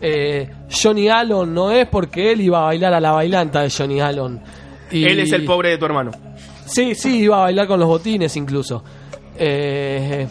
Eh, 0.00 0.50
Johnny 0.70 1.08
Allen 1.08 1.52
no 1.52 1.70
es 1.70 1.86
porque 1.88 2.32
él 2.32 2.40
iba 2.40 2.60
a 2.60 2.64
bailar 2.64 2.94
a 2.94 3.00
la 3.00 3.12
bailanta 3.12 3.60
de 3.62 3.70
Johnny 3.70 4.00
Allen. 4.00 4.40
Y- 4.90 5.04
Él 5.04 5.20
es 5.20 5.32
el 5.32 5.44
pobre 5.44 5.70
de 5.70 5.78
tu 5.78 5.84
hermano. 5.84 6.12
Sí, 6.64 6.94
sí, 6.94 7.20
iba 7.20 7.36
a 7.38 7.40
bailar 7.42 7.66
con 7.66 7.78
los 7.78 7.88
botines 7.88 8.34
incluso. 8.36 8.82
Eh, 9.38 10.26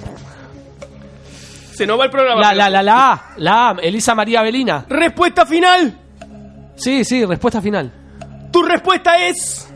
Se 1.74 1.86
nos 1.86 2.00
va 2.00 2.06
el 2.06 2.12
programa. 2.12 2.42
la, 2.42 2.54
la, 2.54 2.70
la, 2.70 2.84
la 2.84 3.12
A, 3.14 3.34
la 3.38 3.70
A, 3.70 3.76
Elisa 3.82 4.16
María 4.16 4.40
Avelina. 4.40 4.86
Respuesta 4.90 5.46
final. 5.46 5.96
Sí, 6.76 7.04
sí, 7.06 7.24
respuesta 7.26 7.62
final. 7.62 7.92
Tu 8.52 8.64
respuesta 8.64 9.28
es. 9.28 9.70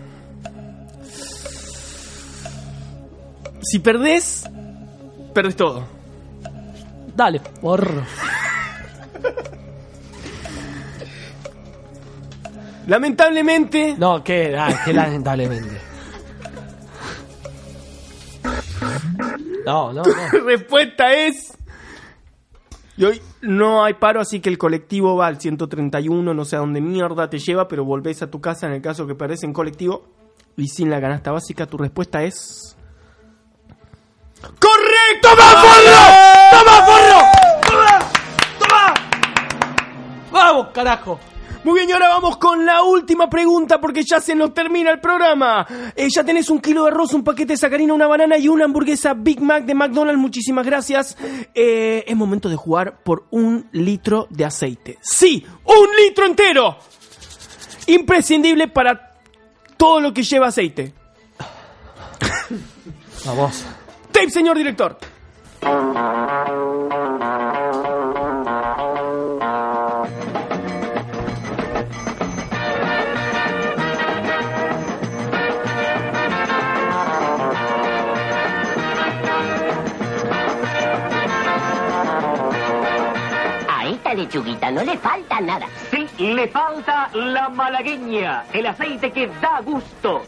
Si 3.62 3.80
perdés, 3.80 4.46
perdés 5.40 5.56
todo. 5.56 5.86
Dale, 7.16 7.40
porro. 7.62 8.04
Lamentablemente, 12.88 13.96
No, 13.98 14.22
que, 14.22 14.58
ah, 14.58 14.82
que 14.84 14.92
lamentablemente. 14.92 15.80
No, 19.66 19.94
no, 19.94 20.02
no. 20.04 20.46
respuesta 20.46 21.14
es. 21.14 21.58
Y 22.98 23.06
hoy 23.06 23.22
no 23.42 23.86
hay 23.86 23.94
paro, 23.94 24.20
así 24.20 24.42
que 24.42 24.50
el 24.50 24.58
colectivo 24.58 25.16
va 25.16 25.28
al 25.28 25.40
131, 25.40 26.34
no 26.34 26.44
sé 26.44 26.58
a 26.58 26.60
dónde 26.60 26.82
mierda 26.82 27.30
te 27.30 27.40
lleva, 27.40 27.70
pero 27.70 27.86
volvés 27.86 28.22
a 28.24 28.30
tu 28.30 28.42
casa 28.42 28.68
en 28.68 28.74
el 28.74 28.82
caso 28.82 29.08
que 29.08 29.16
perdés 29.16 29.44
en 29.44 29.54
colectivo 29.54 30.06
y 30.58 30.68
sin 30.68 30.90
la 30.90 31.00
canasta 31.00 31.32
básica. 31.32 31.66
Tu 31.66 31.78
respuesta 31.78 32.24
es. 32.24 32.76
¡Correcto! 34.42 35.30
¡Toma, 35.30 35.62
forro! 35.62 36.02
¡Toma, 36.52 36.86
forro! 36.86 37.20
¡Toma! 37.68 38.04
¡Toma! 38.60 38.94
¡Vamos, 40.32 40.68
carajo! 40.74 41.20
Muy 41.62 41.76
bien, 41.76 41.90
y 41.90 41.92
ahora 41.92 42.08
vamos 42.08 42.38
con 42.38 42.66
la 42.66 42.84
última 42.84 43.30
pregunta 43.30 43.82
porque 43.82 44.04
ya 44.04 44.22
se 44.22 44.34
nos 44.34 44.54
termina 44.54 44.92
el 44.92 45.02
programa. 45.02 45.68
Eh, 45.94 46.08
ya 46.10 46.24
tenés 46.24 46.50
un 46.50 46.60
kilo 46.62 46.84
de 46.84 46.92
arroz, 46.92 47.14
un 47.14 47.24
paquete 47.24 47.54
de 47.54 47.58
sacarina, 47.58 47.94
una 47.94 48.08
banana 48.08 48.38
y 48.38 48.48
una 48.48 48.64
hamburguesa 48.64 49.14
Big 49.14 49.42
Mac 49.42 49.66
de 49.66 49.76
McDonald's. 49.76 50.22
Muchísimas 50.22 50.66
gracias. 50.66 51.18
Eh, 51.54 52.06
es 52.08 52.16
momento 52.16 52.48
de 52.48 52.56
jugar 52.56 53.04
por 53.04 53.26
un 53.32 53.68
litro 53.74 54.28
de 54.30 54.46
aceite. 54.46 54.98
¡Sí! 55.02 55.46
¡Un 55.66 55.88
litro 56.02 56.26
entero! 56.26 56.78
Imprescindible 57.88 58.70
para 58.70 59.18
todo 59.76 60.00
lo 60.00 60.14
que 60.14 60.24
lleva 60.24 60.48
aceite. 60.48 60.94
Vamos. 63.26 63.66
Tape, 64.20 64.32
señor 64.32 64.58
director. 64.58 64.98
A 83.70 83.88
esta 83.88 84.14
lechuguita 84.14 84.70
no 84.72 84.84
le 84.84 84.98
falta 84.98 85.40
nada. 85.40 85.66
Sí, 85.92 86.06
le 86.18 86.50
falta 86.50 87.10
la 87.14 87.48
malagueña, 87.48 88.44
el 88.52 88.66
aceite 88.66 89.14
que 89.14 89.28
da 89.42 89.62
gusto. 89.62 90.24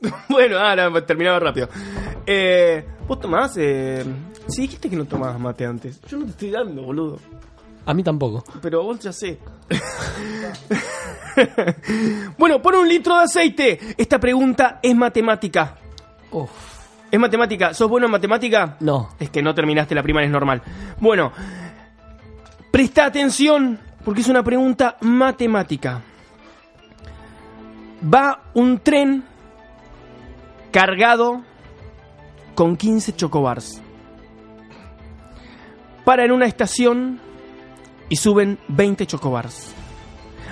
Bueno, 0.28 0.58
ahora 0.58 1.04
terminaba 1.04 1.40
rápido. 1.40 1.68
Eh, 2.24 2.84
¿Vos 3.08 3.20
tomás? 3.20 3.56
Eh, 3.56 4.04
sí, 4.48 4.62
dijiste 4.62 4.90
que 4.90 4.96
no 4.96 5.06
tomabas 5.06 5.40
mate 5.40 5.64
antes. 5.64 5.98
Yo 6.02 6.18
no 6.18 6.26
te 6.26 6.32
estoy 6.32 6.50
dando, 6.50 6.82
boludo. 6.82 7.18
A 7.86 7.94
mí 7.94 8.02
tampoco. 8.02 8.44
Pero 8.60 8.82
vos 8.82 9.00
ya 9.00 9.14
sé. 9.14 9.38
bueno, 12.38 12.60
por 12.60 12.74
un 12.74 12.86
litro 12.86 13.16
de 13.16 13.24
aceite. 13.24 13.80
Esta 13.96 14.20
pregunta 14.20 14.78
es 14.82 14.94
matemática. 14.94 15.74
Uf. 16.30 16.50
¿Es 17.10 17.18
matemática? 17.18 17.72
¿Sos 17.72 17.88
bueno 17.88 18.04
en 18.04 18.12
matemática? 18.12 18.76
No. 18.80 19.08
Es 19.18 19.30
que 19.30 19.42
no 19.42 19.54
terminaste 19.54 19.94
la 19.94 20.02
primaria, 20.02 20.26
es 20.26 20.32
normal. 20.32 20.60
Bueno, 21.00 21.32
presta 22.70 23.06
atención 23.06 23.78
porque 24.04 24.20
es 24.20 24.28
una 24.28 24.42
pregunta 24.42 24.98
matemática. 25.00 26.02
Va 28.04 28.42
un 28.52 28.80
tren 28.80 29.24
cargado 30.70 31.47
con 32.58 32.76
15 32.76 33.14
chocobars. 33.14 33.80
Para 36.04 36.24
en 36.24 36.32
una 36.32 36.46
estación 36.46 37.20
y 38.08 38.16
suben 38.16 38.58
20 38.66 39.06
chocobars. 39.06 39.72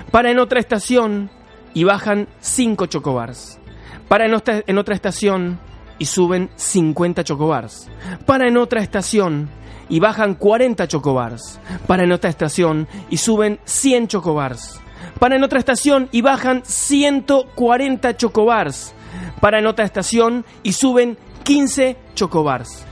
Para 0.09 0.31
en 0.31 0.39
otra 0.39 0.61
estación 0.61 1.29
y 1.73 1.83
bajan 1.83 2.29
5 2.39 2.85
chocobars. 2.85 3.59
Para 4.07 4.25
en 4.25 4.35
otra, 4.35 4.63
en 4.65 4.77
otra 4.77 4.95
estación 4.95 5.59
y 5.99 6.05
suben 6.05 6.49
50 6.55 7.25
chocobars. 7.25 7.89
Para 8.25 8.47
en 8.47 8.55
otra 8.55 8.79
estación 8.79 9.49
y 9.89 9.99
bajan 9.99 10.35
40 10.35 10.87
chocobars. 10.87 11.59
Para 11.87 12.05
en 12.05 12.13
otra 12.13 12.29
estación 12.29 12.87
y 13.09 13.17
suben 13.17 13.59
100 13.65 14.07
chocobars. 14.07 14.79
Para 15.19 15.35
en 15.35 15.43
otra 15.43 15.59
estación 15.59 16.07
y 16.13 16.21
bajan 16.21 16.63
140 16.63 18.15
chocobars. 18.15 18.93
Para 19.41 19.59
en 19.59 19.67
otra 19.67 19.83
estación 19.83 20.45
y 20.63 20.71
suben 20.71 21.17
15 21.47 21.95
chocobars. 22.13 22.83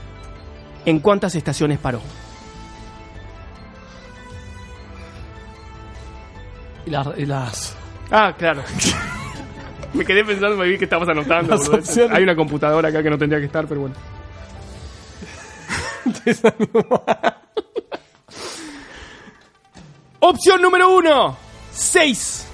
¿En 0.86 1.00
cuántas 1.00 1.34
estaciones 1.34 1.78
paró? 1.78 2.00
Y, 6.86 6.90
las- 6.90 7.18
y 7.18 7.26
las. 7.26 7.76
Ah, 8.10 8.32
claro. 8.38 8.62
Me 9.92 10.06
quedé 10.06 10.24
pensando, 10.24 10.56
me 10.56 10.66
vi 10.68 10.78
que 10.78 10.84
estabas 10.84 11.06
anotando. 11.10 11.54
Hay 12.10 12.22
una 12.22 12.34
computadora 12.34 12.88
acá 12.88 13.02
que 13.02 13.10
no 13.10 13.18
tendría 13.18 13.40
que 13.40 13.46
estar, 13.46 13.66
pero 13.66 13.82
bueno. 13.82 13.94
Opción 20.20 20.62
número 20.62 20.94
uno, 20.96 21.36
6. 21.72 22.45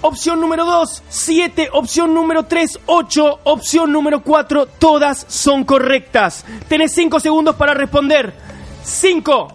Opción 0.00 0.40
número 0.40 0.64
2, 0.64 1.02
7. 1.08 1.70
Opción 1.72 2.14
número 2.14 2.44
3, 2.44 2.78
8. 2.86 3.40
Opción 3.44 3.92
número 3.92 4.22
4, 4.22 4.66
todas 4.66 5.26
son 5.28 5.64
correctas. 5.64 6.44
Tenés 6.68 6.94
5 6.94 7.18
segundos 7.18 7.56
para 7.56 7.74
responder. 7.74 8.32
5, 8.84 9.48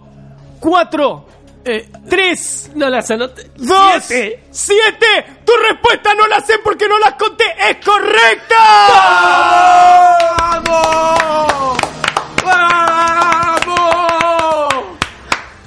4, 0.60 1.28
Eh, 1.66 1.90
3, 2.10 2.72
no 2.76 2.90
las 2.90 3.10
anoté. 3.10 3.50
¡Dos! 3.56 4.04
Siete. 4.04 4.44
¡Siete! 4.52 5.06
¡Tu 5.46 5.54
respuesta 5.70 6.14
no 6.14 6.28
la 6.28 6.42
sé 6.42 6.56
porque 6.62 6.90
no 6.90 7.00
las 7.00 7.14
conté! 7.14 7.46
¡Es 7.70 7.78
correcta! 7.86 8.58
¡Vamos! 10.38 11.78
¡Vamos! 12.44 14.74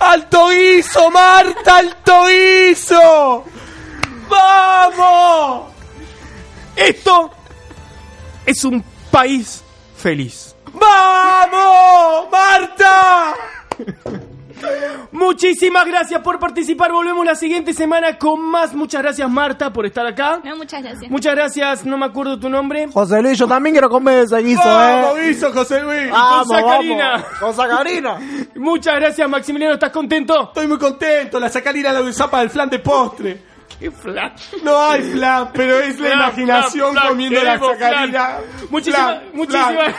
¡Alto 0.01 0.49
guiso, 0.51 1.11
Marta! 1.11 1.77
¡Alto 1.79 2.25
guiso! 2.27 3.45
¡Vamos! 4.37 5.73
Esto 6.77 7.31
es 8.45 8.65
un 8.65 8.85
país 9.11 9.65
feliz. 9.97 10.55
¡Vamos! 10.73 12.31
¡Marta! 12.31 13.35
Muchísimas 15.13 15.87
gracias 15.87 16.21
por 16.21 16.39
participar. 16.39 16.93
Volvemos 16.93 17.25
la 17.25 17.35
siguiente 17.35 17.73
semana 17.73 18.19
con 18.19 18.41
más. 18.41 18.75
Muchas 18.75 19.03
gracias, 19.03 19.31
Marta, 19.31 19.73
por 19.73 19.87
estar 19.87 20.07
acá. 20.07 20.41
No, 20.45 20.57
muchas 20.57 20.83
gracias. 20.83 21.11
Muchas 21.11 21.35
gracias, 21.35 21.85
no 21.85 21.97
me 21.97 22.07
acuerdo 22.07 22.39
tu 22.39 22.49
nombre. 22.49 22.89
José 22.93 23.23
Luis, 23.23 23.39
yo 23.39 23.47
también 23.47 23.75
quiero 23.75 23.89
comer 23.89 24.25
ese 24.25 24.39
guiso, 24.39 24.63
¡Vamos, 24.65 25.19
eh. 25.19 25.29
guiso, 25.29 25.53
José 25.53 25.81
Luis! 25.81 26.11
Vamos, 26.11 26.49
sacarina. 26.49 27.11
vamos. 27.11 27.27
Con 27.41 27.55
sacarina. 27.55 28.19
Muchas 28.57 28.95
gracias, 28.97 29.29
Maximiliano. 29.29 29.75
¿Estás 29.75 29.91
contento? 29.91 30.49
Estoy 30.49 30.67
muy 30.67 30.79
contento, 30.79 31.41
la 31.41 31.49
sacarina 31.49 31.93
la 31.93 32.03
usaba 32.03 32.33
para 32.33 32.43
el 32.43 32.51
flan 32.51 32.69
de 32.69 32.79
postre. 32.79 33.56
¡Qué 33.79 33.91
flash! 33.91 34.55
No 34.63 34.89
hay 34.91 35.03
flan, 35.03 35.51
pero 35.53 35.79
es 35.81 35.99
la 36.01 36.07
Flan, 36.09 36.19
imaginación 36.19 36.93
flan, 36.93 36.95
flan, 36.95 37.09
comiendo 37.09 37.43
la 37.45 37.59
sacarina. 37.59 38.09
flan. 38.39 38.69
Muchísimas, 38.71 39.07
Flan, 39.07 39.25
muchísimas 39.35 39.75
flan. 39.75 39.95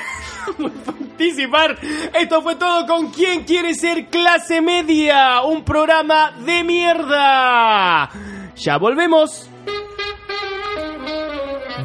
por 0.58 0.72
participar. 0.72 1.78
Esto 2.14 2.42
fue 2.42 2.56
todo 2.56 2.88
con 2.88 3.12
¿Quién 3.12 3.44
quiere 3.44 3.74
ser 3.76 4.08
clase 4.08 4.62
media? 4.62 5.42
Un 5.42 5.64
programa 5.64 6.32
de 6.46 6.64
mierda. 6.64 8.10
Ya 8.56 8.78
volvemos. 8.78 9.50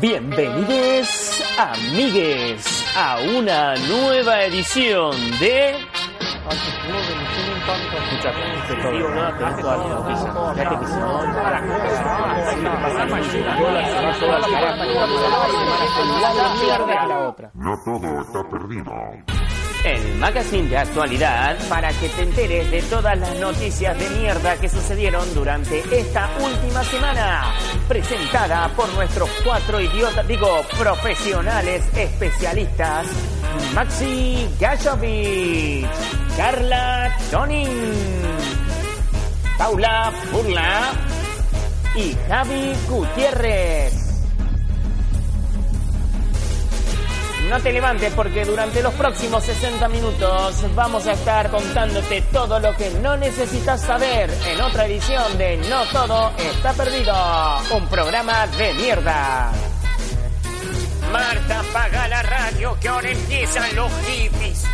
Bienvenidos, 0.01 1.43
amigues, 1.59 2.85
a 2.97 3.19
una 3.37 3.77
nueva 3.77 4.43
edición 4.45 5.15
de... 5.39 5.77
No 17.55 17.79
todo 17.85 18.21
está 18.21 18.43
perdido. 18.51 18.93
El 19.85 20.15
magazine 20.17 20.69
de 20.69 20.79
actualidad 20.79 21.57
para 21.69 21.89
que 21.89 22.09
te 22.09 22.23
enteres 22.23 22.71
de 22.71 22.83
todas 22.83 23.19
las 23.19 23.37
noticias 23.41 23.99
de 23.99 24.09
mierda 24.11 24.57
que 24.57 24.69
sucedieron 24.69 25.35
durante 25.35 25.81
esta 25.99 26.31
última 26.41 26.85
semana. 26.85 27.53
Presentada 27.89 28.69
por 28.77 28.89
nuestros 28.95 29.29
cuatro 29.45 29.81
idiotas, 29.81 30.27
digo, 30.29 30.63
profesionales 30.79 31.85
especialistas. 31.97 33.07
Maxi 33.75 34.49
Gashovich, 34.61 35.87
Carla 36.37 37.17
Tonin, 37.31 37.93
Paula 39.59 40.13
Burla 40.33 40.93
y 41.95 42.17
Javi 42.29 42.73
Gutiérrez. 42.89 44.03
No 47.49 47.61
te 47.61 47.71
levantes 47.71 48.15
porque 48.15 48.47
durante 48.47 48.83
los 48.83 48.95
próximos 48.95 49.45
60 49.45 49.87
minutos 49.89 50.75
vamos 50.75 51.07
a 51.07 51.13
estar 51.13 51.51
contándote 51.51 52.23
todo 52.33 52.59
lo 52.59 52.75
que 52.77 52.89
no 53.03 53.17
necesitas 53.19 53.83
saber 53.83 54.31
en 54.47 54.61
otra 54.63 54.87
edición 54.87 55.37
de 55.37 55.59
No 55.69 55.85
Todo 55.87 56.33
Está 56.39 56.73
Perdido, 56.73 57.15
un 57.77 57.87
programa 57.89 58.47
de 58.47 58.73
mierda. 58.75 59.53
Marta, 61.13 61.61
apaga 61.61 62.09
la 62.09 62.23
radio 62.23 62.79
que 62.81 62.89
ahora 62.89 63.11
empiezan 63.11 63.77
los 63.77 63.93
hippies. 64.07 64.65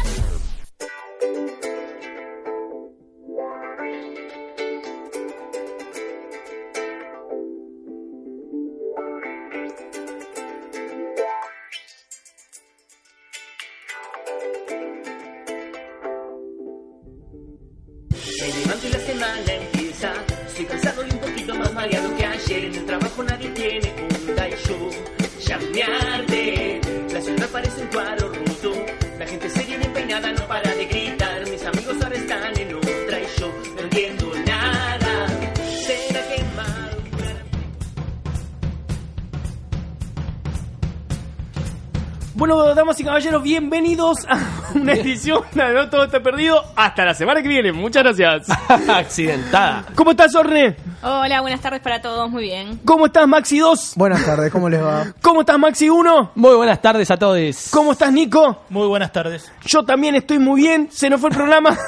Bueno, 42.48 42.74
damas 42.74 42.98
y 42.98 43.04
caballeros, 43.04 43.42
bienvenidos 43.42 44.26
a 44.26 44.38
una 44.74 44.94
edición 44.94 45.42
de 45.52 45.70
No 45.74 45.90
Todo 45.90 46.04
Está 46.04 46.22
Perdido. 46.22 46.64
Hasta 46.76 47.04
la 47.04 47.12
semana 47.12 47.42
que 47.42 47.48
viene. 47.48 47.72
Muchas 47.72 48.02
gracias. 48.02 48.48
Accidentada. 48.88 49.84
¿Cómo 49.94 50.12
estás, 50.12 50.34
Orne? 50.34 50.74
Hola, 51.00 51.42
buenas 51.42 51.60
tardes 51.60 51.80
para 51.80 52.02
todos, 52.02 52.28
muy 52.28 52.42
bien. 52.42 52.80
¿Cómo 52.84 53.06
estás, 53.06 53.28
Maxi 53.28 53.60
2? 53.60 53.92
Buenas 53.94 54.24
tardes, 54.26 54.50
¿cómo 54.50 54.68
les 54.68 54.82
va? 54.82 55.06
¿Cómo 55.22 55.40
estás, 55.42 55.56
Maxi 55.56 55.88
1? 55.88 56.32
Muy 56.34 56.56
buenas 56.56 56.82
tardes 56.82 57.08
a 57.12 57.16
todos. 57.16 57.68
¿Cómo 57.70 57.92
estás, 57.92 58.12
Nico? 58.12 58.62
Muy 58.68 58.88
buenas 58.88 59.12
tardes. 59.12 59.48
Yo 59.64 59.84
también 59.84 60.16
estoy 60.16 60.40
muy 60.40 60.62
bien. 60.62 60.88
Se 60.90 61.08
nos 61.08 61.20
fue 61.20 61.30
el 61.30 61.36
programa. 61.36 61.76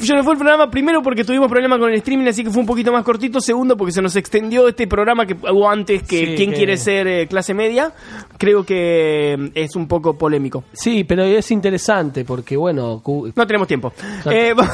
se 0.00 0.14
nos 0.14 0.24
fue 0.24 0.34
el 0.34 0.38
programa 0.38 0.70
primero 0.70 1.02
porque 1.02 1.24
tuvimos 1.24 1.48
problemas 1.48 1.80
con 1.80 1.88
el 1.90 1.96
streaming, 1.96 2.28
así 2.28 2.44
que 2.44 2.50
fue 2.50 2.60
un 2.60 2.66
poquito 2.66 2.92
más 2.92 3.02
cortito. 3.02 3.40
Segundo, 3.40 3.76
porque 3.76 3.90
se 3.92 4.02
nos 4.02 4.14
extendió 4.14 4.68
este 4.68 4.86
programa 4.86 5.26
que 5.26 5.34
hubo 5.34 5.68
antes 5.68 6.04
que 6.04 6.26
Sí, 6.26 6.34
¿Quién 6.36 6.50
que- 6.50 6.56
quiere 6.58 6.76
ser 6.76 7.08
eh, 7.08 7.26
clase 7.26 7.54
media? 7.54 7.92
Creo 8.38 8.64
que 8.64 9.34
eh, 9.34 9.50
es 9.56 9.74
un 9.74 9.88
poco 9.88 10.16
polémico. 10.16 10.62
Sí, 10.72 11.02
pero 11.02 11.24
es 11.24 11.50
interesante 11.50 12.24
porque, 12.24 12.56
bueno, 12.56 13.00
cu- 13.02 13.32
No 13.34 13.46
tenemos 13.48 13.66
tiempo. 13.66 13.92
No. 14.24 14.30
Eh, 14.30 14.54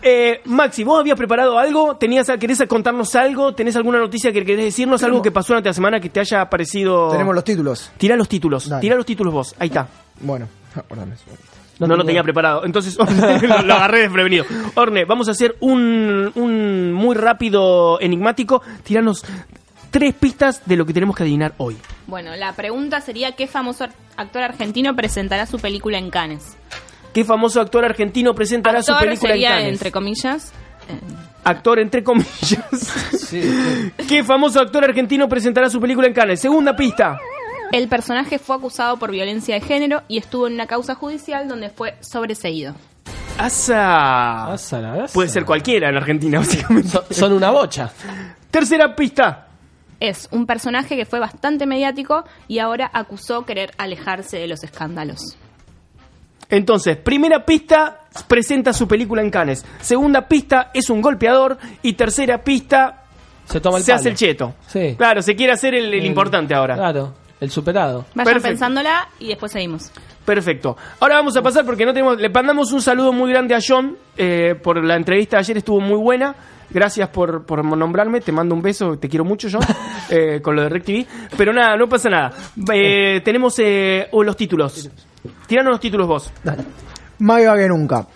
Eh, 0.00 0.40
Maxi, 0.58 0.82
¿vos 0.82 0.98
habías 0.98 1.16
preparado 1.16 1.56
algo? 1.56 1.96
¿Tenías, 1.98 2.26
¿Querés 2.40 2.64
contarnos 2.66 3.14
algo? 3.14 3.54
¿Tenés 3.54 3.76
alguna 3.76 4.00
noticia 4.00 4.32
que 4.32 4.44
querés 4.44 4.64
decirnos? 4.64 5.04
¿Algo 5.04 5.22
que 5.22 5.30
pasó 5.30 5.52
durante 5.52 5.68
la 5.68 5.72
semana 5.72 6.00
que 6.00 6.10
te 6.10 6.18
haya 6.18 6.50
parecido...? 6.50 7.12
Tenemos 7.12 7.32
los 7.32 7.44
títulos. 7.44 7.92
Tira 7.96 8.16
los 8.16 8.28
títulos. 8.28 8.68
Dale. 8.68 8.80
Tira 8.80 8.96
los 8.96 9.06
títulos 9.06 9.32
vos. 9.32 9.54
Ahí 9.60 9.68
está. 9.68 9.86
Bueno, 10.20 10.48
guardame 10.88 11.14
eso. 11.14 11.26
No, 11.78 11.94
lo 11.94 12.04
tenía 12.04 12.24
preparado. 12.24 12.64
Entonces 12.64 12.98
lo, 12.98 13.62
lo 13.62 13.74
agarré 13.74 14.00
desprevenido. 14.00 14.46
Orne, 14.74 15.04
vamos 15.04 15.28
a 15.28 15.30
hacer 15.30 15.54
un, 15.60 16.32
un 16.34 16.92
muy 16.92 17.14
rápido 17.14 18.00
enigmático. 18.00 18.60
Tiranos 18.82 19.24
tres 19.92 20.12
pistas 20.14 20.62
de 20.66 20.76
lo 20.76 20.84
que 20.84 20.92
tenemos 20.92 21.14
que 21.14 21.22
adivinar 21.22 21.54
hoy. 21.58 21.76
Bueno, 22.08 22.34
la 22.34 22.52
pregunta 22.54 23.00
sería 23.00 23.36
¿qué 23.36 23.46
famoso 23.46 23.86
actor 24.16 24.42
argentino 24.42 24.96
presentará 24.96 25.46
su 25.46 25.60
película 25.60 25.98
en 25.98 26.10
Cannes? 26.10 26.56
¿Qué 27.12 27.24
famoso 27.24 27.60
actor 27.60 27.84
argentino 27.84 28.34
presentará 28.34 28.82
su 28.82 28.92
película 28.98 29.32
en 29.32 29.34
sería 29.34 29.48
Cannes? 29.50 29.68
entre 29.72 29.90
comillas. 29.92 30.52
eh, 30.88 30.98
Actor 31.44 31.78
entre 31.78 32.02
comillas. 32.04 32.64
¿Qué 34.08 34.22
famoso 34.24 34.60
actor 34.60 34.84
argentino 34.84 35.28
presentará 35.28 35.70
su 35.70 35.80
película 35.80 36.06
en 36.06 36.12
Cannes? 36.14 36.40
Segunda 36.40 36.76
pista. 36.76 37.18
El 37.72 37.88
personaje 37.88 38.38
fue 38.38 38.56
acusado 38.56 38.96
por 38.98 39.10
violencia 39.10 39.54
de 39.54 39.60
género 39.60 40.02
y 40.08 40.18
estuvo 40.18 40.46
en 40.46 40.54
una 40.54 40.66
causa 40.66 40.94
judicial 40.94 41.48
donde 41.48 41.70
fue 41.70 41.96
sobreseído. 42.00 42.74
Asa. 43.38 44.52
Asa, 44.52 44.92
asa. 45.04 45.12
Puede 45.14 45.28
ser 45.28 45.44
cualquiera 45.44 45.88
en 45.88 45.96
Argentina, 45.96 46.38
básicamente. 46.40 46.88
Son, 46.90 47.04
son 47.10 47.32
una 47.32 47.50
bocha. 47.50 47.90
Tercera 48.50 48.94
pista. 48.96 49.46
Es 50.00 50.28
un 50.30 50.46
personaje 50.46 50.96
que 50.96 51.04
fue 51.06 51.18
bastante 51.18 51.66
mediático 51.66 52.24
y 52.46 52.58
ahora 52.60 52.90
acusó 52.92 53.44
querer 53.44 53.72
alejarse 53.78 54.38
de 54.38 54.46
los 54.48 54.62
escándalos. 54.62 55.36
Entonces, 56.50 56.96
primera 56.96 57.44
pista, 57.44 58.04
presenta 58.26 58.72
su 58.72 58.88
película 58.88 59.22
en 59.22 59.30
Cannes. 59.30 59.64
Segunda 59.80 60.26
pista, 60.26 60.70
es 60.72 60.88
un 60.90 61.00
golpeador. 61.02 61.58
Y 61.82 61.92
tercera 61.94 62.38
pista, 62.42 63.04
Se 63.44 63.60
toma 63.60 63.78
el 63.78 63.84
se 63.84 63.92
palo. 63.92 64.00
hace 64.00 64.08
el 64.10 64.14
cheto. 64.16 64.54
Sí. 64.66 64.94
Claro, 64.96 65.20
se 65.22 65.36
quiere 65.36 65.52
hacer 65.52 65.74
el, 65.74 65.86
el 65.86 65.94
El- 66.00 66.06
importante 66.06 66.54
ahora. 66.54 66.74
Claro, 66.74 67.14
el 67.40 67.50
superado. 67.50 68.06
Vayan 68.14 68.24
Perfecto. 68.32 68.48
pensándola 68.48 69.08
y 69.18 69.28
después 69.28 69.52
seguimos. 69.52 69.90
Perfecto. 70.24 70.76
Ahora 71.00 71.16
vamos 71.16 71.36
a 71.36 71.42
pasar 71.42 71.64
porque 71.64 71.86
no 71.86 71.92
tenemos. 71.92 72.18
Le 72.18 72.28
mandamos 72.28 72.72
un 72.72 72.82
saludo 72.82 73.12
muy 73.12 73.30
grande 73.30 73.54
a 73.54 73.60
John 73.66 73.96
eh, 74.16 74.54
por 74.62 74.82
la 74.84 74.94
entrevista 74.96 75.36
de 75.36 75.40
ayer, 75.40 75.56
estuvo 75.58 75.80
muy 75.80 75.96
buena. 75.96 76.34
Gracias 76.70 77.08
por, 77.08 77.46
por 77.46 77.64
nombrarme, 77.64 78.20
te 78.20 78.30
mando 78.30 78.54
un 78.54 78.60
beso, 78.60 78.98
te 78.98 79.08
quiero 79.08 79.24
mucho, 79.24 79.48
John, 79.50 79.62
eh, 80.10 80.40
con 80.42 80.54
lo 80.54 80.62
de 80.62 80.68
RecTV. 80.68 81.06
Pero 81.34 81.54
nada, 81.54 81.78
no 81.78 81.88
pasa 81.88 82.10
nada. 82.10 82.32
Eh, 82.74 83.22
tenemos 83.24 83.58
eh, 83.58 84.06
oh, 84.12 84.22
los 84.22 84.36
títulos. 84.36 84.90
Tiranos 85.46 85.72
los 85.72 85.80
títulos 85.80 86.06
vos. 86.06 86.32
Más 87.18 87.38
viva 87.38 87.56
que 87.56 87.68
nunca. 87.68 88.06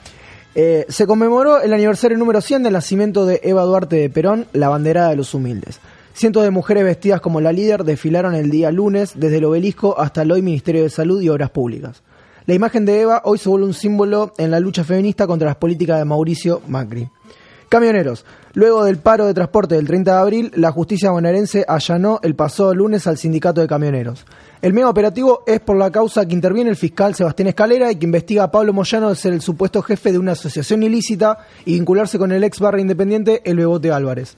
Eh, 0.54 0.84
se 0.88 1.06
conmemoró 1.06 1.62
el 1.62 1.72
aniversario 1.72 2.18
número 2.18 2.40
100 2.40 2.62
del 2.64 2.74
nacimiento 2.74 3.24
de 3.24 3.40
Eva 3.42 3.62
Duarte 3.62 3.96
de 3.96 4.10
Perón, 4.10 4.46
la 4.52 4.68
banderada 4.68 5.08
de 5.08 5.16
los 5.16 5.32
humildes. 5.34 5.80
Cientos 6.14 6.42
de 6.42 6.50
mujeres 6.50 6.84
vestidas 6.84 7.22
como 7.22 7.40
la 7.40 7.52
líder 7.52 7.84
desfilaron 7.84 8.34
el 8.34 8.50
día 8.50 8.70
lunes 8.70 9.12
desde 9.14 9.38
el 9.38 9.46
obelisco 9.46 9.98
hasta 9.98 10.22
el 10.22 10.32
hoy 10.32 10.42
Ministerio 10.42 10.82
de 10.82 10.90
Salud 10.90 11.22
y 11.22 11.30
Obras 11.30 11.50
Públicas. 11.50 12.02
La 12.44 12.54
imagen 12.54 12.84
de 12.84 13.00
Eva 13.00 13.22
hoy 13.24 13.38
se 13.38 13.48
vuelve 13.48 13.66
un 13.66 13.74
símbolo 13.74 14.34
en 14.36 14.50
la 14.50 14.60
lucha 14.60 14.84
feminista 14.84 15.26
contra 15.26 15.46
las 15.48 15.56
políticas 15.56 15.98
de 15.98 16.04
Mauricio 16.04 16.60
Macri. 16.68 17.08
Camioneros. 17.72 18.26
Luego 18.52 18.84
del 18.84 18.98
paro 18.98 19.24
de 19.24 19.32
transporte 19.32 19.76
del 19.76 19.86
30 19.86 20.12
de 20.12 20.18
abril, 20.18 20.52
la 20.56 20.72
justicia 20.72 21.10
bonaerense 21.10 21.64
allanó 21.66 22.20
el 22.22 22.34
pasado 22.34 22.74
lunes 22.74 23.06
al 23.06 23.16
sindicato 23.16 23.62
de 23.62 23.66
camioneros. 23.66 24.26
El 24.60 24.74
mega 24.74 24.90
operativo 24.90 25.42
es 25.46 25.58
por 25.60 25.78
la 25.78 25.90
causa 25.90 26.26
que 26.26 26.34
interviene 26.34 26.68
el 26.68 26.76
fiscal 26.76 27.14
Sebastián 27.14 27.48
Escalera 27.48 27.90
y 27.90 27.96
que 27.96 28.04
investiga 28.04 28.42
a 28.42 28.50
Pablo 28.50 28.74
Moyano 28.74 29.08
de 29.08 29.16
ser 29.16 29.32
el 29.32 29.40
supuesto 29.40 29.80
jefe 29.80 30.12
de 30.12 30.18
una 30.18 30.32
asociación 30.32 30.82
ilícita 30.82 31.38
y 31.64 31.72
vincularse 31.72 32.18
con 32.18 32.30
el 32.30 32.44
ex 32.44 32.60
barra 32.60 32.78
independiente 32.78 33.40
El 33.42 33.56
Bebote 33.56 33.90
Álvarez. 33.90 34.36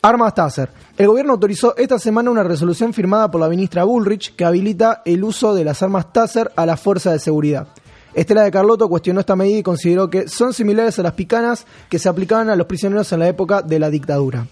Armas 0.00 0.34
Taser. 0.34 0.70
El 0.96 1.06
gobierno 1.06 1.34
autorizó 1.34 1.76
esta 1.76 1.98
semana 1.98 2.30
una 2.30 2.44
resolución 2.44 2.94
firmada 2.94 3.30
por 3.30 3.42
la 3.42 3.50
ministra 3.50 3.84
Bullrich 3.84 4.34
que 4.36 4.46
habilita 4.46 5.02
el 5.04 5.22
uso 5.22 5.54
de 5.54 5.64
las 5.64 5.82
armas 5.82 6.14
Taser 6.14 6.50
a 6.56 6.64
las 6.64 6.80
fuerzas 6.80 7.12
de 7.12 7.18
seguridad. 7.18 7.68
Estela 8.14 8.42
de 8.42 8.50
Carlotto 8.50 8.88
cuestionó 8.88 9.20
esta 9.20 9.36
medida 9.36 9.58
y 9.58 9.62
consideró 9.62 10.10
que 10.10 10.28
son 10.28 10.52
similares 10.52 10.98
a 10.98 11.02
las 11.02 11.12
picanas 11.12 11.66
que 11.88 11.98
se 11.98 12.08
aplicaban 12.08 12.50
a 12.50 12.56
los 12.56 12.66
prisioneros 12.66 13.12
en 13.12 13.20
la 13.20 13.28
época 13.28 13.62
de 13.62 13.78
la 13.78 13.90
dictadura. 13.90 14.46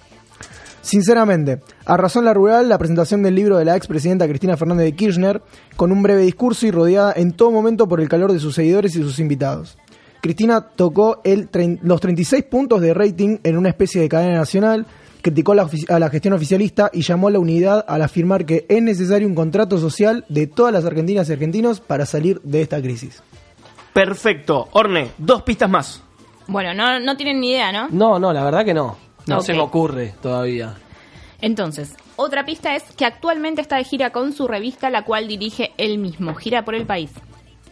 Sinceramente, 0.81 1.61
a 1.85 1.97
razón 1.97 2.25
la 2.25 2.33
rural, 2.33 2.68
la 2.68 2.79
presentación 2.79 3.23
del 3.23 3.35
libro 3.35 3.59
de 3.59 3.64
la 3.64 3.77
expresidenta 3.77 4.29
Cristina 4.29 4.57
Fernández 4.57 4.87
de 4.87 4.97
Kirchner, 4.97 5.42
con 5.77 5.92
un 5.92 6.03
breve 6.03 6.23
discurso 6.23 6.66
y 6.66 6.71
rodeada 6.71 7.12
en 7.14 7.33
todo 7.33 7.51
momento 7.51 7.88
por 7.88 8.01
el 8.01 8.09
calor 8.09 8.33
de 8.33 8.38
sus 8.38 8.55
seguidores 8.55 8.94
y 8.97 9.03
sus 9.03 9.18
invitados. 9.18 9.77
Cristina 10.23 10.62
tocó 10.62 11.21
el 11.25 11.49
los 11.83 12.01
36 12.01 12.44
puntos 12.44 12.81
de 12.81 12.94
rating 12.94 13.38
en 13.42 13.57
una 13.57 13.68
especie 13.68 14.01
de 14.01 14.09
cadena 14.09 14.35
nacional, 14.35 14.87
criticó 15.21 15.53
a 15.53 15.99
la 15.99 16.11
gestión 16.11 16.35
oficialista 16.35 16.90
y 16.92 17.03
llamó 17.03 17.29
a 17.29 17.33
la 17.33 17.38
unidad 17.38 17.85
al 17.87 18.03
afirmar 18.03 18.47
que 18.47 18.64
es 18.68 18.83
necesario 18.83 19.29
un 19.29 19.35
contrato 19.35 19.79
social 19.79 20.25
de 20.29 20.47
todas 20.47 20.73
las 20.73 20.85
argentinas 20.85 21.29
y 21.29 21.33
argentinos 21.33 21.81
para 21.81 22.07
salir 22.07 22.40
de 22.42 22.62
esta 22.62 22.81
crisis. 22.81 23.23
Perfecto. 23.92 24.68
Orne, 24.72 25.12
dos 25.18 25.42
pistas 25.42 25.68
más. 25.70 26.03
Bueno, 26.46 26.72
no, 26.74 26.98
no 27.01 27.16
tienen 27.16 27.40
ni 27.40 27.51
idea, 27.51 27.72
¿no? 27.72 27.88
No, 27.90 28.18
no, 28.18 28.33
la 28.33 28.44
verdad 28.44 28.64
que 28.64 28.74
no. 28.74 28.96
No 29.27 29.38
Ok. 29.38 29.44
se 29.44 29.53
me 29.53 29.61
ocurre 29.61 30.14
todavía. 30.22 30.74
Entonces, 31.40 31.94
otra 32.16 32.44
pista 32.44 32.74
es 32.74 32.83
que 32.96 33.05
actualmente 33.05 33.61
está 33.61 33.77
de 33.77 33.85
gira 33.85 34.11
con 34.11 34.33
su 34.33 34.48
revista, 34.48 34.88
la 34.90 35.03
cual 35.05 35.29
dirige 35.29 35.72
él 35.77 35.98
mismo. 35.98 36.35
Gira 36.35 36.64
por 36.64 36.74
el 36.74 36.87
país. 36.87 37.11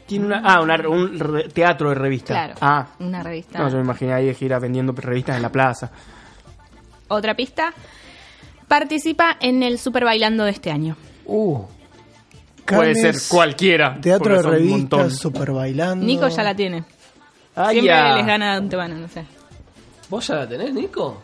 Tiene 0.07 0.26
una, 0.26 0.42
ah, 0.44 0.61
una- 0.61 0.88
un 0.88 1.18
re- 1.18 1.48
teatro 1.48 1.88
de 1.88 1.94
revista. 1.96 2.35
Claro. 2.35 2.55
Ah, 2.61 2.87
Una 3.00 3.22
revista. 3.22 3.59
no, 3.59 3.68
yo 3.68 3.76
me 3.76 3.83
imaginé 3.83 4.12
ahí 4.12 4.26
de 4.26 4.35
gira 4.35 4.59
vendiendo 4.61 4.92
revistas 4.92 5.37
en 5.37 5.42
la 5.42 5.50
plaza. 5.50 5.90
Otra 7.09 7.35
pista. 7.35 7.72
Participa 8.68 9.37
en 9.40 9.62
el 9.62 9.79
Super 9.79 10.05
Bailando 10.05 10.44
de 10.44 10.50
este 10.50 10.70
año. 10.70 10.96
Uh, 11.24 11.62
Puede 12.66 12.94
ser 12.94 13.14
cualquiera. 13.29 13.98
Teatro 14.00 14.35
de 14.42 14.46
un 14.46 14.52
revistas, 14.52 15.16
super 15.16 15.52
bailando. 15.52 16.05
Nico 16.05 16.29
ya 16.29 16.42
la 16.42 16.55
tiene. 16.55 16.85
Ah, 17.55 17.70
Siempre 17.70 17.87
ya. 17.94 18.16
les 18.16 18.26
gana 18.26 18.50
de 18.52 18.57
antemano, 18.59 18.94
no 18.96 19.09
sé. 19.09 19.24
¿Vos 20.11 20.26
ya 20.26 20.35
la 20.37 20.48
tenés, 20.48 20.72
Nico? 20.74 21.22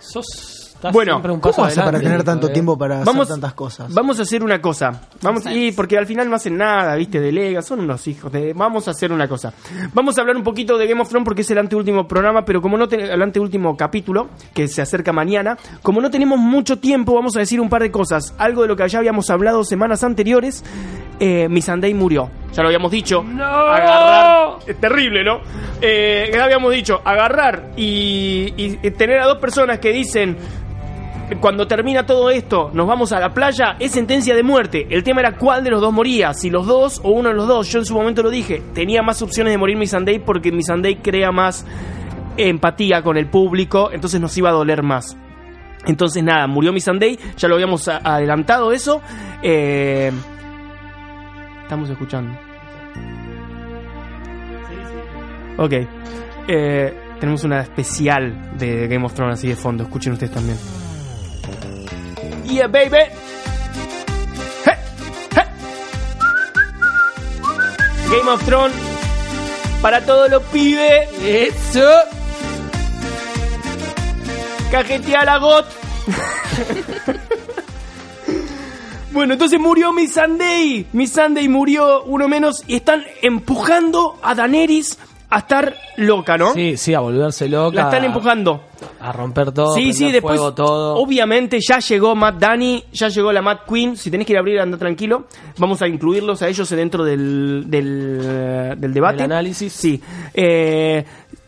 Sos. 0.00 0.63
Estás 0.74 0.92
Bueno, 0.92 1.12
siempre 1.12 1.32
un 1.32 1.40
¿Cómo 1.40 1.64
hace 1.64 1.80
para 1.80 1.98
tener 2.00 2.22
tanto 2.24 2.50
tiempo 2.50 2.76
para 2.76 3.04
Vamos- 3.04 3.22
hacer 3.22 3.34
tantas 3.34 3.54
cosas? 3.54 3.92
Vamos 3.94 4.18
a 4.18 4.22
hacer 4.22 4.42
una 4.42 4.60
cosa. 4.60 5.00
Vamos, 5.22 5.44
y 5.46 5.72
porque 5.72 5.96
al 5.96 6.06
final 6.06 6.28
no 6.28 6.36
hacen 6.36 6.56
nada, 6.56 6.94
¿viste? 6.96 7.20
Delega, 7.20 7.62
son 7.62 7.80
unos 7.80 8.06
hijos. 8.06 8.30
De, 8.32 8.52
vamos 8.52 8.86
a 8.88 8.90
hacer 8.90 9.12
una 9.12 9.26
cosa. 9.28 9.52
Vamos 9.94 10.18
a 10.18 10.20
hablar 10.20 10.36
un 10.36 10.42
poquito 10.42 10.76
de 10.76 10.86
Game 10.86 11.00
of 11.00 11.08
Thrones 11.08 11.24
porque 11.24 11.42
es 11.42 11.50
el 11.50 11.58
anteúltimo 11.58 12.06
programa, 12.06 12.44
pero 12.44 12.60
como 12.60 12.76
no 12.76 12.88
ten- 12.88 13.00
el 13.00 13.22
anteúltimo 13.22 13.76
capítulo, 13.76 14.28
que 14.52 14.68
se 14.68 14.82
acerca 14.82 15.12
mañana, 15.12 15.56
como 15.82 16.00
no 16.00 16.10
tenemos 16.10 16.38
mucho 16.38 16.78
tiempo, 16.78 17.14
vamos 17.14 17.36
a 17.36 17.40
decir 17.40 17.60
un 17.60 17.68
par 17.68 17.82
de 17.82 17.90
cosas. 17.90 18.34
Algo 18.38 18.62
de 18.62 18.68
lo 18.68 18.76
que 18.76 18.88
ya 18.88 18.98
habíamos 18.98 19.30
hablado 19.30 19.64
semanas 19.64 20.04
anteriores. 20.04 20.62
Eh, 21.18 21.48
Missandei 21.48 21.94
murió. 21.94 22.30
Ya 22.52 22.62
lo 22.62 22.68
habíamos 22.68 22.90
dicho. 22.90 23.20
Agarrar. 23.20 24.58
Es 24.66 24.78
terrible, 24.78 25.24
¿no? 25.24 25.40
Eh, 25.80 26.30
ya 26.32 26.44
habíamos 26.44 26.72
dicho, 26.72 27.00
agarrar 27.04 27.70
y, 27.76 28.52
y 28.56 28.90
tener 28.92 29.20
a 29.20 29.26
dos 29.26 29.38
personas 29.38 29.78
que 29.78 29.90
dicen 29.92 30.36
cuando 31.40 31.66
termina 31.66 32.04
todo 32.04 32.30
esto, 32.30 32.70
nos 32.74 32.86
vamos 32.86 33.12
a 33.12 33.20
la 33.20 33.32
playa, 33.32 33.76
es 33.78 33.92
sentencia 33.92 34.34
de 34.34 34.42
muerte. 34.42 34.86
El 34.90 35.02
tema 35.02 35.20
era 35.20 35.36
cuál 35.36 35.64
de 35.64 35.70
los 35.70 35.80
dos 35.80 35.92
moría, 35.92 36.34
si 36.34 36.50
los 36.50 36.66
dos 36.66 37.00
o 37.02 37.10
uno 37.10 37.30
de 37.30 37.34
los 37.34 37.48
dos. 37.48 37.70
Yo 37.70 37.78
en 37.78 37.86
su 37.86 37.94
momento 37.94 38.22
lo 38.22 38.30
dije, 38.30 38.62
tenía 38.74 39.02
más 39.02 39.22
opciones 39.22 39.52
de 39.52 39.58
morir 39.58 39.76
Missandei 39.76 40.18
porque 40.18 40.52
Missandei 40.52 40.96
crea 40.96 41.32
más 41.32 41.64
empatía 42.36 43.02
con 43.02 43.16
el 43.16 43.26
público, 43.26 43.90
entonces 43.92 44.20
nos 44.20 44.36
iba 44.36 44.50
a 44.50 44.52
doler 44.52 44.82
más. 44.82 45.16
Entonces 45.86 46.22
nada, 46.22 46.46
murió 46.46 46.72
Missandei, 46.72 47.18
ya 47.36 47.48
lo 47.48 47.54
habíamos 47.54 47.88
adelantado 47.88 48.72
eso. 48.72 49.00
Eh, 49.42 50.12
estamos 51.64 51.90
escuchando. 51.90 52.38
Ok. 55.58 55.72
Eh, 56.46 56.92
tenemos 57.20 57.44
una 57.44 57.60
especial 57.62 58.56
de 58.58 58.86
Game 58.86 59.04
of 59.04 59.14
Thrones 59.14 59.38
así 59.38 59.48
de 59.48 59.56
fondo. 59.56 59.84
Escuchen 59.84 60.12
ustedes 60.12 60.32
también. 60.32 60.58
Yeah, 62.44 62.68
baby. 62.68 62.98
Hey, 64.64 64.74
hey. 65.34 65.44
Game 68.10 68.30
of 68.30 68.44
Thrones 68.44 68.76
para 69.80 70.04
todos 70.04 70.30
los 70.30 70.42
pibes. 70.44 71.08
Eso. 71.22 71.88
Cajetea 74.70 75.24
la 75.24 75.38
got. 75.38 75.66
Bueno, 79.14 79.34
entonces 79.34 79.60
murió 79.60 79.92
mi 79.92 80.08
Sunday. 80.08 80.86
Mi 80.92 81.06
Sunday 81.06 81.48
murió 81.48 82.02
uno 82.02 82.26
menos 82.26 82.64
y 82.66 82.74
están 82.74 83.04
empujando 83.22 84.18
a 84.20 84.34
Daenerys 84.34 84.98
a 85.30 85.38
estar 85.38 85.72
loca, 85.98 86.36
¿no? 86.36 86.52
Sí, 86.52 86.76
sí, 86.76 86.94
a 86.94 87.00
volverse 87.00 87.48
loca. 87.48 87.76
La 87.76 87.82
están 87.84 88.04
empujando. 88.04 88.64
A 89.00 89.12
romper 89.12 89.52
todo. 89.52 89.74
sí, 89.74 89.92
sí, 89.92 90.10
después. 90.10 90.34
fuego, 90.36 90.52
todo. 90.52 90.96
Obviamente 90.96 91.58
ya 91.60 91.78
llegó 91.78 92.16
Matt 92.16 92.38
Dani, 92.38 92.84
ya 92.92 93.08
llegó 93.08 93.32
la 93.32 93.40
Matt 93.40 93.60
Queen. 93.68 93.96
Si 93.96 94.10
tenés 94.10 94.26
que 94.26 94.32
ir 94.32 94.36
a 94.36 94.40
abrir, 94.40 94.58
anda 94.58 94.76
tranquilo. 94.78 95.26
Vamos 95.58 95.80
a 95.80 95.86
incluirlos 95.86 96.42
a 96.42 96.48
ellos 96.48 96.68
dentro 96.70 97.04
del, 97.04 97.64
del, 97.68 98.74
del 98.78 98.92
debate. 98.92 99.22
Del 99.22 99.32
análisis. 99.32 99.72
Sí. 99.72 100.00
Eh, 100.34 101.04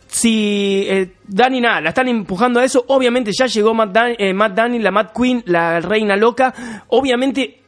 si 0.07 0.85
eh, 0.87 1.11
Dani 1.27 1.61
nada, 1.61 1.81
la 1.81 1.89
están 1.89 2.07
empujando 2.07 2.59
a 2.59 2.65
eso, 2.65 2.83
obviamente 2.87 3.31
ya 3.37 3.45
llegó 3.45 3.73
Matt 3.73 3.91
Dani, 3.91 4.15
eh, 4.17 4.33
Matt 4.33 4.53
Dani, 4.53 4.79
la 4.79 4.91
Matt 4.91 5.15
Queen, 5.15 5.43
la 5.45 5.79
reina 5.79 6.15
loca. 6.15 6.53
Obviamente 6.89 7.66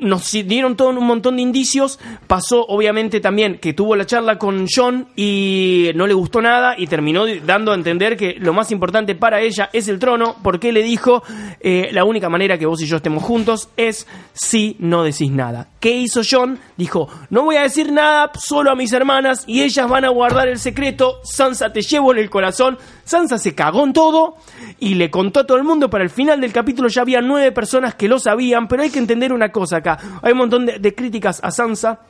nos 0.00 0.30
dieron 0.30 0.76
todo 0.76 0.90
un 0.90 1.06
montón 1.06 1.36
de 1.36 1.42
indicios. 1.42 1.98
Pasó, 2.26 2.64
obviamente, 2.66 3.20
también 3.20 3.58
que 3.58 3.72
tuvo 3.72 3.96
la 3.96 4.06
charla 4.06 4.38
con 4.38 4.66
John 4.72 5.08
y 5.16 5.90
no 5.94 6.06
le 6.06 6.14
gustó 6.14 6.40
nada 6.40 6.74
y 6.76 6.86
terminó 6.86 7.24
dando 7.44 7.72
a 7.72 7.74
entender 7.74 8.16
que 8.16 8.36
lo 8.38 8.52
más 8.52 8.70
importante 8.70 9.14
para 9.14 9.40
ella 9.40 9.70
es 9.72 9.88
el 9.88 9.98
trono, 9.98 10.36
porque 10.42 10.72
le 10.72 10.82
dijo: 10.82 11.22
eh, 11.60 11.90
La 11.92 12.04
única 12.04 12.28
manera 12.28 12.58
que 12.58 12.66
vos 12.66 12.80
y 12.82 12.86
yo 12.86 12.96
estemos 12.96 13.22
juntos 13.22 13.68
es 13.76 14.06
si 14.32 14.76
no 14.78 15.02
decís 15.02 15.30
nada. 15.30 15.68
¿Qué 15.80 15.90
hizo 15.92 16.22
John? 16.28 16.58
Dijo: 16.76 17.08
No 17.30 17.44
voy 17.44 17.56
a 17.56 17.62
decir 17.62 17.92
nada 17.92 18.30
solo 18.38 18.70
a 18.70 18.76
mis 18.76 18.92
hermanas 18.92 19.44
y 19.46 19.62
ellas 19.62 19.88
van 19.88 20.04
a 20.04 20.10
guardar 20.10 20.48
el 20.48 20.58
secreto. 20.58 21.20
Sansa, 21.24 21.72
te 21.72 21.82
llevo 21.82 22.12
en 22.12 22.18
el 22.18 22.30
corazón. 22.30 22.78
Sansa 23.04 23.38
se 23.38 23.54
cagó 23.54 23.84
en 23.84 23.92
todo 23.92 24.36
y 24.78 24.94
le 24.94 25.10
contó 25.10 25.40
a 25.40 25.46
todo 25.46 25.56
el 25.58 25.64
mundo. 25.64 25.90
Para 25.90 26.04
el 26.04 26.10
final 26.10 26.40
del 26.40 26.52
capítulo 26.52 26.88
ya 26.88 27.02
había 27.02 27.20
nueve 27.20 27.52
personas 27.52 27.94
que 27.94 28.08
lo 28.08 28.18
sabían, 28.18 28.68
pero 28.68 28.82
hay 28.82 28.90
que 28.90 28.98
entender 28.98 29.32
una 29.32 29.50
cosa 29.50 29.69
acá. 29.72 29.98
Hay 30.22 30.32
un 30.32 30.38
montón 30.38 30.66
de, 30.66 30.94
críticas 30.94 31.40
a 31.42 31.50
Sansa. 31.50 32.00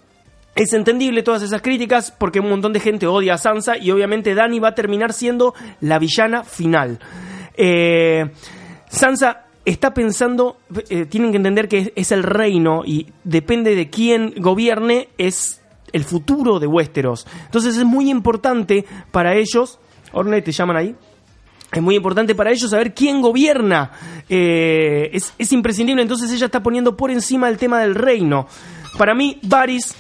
Es 0.55 0.73
entendible 0.73 1.23
todas 1.23 1.43
esas 1.43 1.63
críticas 1.63 2.11
porque 2.11 2.41
un 2.41 2.51
montón 2.51 2.73
de 2.73 2.81
gente 2.81 3.07
odia 3.07 3.35
a 3.35 3.39
Sansa 3.39 3.77
y 3.77 3.91
obviamente 3.91 4.35
Dani 4.35 4.59
va 4.59 4.69
a 4.69 4.75
terminar 4.75 5.13
siendo 5.13 5.55
la 5.81 5.99
villana 5.99 6.43
final. 6.43 6.99
Eh, 7.55 8.31
Sansa 8.89 9.47
está 9.65 9.95
pensando, 9.95 10.59
eh, 10.89 11.07
tienen 11.07 11.31
que 11.31 11.37
entender 11.37 11.69
que 11.69 11.79
es, 11.79 11.93
es 11.95 12.13
el 12.13 12.25
reino 12.25 12.83
y 12.85 13.07
depende 13.23 13.75
de 13.77 13.91
quién 13.91 14.35
gobierne, 14.39 15.09
es 15.19 15.61
el 15.93 16.05
futuro 16.05 16.59
de 16.59 16.67
Westeros. 16.67 17.27
Entonces 17.45 17.77
es 17.77 17.85
muy 17.85 18.11
importante 18.11 18.85
para 19.11 19.35
ellos, 19.35 19.79
Orne, 20.13 20.43
te 20.43 20.53
llaman 20.53 20.77
ahí. 20.77 20.97
Es 21.73 21.83
muy 21.83 21.95
importante 21.95 22.35
para 22.35 22.51
ellos 22.51 22.71
saber 22.71 22.95
quién 22.95 23.21
gobierna. 23.21 23.93
Eh, 24.29 25.11
es, 25.13 25.33
es 25.39 25.53
imprescindible, 25.53 26.03
entonces 26.03 26.31
ella 26.33 26.47
está 26.47 26.63
poniendo 26.63 26.97
por 26.97 27.11
encima 27.11 27.49
el 27.49 27.59
tema 27.59 27.81
del 27.81 27.95
reino. 27.95 28.47
Para 28.99 29.15
mí, 29.15 29.39
Varys 29.43 29.95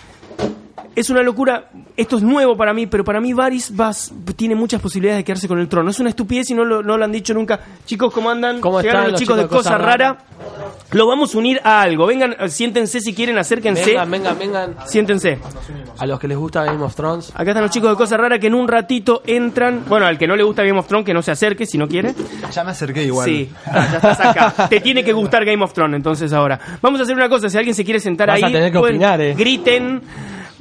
es 0.95 1.11
una 1.11 1.23
locura. 1.23 1.71
Esto 1.97 2.17
es 2.17 2.23
nuevo 2.23 2.57
para 2.57 2.73
mí, 2.73 2.87
pero 2.87 3.05
para 3.05 3.21
mí 3.21 3.33
Varys 3.33 3.73
va- 3.79 3.93
tiene 4.37 4.55
muchas 4.55 4.81
posibilidades 4.81 5.19
de 5.21 5.25
quedarse 5.25 5.49
con 5.49 5.59
el 5.59 5.69
trono. 5.69 5.91
Es 5.91 6.01
una 6.01 6.09
estupidez 6.11 6.51
y 6.51 6.55
no 6.55 6.65
lo, 6.65 6.83
no 6.83 6.97
lo 6.97 7.05
han 7.05 7.13
dicho 7.13 7.35
nunca. 7.35 7.61
Chicos, 7.85 8.13
¿cómo 8.13 8.31
andan? 8.31 8.61
¿Cómo 8.61 8.81
Llegaron 8.81 9.03
están 9.03 9.13
los 9.13 9.21
los 9.21 9.21
chicos 9.21 9.37
de 9.37 9.43
chicos 9.45 9.57
de 9.59 9.59
Cosa 9.59 9.71
Cosa 9.71 9.79
Rara. 9.79 10.09
Rara? 10.13 10.25
Lo 10.93 11.07
vamos 11.07 11.35
a 11.35 11.39
unir 11.39 11.61
a 11.63 11.83
algo. 11.83 12.07
Vengan, 12.07 12.35
siéntense 12.49 13.01
si 13.01 13.15
quieren, 13.15 13.39
acérquense. 13.39 13.85
Vengan, 13.91 14.11
vengan, 14.11 14.39
vengan. 14.39 14.77
Siéntense. 14.87 15.39
A 15.99 16.07
los 16.07 16.19
que 16.19 16.27
les 16.27 16.37
gusta 16.37 16.65
Game 16.65 16.83
of 16.83 16.95
Thrones. 16.97 17.31
Acá 17.35 17.51
están 17.51 17.63
los 17.63 17.71
chicos 17.71 17.91
de 17.91 17.97
Cosa 17.97 18.17
Rara 18.17 18.39
que 18.39 18.49
en 18.49 18.55
un 18.55 18.67
ratito 18.67 19.23
entran. 19.27 19.85
Bueno, 19.89 20.07
al 20.07 20.19
que 20.19 20.27
no 20.27 20.35
le 20.35 20.43
gusta 20.43 20.65
Game 20.65 20.79
of 20.79 20.87
Thrones, 20.89 21.07
que 21.07 21.15
no 21.15 21.23
se 21.23 21.31
acerque 21.31 21.67
si 21.67 21.79
no 21.79 21.87
quiere. 21.87 22.15
Ya 22.53 22.65
me 22.65 22.71
acerqué 22.73 23.05
igual. 23.05 23.29
Sí, 23.29 23.51
ah, 23.67 23.89
ya 23.91 23.97
estás 23.99 24.21
acá. 24.21 24.69
Te 24.69 24.81
tiene 24.81 25.05
que 25.05 25.13
gustar 25.13 25.45
Game 25.45 25.63
of 25.63 25.73
Thrones, 25.73 25.97
entonces 25.97 26.33
ahora. 26.33 26.59
Vamos 26.83 26.99
a 26.99 27.05
hacer 27.05 27.15
una 27.15 27.29
cosa, 27.29 27.49
si 27.49 27.57
alguien 27.59 27.75
se 27.75 27.85
quiere 27.85 28.01
sentar 28.01 28.29
Vas 28.29 28.37
ahí, 28.39 28.43
a 28.45 28.47
tener 28.47 28.73
que 28.73 28.79
pueden- 28.79 28.97
opinar, 28.97 29.21
eh. 29.21 29.35
griten. 29.37 30.01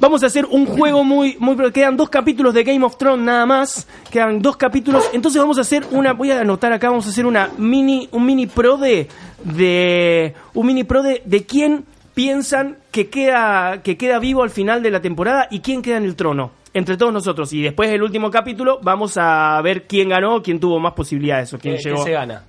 Vamos 0.00 0.22
a 0.22 0.26
hacer 0.26 0.46
un 0.46 0.64
juego 0.64 1.04
muy, 1.04 1.36
muy. 1.38 1.70
Quedan 1.72 1.94
dos 1.94 2.08
capítulos 2.08 2.54
de 2.54 2.64
Game 2.64 2.82
of 2.82 2.96
Thrones 2.96 3.22
nada 3.22 3.44
más. 3.44 3.86
Quedan 4.10 4.40
dos 4.40 4.56
capítulos. 4.56 5.10
Entonces 5.12 5.38
vamos 5.38 5.58
a 5.58 5.60
hacer 5.60 5.84
una. 5.90 6.14
Voy 6.14 6.30
a 6.30 6.40
anotar 6.40 6.72
acá. 6.72 6.88
Vamos 6.88 7.06
a 7.06 7.10
hacer 7.10 7.26
una 7.26 7.50
mini, 7.58 8.08
un 8.10 8.24
mini 8.24 8.46
pro 8.46 8.78
de, 8.78 9.08
de 9.44 10.34
un 10.54 10.66
mini 10.66 10.84
pro 10.84 11.02
de, 11.02 11.20
de 11.26 11.44
quién 11.44 11.84
piensan 12.14 12.78
que 12.90 13.10
queda, 13.10 13.82
que 13.82 13.98
queda 13.98 14.18
vivo 14.18 14.42
al 14.42 14.50
final 14.50 14.82
de 14.82 14.90
la 14.90 15.02
temporada 15.02 15.48
y 15.50 15.60
quién 15.60 15.82
queda 15.82 15.98
en 15.98 16.04
el 16.04 16.16
trono. 16.16 16.52
Entre 16.72 16.96
todos 16.96 17.12
nosotros. 17.12 17.52
Y 17.52 17.60
después 17.60 17.90
del 17.90 18.02
último 18.02 18.30
capítulo 18.30 18.78
vamos 18.82 19.18
a 19.18 19.60
ver 19.60 19.86
quién 19.86 20.08
ganó, 20.08 20.42
quién 20.42 20.58
tuvo 20.58 20.80
más 20.80 20.94
posibilidades 20.94 21.52
o 21.52 21.58
quién 21.58 21.76
¿Qué, 21.76 21.82
qué 21.82 21.88
llegó 21.90 22.04
se 22.04 22.12
gana? 22.12 22.44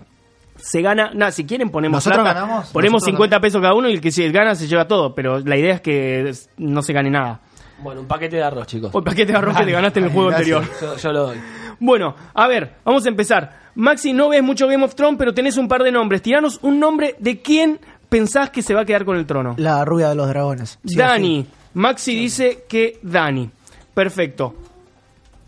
Se 0.62 0.82
gana, 0.82 1.12
nada, 1.14 1.32
si 1.32 1.46
quieren 1.46 1.70
ponemos 1.70 1.98
¿Nosotros 2.06 2.24
plata, 2.24 2.40
ganamos? 2.42 2.70
ponemos 2.70 3.02
¿Nosotros 3.02 3.16
50 3.18 3.40
pesos 3.40 3.62
cada 3.62 3.74
uno 3.74 3.90
y 3.90 3.94
el 3.94 4.02
que 4.02 4.12
se 4.12 4.30
gana 4.30 4.56
se 4.56 4.68
lleva 4.68 4.88
todo, 4.88 5.14
pero 5.16 5.40
la 5.40 5.58
idea 5.58 5.76
es 5.76 5.82
que 5.82 6.32
no 6.58 6.82
se 6.82 6.94
gane 6.94 7.10
nada. 7.10 7.40
Bueno, 7.80 8.02
un 8.02 8.08
paquete 8.08 8.36
de 8.36 8.44
arroz, 8.44 8.68
chicos. 8.68 8.92
O 8.94 9.00
el 9.00 9.04
paquete 9.04 9.32
de 9.32 9.38
arroz 9.38 9.58
que 9.58 9.66
te 9.66 9.72
ganaste 9.72 10.00
en 10.00 10.06
el 10.06 10.12
juego 10.12 10.30
Gracias. 10.30 10.58
anterior. 10.58 10.80
Yo, 10.82 10.98
yo 10.98 11.12
lo 11.12 11.24
doy. 11.28 11.38
Bueno, 11.80 12.16
a 12.36 12.48
ver, 12.48 12.76
vamos 12.86 13.06
a 13.06 13.10
empezar. 13.10 13.60
Maxi, 13.74 14.14
no 14.14 14.30
ves 14.30 14.44
mucho 14.44 14.68
Game 14.68 14.84
of 14.84 14.94
Thrones, 14.94 15.18
pero 15.18 15.34
tenés 15.34 15.58
un 15.58 15.68
par 15.68 15.82
de 15.82 15.92
nombres. 15.92 16.22
Tiranos 16.22 16.60
un 16.62 16.80
nombre 16.80 17.16
de 17.18 17.42
quién 17.42 17.80
pensás 18.08 18.52
que 18.52 18.62
se 18.62 18.76
va 18.76 18.82
a 18.82 18.86
quedar 18.86 19.04
con 19.04 19.18
el 19.18 19.26
trono. 19.26 19.56
La 19.58 19.84
rubia 19.84 20.10
de 20.10 20.16
los 20.16 20.28
dragones. 20.28 20.78
Sí 20.86 20.96
Dani. 20.96 21.44
sí. 21.44 21.50
Maxi 21.74 22.16
dice 22.16 22.66
que 22.70 23.00
Dani. 23.02 23.50
Perfecto. 23.96 24.54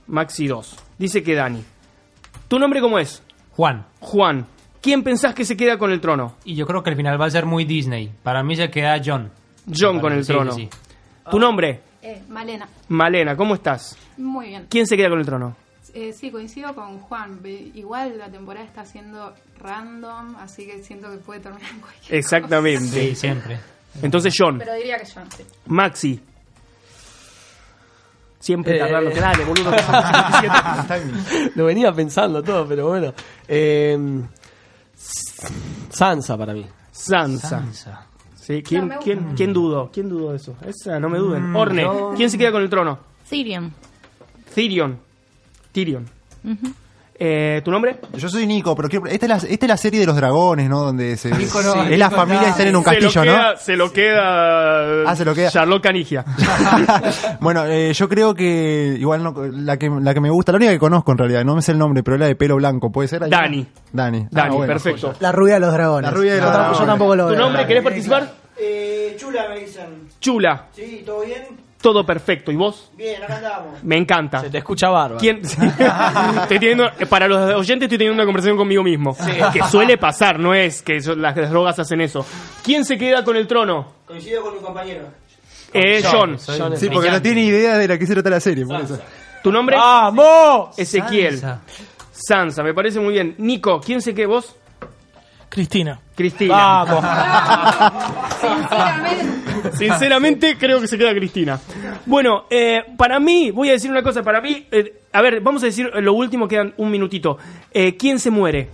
Maxi 0.07 0.47
2. 0.47 0.75
Dice 0.97 1.21
que 1.21 1.35
Dani. 1.35 1.63
¿Tu 2.47 2.57
nombre 2.57 2.81
cómo 2.81 2.97
es? 2.97 3.21
Juan. 3.51 3.85
Juan. 3.99 4.45
¿Quién 4.83 5.01
pensás 5.03 5.33
que 5.33 5.45
se 5.45 5.55
queda 5.57 5.77
con 5.79 5.91
el 5.91 5.99
trono? 6.01 6.35
Y 6.43 6.53
yo 6.55 6.67
creo 6.67 6.83
que 6.83 6.89
el 6.91 6.95
final 6.97 7.19
va 7.19 7.25
a 7.25 7.29
ser 7.31 7.45
muy 7.45 7.63
Disney. 7.65 8.11
Para 8.21 8.43
mí 8.43 8.55
se 8.55 8.69
queda 8.69 9.01
John. 9.03 9.31
John 9.73 9.99
con 10.01 10.11
el 10.13 10.23
Sí, 10.25 10.33
trono. 10.33 10.51
sí. 10.51 10.69
¿Tu 11.31 11.39
nombre? 11.39 11.79
Eh, 12.01 12.21
Malena, 12.27 12.67
Malena, 12.89 13.35
¿cómo 13.37 13.55
estás? 13.55 13.97
muy 14.17 14.47
bien. 14.49 14.67
¿Quién 14.69 14.85
se 14.85 14.97
queda 14.97 15.09
con 15.09 15.19
el 15.19 15.25
trono? 15.25 15.55
Eh, 15.93 16.11
sí, 16.11 16.29
coincido 16.31 16.75
con 16.75 16.99
Juan. 16.99 17.39
Igual 17.45 18.17
la 18.17 18.27
temporada 18.29 18.65
está 18.65 18.83
siendo 18.83 19.33
random, 19.59 20.35
así 20.37 20.65
que 20.65 20.83
siento 20.83 21.09
que 21.11 21.17
puede 21.17 21.39
terminar 21.39 21.71
en 21.71 21.79
cualquier 21.79 22.15
Exactamente. 22.15 22.87
Sí, 23.09 23.15
siempre. 23.15 23.59
Entonces 24.01 24.33
John, 24.37 24.57
Pero 24.59 24.73
diría 24.73 24.97
que 24.97 25.05
John, 25.05 25.31
sí. 25.31 25.43
Maxi. 25.67 26.19
Siempre 28.39 28.75
Eh, 28.75 28.79
tardando. 28.79 29.09
eh. 29.11 29.19
Dale, 29.19 29.45
boludo. 29.45 29.71
Lo 31.55 31.65
venía 31.65 31.93
pensando 31.93 32.43
todo, 32.43 32.67
pero 32.67 32.87
bueno. 32.89 33.13
Eh, 33.47 33.97
Sansa 35.89 36.37
para 36.37 36.53
mí. 36.53 36.65
Sansa. 36.91 37.49
Sansa. 37.49 38.07
Sí, 38.35 38.61
¿quién, 38.61 38.89
No, 38.89 38.99
quién, 38.99 39.33
¿Quién 39.35 39.53
dudó? 39.53 39.89
¿Quién 39.91 40.09
dudó 40.09 40.31
de 40.31 40.37
eso? 40.37 40.55
Esa, 40.65 40.99
no 40.99 41.09
me 41.09 41.17
duden. 41.17 41.51
Mm, 41.51 41.55
Orne, 41.55 41.81
yo- 41.83 42.13
¿quién 42.15 42.29
se 42.29 42.37
queda 42.37 42.51
con 42.51 42.61
el 42.61 42.69
trono? 42.69 42.99
Tyrion. 43.29 43.73
Tyrion. 44.53 44.99
Tyrion. 45.71 46.05
Ujú. 46.43 46.73
Eh, 47.25 47.61
¿Tu 47.63 47.71
nombre? 47.71 47.99
Yo 48.17 48.27
soy 48.27 48.45
Nico, 48.45 48.75
pero 48.75 48.89
quiero- 48.89 49.05
esta, 49.05 49.25
es 49.25 49.29
la, 49.29 49.35
esta 49.37 49.65
es 49.65 49.69
la 49.69 49.77
serie 49.77 50.01
de 50.01 50.05
los 50.05 50.15
dragones, 50.17 50.67
¿no? 50.67 50.81
Donde 50.81 51.15
se, 51.15 51.31
Nico 51.31 51.61
no, 51.61 51.83
es 51.85 51.97
la 51.97 52.09
familia 52.11 52.41
no. 52.41 52.47
y 52.47 52.51
están 52.51 52.67
en 52.67 52.75
un 52.75 52.83
se 52.83 52.89
castillo, 52.89 53.23
lo 53.25 53.31
¿no? 53.37 53.43
Se 53.57 53.77
lo 53.77 53.93
queda. 53.93 55.03
Ah, 55.09 55.15
se 55.15 55.23
lo 55.23 55.33
queda. 55.33 55.49
Charlotte 55.49 55.81
Canigia. 55.83 56.25
bueno, 57.39 57.65
eh, 57.65 57.93
yo 57.93 58.09
creo 58.09 58.33
que 58.33 58.95
igual 58.99 59.23
no, 59.23 59.33
la 59.53 59.77
que 59.77 59.89
la 59.89 60.13
que 60.13 60.19
me 60.19 60.29
gusta, 60.29 60.51
la 60.51 60.57
única 60.57 60.71
que 60.73 60.79
conozco 60.79 61.13
en 61.13 61.17
realidad, 61.17 61.45
no 61.45 61.55
me 61.55 61.61
sé 61.61 61.71
el 61.71 61.77
nombre, 61.77 62.03
pero 62.03 62.15
es 62.15 62.19
la 62.19 62.27
de 62.27 62.35
pelo 62.35 62.57
blanco, 62.57 62.91
¿puede 62.91 63.07
ser? 63.07 63.29
Dani. 63.29 63.67
Dani. 63.93 64.27
Dani, 64.29 64.49
Ah, 64.53 64.57
bueno. 64.57 64.73
perfecto. 64.73 65.13
La 65.21 65.31
rubia 65.31 65.53
de 65.53 65.59
los 65.61 65.71
dragones. 65.73 66.11
La 66.11 66.17
rubia 66.17 66.33
de 66.35 66.41
los 66.41 66.47
tampoco- 66.51 66.57
dragones. 66.59 66.79
Yo 66.79 66.85
tampoco 66.85 67.15
lo 67.15 67.23
¿Tu 67.27 67.31
veo. 67.31 67.39
nombre? 67.39 67.67
¿Querés 67.67 67.83
participar? 67.83 68.31
Eh, 68.57 69.15
chula 69.17 69.45
me 69.49 69.59
dicen. 69.61 70.09
Chula. 70.19 70.67
Sí, 70.73 71.03
¿todo 71.05 71.21
bien? 71.21 71.43
Todo 71.83 72.05
perfecto. 72.05 72.49
¿Y 72.49 72.55
vos? 72.55 72.89
Bien, 72.95 73.21
acá 73.21 73.35
andamos. 73.35 73.83
Me 73.83 73.97
encanta. 73.97 74.39
Se 74.39 74.49
te 74.49 74.59
escucha 74.59 74.87
bárbaro. 74.87 75.19
¿Quién? 75.19 75.41
Estoy 75.43 76.57
teniendo, 76.57 76.89
para 77.09 77.27
los 77.27 77.37
oyentes 77.55 77.87
estoy 77.87 77.97
teniendo 77.97 78.13
una 78.13 78.23
conversación 78.23 78.55
conmigo 78.55 78.81
mismo. 78.81 79.13
Que 79.51 79.61
suele 79.63 79.97
pasar, 79.97 80.39
no 80.39 80.53
es 80.53 80.81
que 80.81 80.99
las 81.17 81.35
drogas 81.35 81.77
hacen 81.79 81.99
eso. 81.99 82.25
¿Quién 82.63 82.85
se 82.85 82.97
queda 82.97 83.25
con 83.25 83.35
el 83.35 83.47
trono? 83.47 83.95
Coincido 84.07 84.41
con 84.43 84.53
mi 84.53 84.61
compañero. 84.61 85.09
Eh, 85.73 86.01
John. 86.09 86.39
Sí, 86.39 86.89
porque 86.89 87.11
no 87.11 87.21
tiene 87.21 87.43
idea 87.43 87.77
de 87.77 87.85
la 87.85 87.97
que 87.97 88.07
se 88.07 88.13
trata 88.13 88.29
la 88.29 88.39
serie, 88.39 88.65
por 88.65 88.79
eso. 88.79 88.97
¿Tu 89.43 89.51
nombre? 89.51 89.75
¡Vamos! 89.75 90.79
Ezequiel. 90.79 91.41
Sansa. 92.13 92.63
me 92.63 92.73
parece 92.73 93.01
muy 93.01 93.11
bien. 93.15 93.35
Nico, 93.39 93.81
¿quién 93.81 94.01
se 94.01 94.15
queda 94.15 94.27
vos? 94.27 94.55
Cristina. 95.53 95.99
Cristina. 96.15 96.83
Vamos. 96.83 97.05
Sinceramente, 99.77 100.57
creo 100.57 100.81
que 100.81 100.87
se 100.87 100.97
queda 100.97 101.13
Cristina. 101.13 101.59
Bueno, 102.07 102.45
eh, 102.49 102.81
para 102.97 103.19
mí, 103.19 103.51
voy 103.51 103.69
a 103.69 103.73
decir 103.73 103.91
una 103.91 104.01
cosa. 104.01 104.23
Para 104.23 104.41
mí, 104.41 104.65
eh, 104.71 105.01
a 105.11 105.21
ver, 105.21 105.41
vamos 105.41 105.61
a 105.61 105.67
decir 105.67 105.91
lo 105.93 106.13
último, 106.13 106.47
quedan 106.47 106.73
un 106.77 106.89
minutito. 106.89 107.37
Eh, 107.71 107.95
¿Quién 107.95 108.17
se 108.17 108.31
muere? 108.31 108.67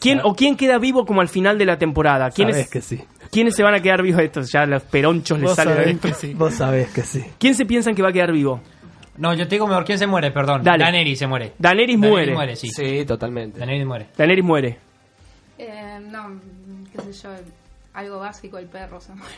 ¿Quién 0.00 0.20
o 0.24 0.34
quién 0.34 0.56
queda 0.56 0.78
vivo 0.78 1.04
como 1.04 1.20
al 1.20 1.28
final 1.28 1.58
de 1.58 1.66
la 1.66 1.76
temporada? 1.76 2.30
¿Quiénes, 2.30 2.56
Sabés 2.56 2.70
que 2.70 2.80
sí. 2.80 3.04
¿Quiénes 3.30 3.54
se 3.54 3.62
van 3.62 3.74
a 3.74 3.80
quedar 3.80 4.00
vivos? 4.00 4.22
Estos 4.22 4.50
ya 4.50 4.64
los 4.64 4.82
peronchos 4.84 5.38
les 5.38 5.54
salen 5.54 5.74
sabés 5.74 5.86
adentro. 5.86 6.08
que 6.10 6.16
sí. 6.16 6.32
Vos 6.32 6.54
sabés 6.54 6.88
que 6.92 7.02
sí. 7.02 7.22
¿Quién 7.38 7.54
se 7.54 7.66
piensan 7.66 7.94
que 7.94 8.00
va 8.02 8.08
a 8.08 8.12
quedar 8.12 8.32
vivo? 8.32 8.58
No, 9.18 9.34
yo 9.34 9.46
te 9.46 9.56
digo 9.56 9.66
mejor 9.66 9.84
quién 9.84 9.98
se 9.98 10.06
muere, 10.06 10.30
perdón. 10.30 10.62
Dale. 10.64 10.82
Daenerys 10.82 11.18
se 11.18 11.26
muere. 11.26 11.52
Daenerys 11.58 11.98
muere. 11.98 12.56
sí. 12.56 12.70
Sí, 12.70 13.04
totalmente. 13.04 13.58
Daenerys 13.58 13.86
muere. 13.86 14.06
Daenerys 14.16 14.44
muere. 14.44 14.91
Eh, 15.64 16.00
no, 16.10 16.40
qué 16.92 17.12
sé 17.12 17.22
yo, 17.22 17.30
algo 17.94 18.18
básico, 18.18 18.58
el 18.58 18.66
perro 18.66 19.00
se 19.00 19.12
muere. 19.14 19.34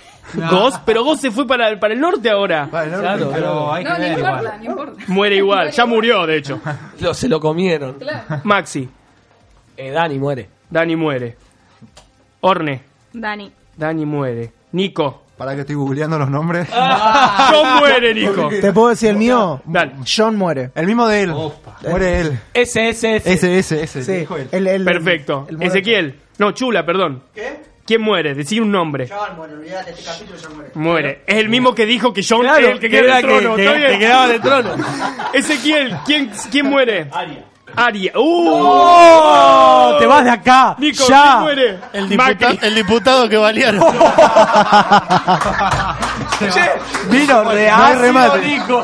Ghost, 0.50 0.78
pero 0.86 1.04
Ghost 1.04 1.22
se 1.22 1.30
fue 1.30 1.46
para, 1.46 1.78
para 1.78 1.92
el 1.94 2.00
norte 2.00 2.30
ahora. 2.30 2.68
Claro, 2.70 3.30
pero 3.32 3.72
hay 3.72 3.84
No, 3.84 3.98
no 3.98 4.06
importa, 4.06 4.56
no 4.58 4.64
importa. 4.64 5.02
Muere 5.08 5.36
igual, 5.36 5.70
ya 5.70 5.86
murió, 5.86 6.26
de 6.26 6.36
hecho. 6.38 6.60
Lo- 7.00 7.12
se 7.14 7.28
lo 7.28 7.40
comieron. 7.40 7.94
Claro. 7.94 8.40
Maxi, 8.44 8.88
Eh, 9.76 9.90
Dani 9.90 10.18
muere. 10.18 10.48
Dani 10.70 10.94
muere. 10.96 11.36
Orne, 12.40 12.82
Dani. 13.12 13.50
Dani 13.76 14.06
muere. 14.06 14.52
Nico, 14.72 15.23
Para 15.36 15.54
que 15.54 15.62
estoy 15.62 15.74
googleando 15.74 16.18
los 16.18 16.30
nombres. 16.30 16.68
John 16.70 17.78
muere, 17.80 18.14
Nico. 18.14 18.48
¿Te 18.60 18.72
puedo 18.72 18.90
decir 18.90 19.10
el 19.10 19.16
mío? 19.16 19.60
Dale. 19.64 19.92
John 20.16 20.36
muere. 20.36 20.70
El 20.74 20.86
mismo 20.86 21.06
de 21.08 21.22
él. 21.22 21.34
Muere 21.88 22.20
él. 22.20 22.38
Ese, 22.54 22.88
ese, 22.90 23.16
ese. 23.16 23.32
Ese, 23.32 23.58
ese, 23.58 23.82
ese. 23.82 24.04
Sí, 24.04 24.12
dijo 24.12 24.36
él. 24.36 24.48
el- 24.52 24.66
el- 24.68 24.84
Perfecto. 24.84 25.46
el. 25.50 25.60
Ezequiel. 25.62 26.20
No, 26.38 26.52
Chula, 26.52 26.86
perdón. 26.86 27.24
¿Qué? 27.34 27.74
¿Quién 27.84 28.00
muere? 28.00 28.34
Decir 28.34 28.62
un 28.62 28.70
nombre. 28.72 29.08
John 29.08 29.36
muere, 29.36 29.54
olvídate, 29.54 29.90
este 29.90 30.04
capítulo 30.04 30.38
ya 30.38 30.48
muere. 30.50 30.70
Muere. 30.74 31.22
Es 31.26 31.36
el 31.36 31.48
mismo 31.48 31.74
que 31.74 31.84
dijo 31.84 32.12
que 32.14 32.22
John 32.26 32.40
Claro, 32.40 32.68
el 32.68 32.78
que 32.80 32.86
era 32.86 33.18
en 33.18 33.24
el 33.26 33.30
trono. 33.40 33.56
que- 33.56 33.62
¿Está 33.64 33.72
que- 33.74 33.78
bien? 33.80 33.92
que 33.92 33.98
quedaba 33.98 34.24
en 34.26 34.30
el 34.32 34.40
trono. 34.40 34.70
Ezequiel, 35.34 35.96
¿quién, 36.06 36.30
quién 36.50 36.66
muere? 36.66 37.08
Aria. 37.12 37.44
Aria. 37.76 38.12
¡Uh! 38.16 38.48
¡Oh! 38.48 39.96
¡Te 39.98 40.06
vas 40.06 40.24
de 40.24 40.30
acá! 40.30 40.74
Nico, 40.78 41.04
¡Ya! 41.08 41.22
¿quién 41.22 41.40
muere? 41.40 41.78
El, 41.92 42.08
diputa- 42.08 42.26
Macri. 42.48 42.58
el 42.62 42.74
diputado 42.74 43.28
que 43.28 43.36
valieron. 43.36 43.80
Vino 47.10 47.44
real, 47.44 47.98
remate. 48.00 48.38
Nico. 48.40 48.82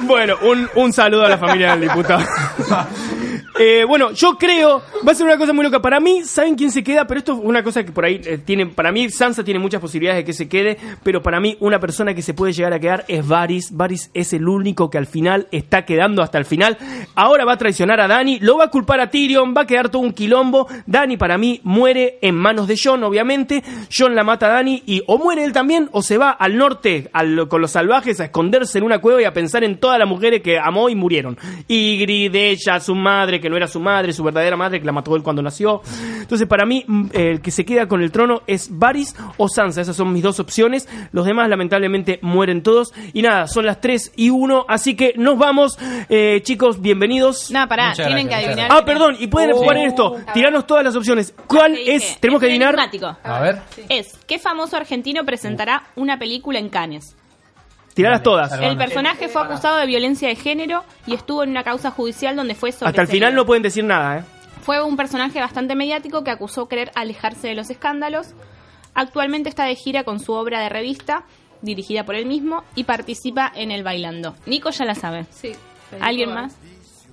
Bueno, 0.00 0.34
un, 0.42 0.68
un 0.74 0.92
saludo 0.92 1.24
a 1.26 1.28
la 1.28 1.38
familia 1.38 1.70
del 1.76 1.82
diputado. 1.88 2.22
Eh, 3.58 3.84
bueno, 3.86 4.12
yo 4.12 4.38
creo, 4.38 4.82
va 5.06 5.12
a 5.12 5.14
ser 5.14 5.26
una 5.26 5.36
cosa 5.36 5.52
muy 5.52 5.64
loca. 5.64 5.82
Para 5.82 6.00
mí, 6.00 6.24
¿saben 6.24 6.54
quién 6.54 6.70
se 6.70 6.82
queda? 6.82 7.06
Pero 7.06 7.18
esto 7.18 7.32
es 7.34 7.40
una 7.42 7.62
cosa 7.62 7.84
que 7.84 7.92
por 7.92 8.04
ahí 8.04 8.20
eh, 8.24 8.38
tiene, 8.38 8.66
para 8.66 8.92
mí 8.92 9.10
Sansa 9.10 9.44
tiene 9.44 9.60
muchas 9.60 9.80
posibilidades 9.80 10.20
de 10.20 10.24
que 10.24 10.32
se 10.32 10.48
quede, 10.48 10.78
pero 11.02 11.22
para 11.22 11.38
mí 11.38 11.56
una 11.60 11.78
persona 11.78 12.14
que 12.14 12.22
se 12.22 12.32
puede 12.32 12.52
llegar 12.52 12.72
a 12.72 12.80
quedar 12.80 13.04
es 13.08 13.26
Varys. 13.26 13.76
Varys 13.76 14.10
es 14.14 14.32
el 14.32 14.48
único 14.48 14.88
que 14.88 14.98
al 14.98 15.06
final 15.06 15.48
está 15.52 15.84
quedando 15.84 16.22
hasta 16.22 16.38
el 16.38 16.46
final. 16.46 16.78
Ahora 17.14 17.44
va 17.44 17.52
a 17.52 17.58
traicionar 17.58 18.00
a 18.00 18.08
Dani, 18.08 18.38
lo 18.40 18.56
va 18.56 18.64
a 18.64 18.70
culpar 18.70 19.00
a 19.00 19.10
Tyrion, 19.10 19.54
va 19.56 19.62
a 19.62 19.66
quedar 19.66 19.90
todo 19.90 20.02
un 20.02 20.12
quilombo. 20.12 20.66
Dani 20.86 21.18
para 21.18 21.36
mí 21.36 21.60
muere 21.62 22.18
en 22.22 22.34
manos 22.34 22.66
de 22.66 22.78
Jon, 22.82 23.04
obviamente. 23.04 23.62
Jon 23.94 24.14
la 24.14 24.24
mata 24.24 24.46
a 24.46 24.50
Dani 24.54 24.82
y 24.86 25.02
o 25.06 25.18
muere 25.18 25.44
él 25.44 25.52
también 25.52 25.90
o 25.92 26.02
se 26.02 26.16
va 26.16 26.30
al 26.30 26.56
norte 26.56 27.10
con 27.48 27.60
los 27.60 27.72
salvajes 27.72 28.18
a 28.20 28.24
esconderse 28.24 28.78
en 28.78 28.84
una 28.84 29.00
cueva 29.00 29.20
y 29.20 29.24
a 29.24 29.32
pensar 29.32 29.62
en 29.62 29.78
todas 29.78 29.98
las 29.98 30.08
mujeres 30.08 30.40
que 30.40 30.58
amó 30.58 30.88
y 30.88 30.94
murieron. 30.94 31.36
Ygritte, 31.68 32.50
ella, 32.50 32.80
su 32.80 32.94
madre, 32.94 33.41
que 33.42 33.50
no 33.50 33.56
era 33.58 33.66
su 33.68 33.80
madre, 33.80 34.14
su 34.14 34.24
verdadera 34.24 34.56
madre, 34.56 34.80
que 34.80 34.86
la 34.86 34.92
mató 34.92 35.14
él 35.16 35.22
cuando 35.22 35.42
nació. 35.42 35.82
Entonces, 36.20 36.48
para 36.48 36.64
mí, 36.64 36.84
mm, 36.86 37.06
el 37.12 37.40
que 37.42 37.50
se 37.50 37.64
queda 37.66 37.86
con 37.86 38.00
el 38.02 38.10
trono 38.10 38.40
es 38.46 38.70
Varys 38.78 39.14
o 39.36 39.48
Sansa. 39.48 39.82
Esas 39.82 39.96
son 39.96 40.12
mis 40.12 40.22
dos 40.22 40.40
opciones. 40.40 40.88
Los 41.12 41.26
demás, 41.26 41.48
lamentablemente, 41.50 42.18
mueren 42.22 42.62
todos. 42.62 42.94
Y 43.12 43.20
nada, 43.22 43.46
son 43.48 43.66
las 43.66 43.80
3 43.82 44.12
y 44.16 44.30
1. 44.30 44.64
Así 44.68 44.94
que 44.96 45.12
nos 45.16 45.36
vamos. 45.36 45.78
Eh, 46.08 46.40
chicos, 46.42 46.80
bienvenidos. 46.80 47.50
No, 47.50 47.68
pará, 47.68 47.90
Muchas 47.90 48.06
tienen 48.06 48.28
gracias, 48.28 48.44
que 48.54 48.60
adivinar. 48.60 48.78
Ah, 48.80 48.84
perdón, 48.84 49.16
y 49.18 49.26
pueden 49.26 49.52
Oh. 49.52 49.56
jugar 49.58 49.76
en 49.76 49.88
esto. 49.88 50.16
Tirarnos 50.32 50.66
todas 50.66 50.84
las 50.84 50.96
opciones. 50.96 51.34
¿Cuál 51.46 51.76
es? 51.76 52.18
Tenemos 52.20 52.40
que 52.40 52.46
es 52.46 52.50
adivinar. 52.50 52.76
A 53.24 53.40
ver. 53.40 53.60
Es, 53.88 54.16
¿qué 54.26 54.38
famoso 54.38 54.76
argentino 54.76 55.24
presentará 55.24 55.84
una 55.96 56.18
película 56.18 56.58
en 56.58 56.68
Cannes? 56.68 57.16
Tirarlas 57.94 58.22
todas. 58.22 58.52
El 58.60 58.76
personaje 58.76 59.28
fue 59.28 59.42
acusado 59.42 59.76
de 59.76 59.86
violencia 59.86 60.28
de 60.28 60.36
género 60.36 60.84
y 61.06 61.14
estuvo 61.14 61.42
en 61.42 61.50
una 61.50 61.62
causa 61.62 61.90
judicial 61.90 62.36
donde 62.36 62.54
fue 62.54 62.70
Hasta 62.70 63.02
el 63.02 63.08
final 63.08 63.34
no 63.34 63.44
pueden 63.44 63.62
decir 63.62 63.84
nada, 63.84 64.18
¿eh? 64.18 64.24
Fue 64.62 64.82
un 64.82 64.96
personaje 64.96 65.40
bastante 65.40 65.74
mediático 65.74 66.22
que 66.22 66.30
acusó 66.30 66.68
querer 66.68 66.92
alejarse 66.94 67.48
de 67.48 67.54
los 67.54 67.68
escándalos. 67.68 68.28
Actualmente 68.94 69.48
está 69.48 69.64
de 69.64 69.74
gira 69.74 70.04
con 70.04 70.20
su 70.20 70.32
obra 70.32 70.60
de 70.60 70.68
revista, 70.68 71.24
dirigida 71.62 72.04
por 72.04 72.14
él 72.14 72.26
mismo, 72.26 72.62
y 72.76 72.84
participa 72.84 73.50
en 73.54 73.70
El 73.72 73.82
Bailando. 73.82 74.36
Nico 74.46 74.70
ya 74.70 74.84
la 74.84 74.94
sabe. 74.94 75.26
Sí. 75.30 75.52
¿Alguien 76.00 76.32
más? 76.32 76.54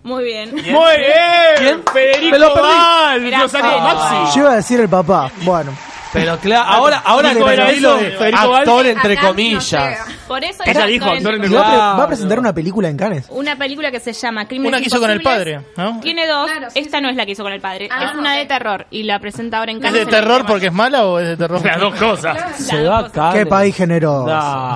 Muy 0.03 0.23
bien. 0.23 0.53
Muy 0.53 0.61
bien. 0.63 1.57
¿Quién? 1.57 1.83
Federico 1.91 2.31
Me 2.31 2.39
lo 2.39 2.53
perdí. 2.53 2.67
Val. 2.67 3.25
Era. 3.25 3.39
Maxi. 3.39 4.35
Yo 4.37 4.41
iba 4.43 4.51
a 4.51 4.55
decir 4.55 4.79
el 4.79 4.89
papá. 4.89 5.31
Bueno, 5.41 5.73
Pero 6.13 6.37
claro, 6.37 6.69
ahora, 6.69 7.01
ahora 7.03 7.33
¿Cómo 7.33 7.47
le 7.47 7.53
era 7.53 7.65
lo 7.65 7.71
eso? 7.71 7.95
de 7.97 8.11
Federico 8.11 8.49
Val. 8.49 8.59
actor 8.61 8.85
entre 8.87 9.13
Acá 9.13 9.21
no 9.23 9.27
comillas. 9.29 9.99
Por 10.29 10.43
eso 10.45 10.63
Ella 10.65 10.81
es 10.85 10.87
dijo, 10.87 11.05
actor 11.05 11.17
actor 11.17 11.33
en- 11.35 11.43
en- 11.43 11.51
¿y 11.51 11.55
va, 11.55 11.61
a 11.61 11.69
pre- 11.69 11.77
va 11.77 12.03
a 12.03 12.07
presentar 12.07 12.39
una 12.39 12.53
película 12.53 12.87
en 12.87 12.95
Cannes? 12.95 13.25
Una 13.29 13.57
película 13.57 13.91
que 13.91 13.99
se 13.99 14.13
llama 14.13 14.47
Crímenes 14.47 14.69
Una 14.69 14.77
que 14.79 14.85
hizo 14.87 14.99
con 15.01 15.09
el 15.09 15.17
Imposibles. 15.17 15.63
padre, 15.63 15.73
¿no? 15.75 15.99
Tiene 15.99 16.25
dos. 16.27 16.49
Claro, 16.49 16.69
sí, 16.69 16.79
Esta 16.79 16.97
sí. 16.99 17.03
no 17.03 17.09
es 17.09 17.15
la 17.17 17.25
que 17.25 17.31
hizo 17.33 17.43
con 17.43 17.51
el 17.51 17.59
padre. 17.59 17.89
Ah, 17.91 18.05
es 18.05 18.15
una 18.17 18.35
de 18.35 18.43
ok. 18.43 18.47
terror 18.47 18.85
y 18.91 19.03
la 19.03 19.19
presenta 19.19 19.57
ahora 19.59 19.71
en 19.71 19.77
¿Es 19.79 19.83
Cannes. 19.83 19.93
de 19.95 20.01
en 20.01 20.07
el 20.07 20.13
terror 20.15 20.45
porque 20.45 20.67
es 20.67 20.73
mala 20.73 21.05
o 21.05 21.19
es 21.19 21.27
de 21.27 21.35
terror? 21.37 21.65
Las 21.65 21.81
dos 21.81 21.95
cosas. 21.95 22.55
Se 22.57 22.81
va 22.83 22.99
acá. 22.99 23.31
¿Qué 23.33 23.45
país 23.45 23.75
generoso? 23.75 24.29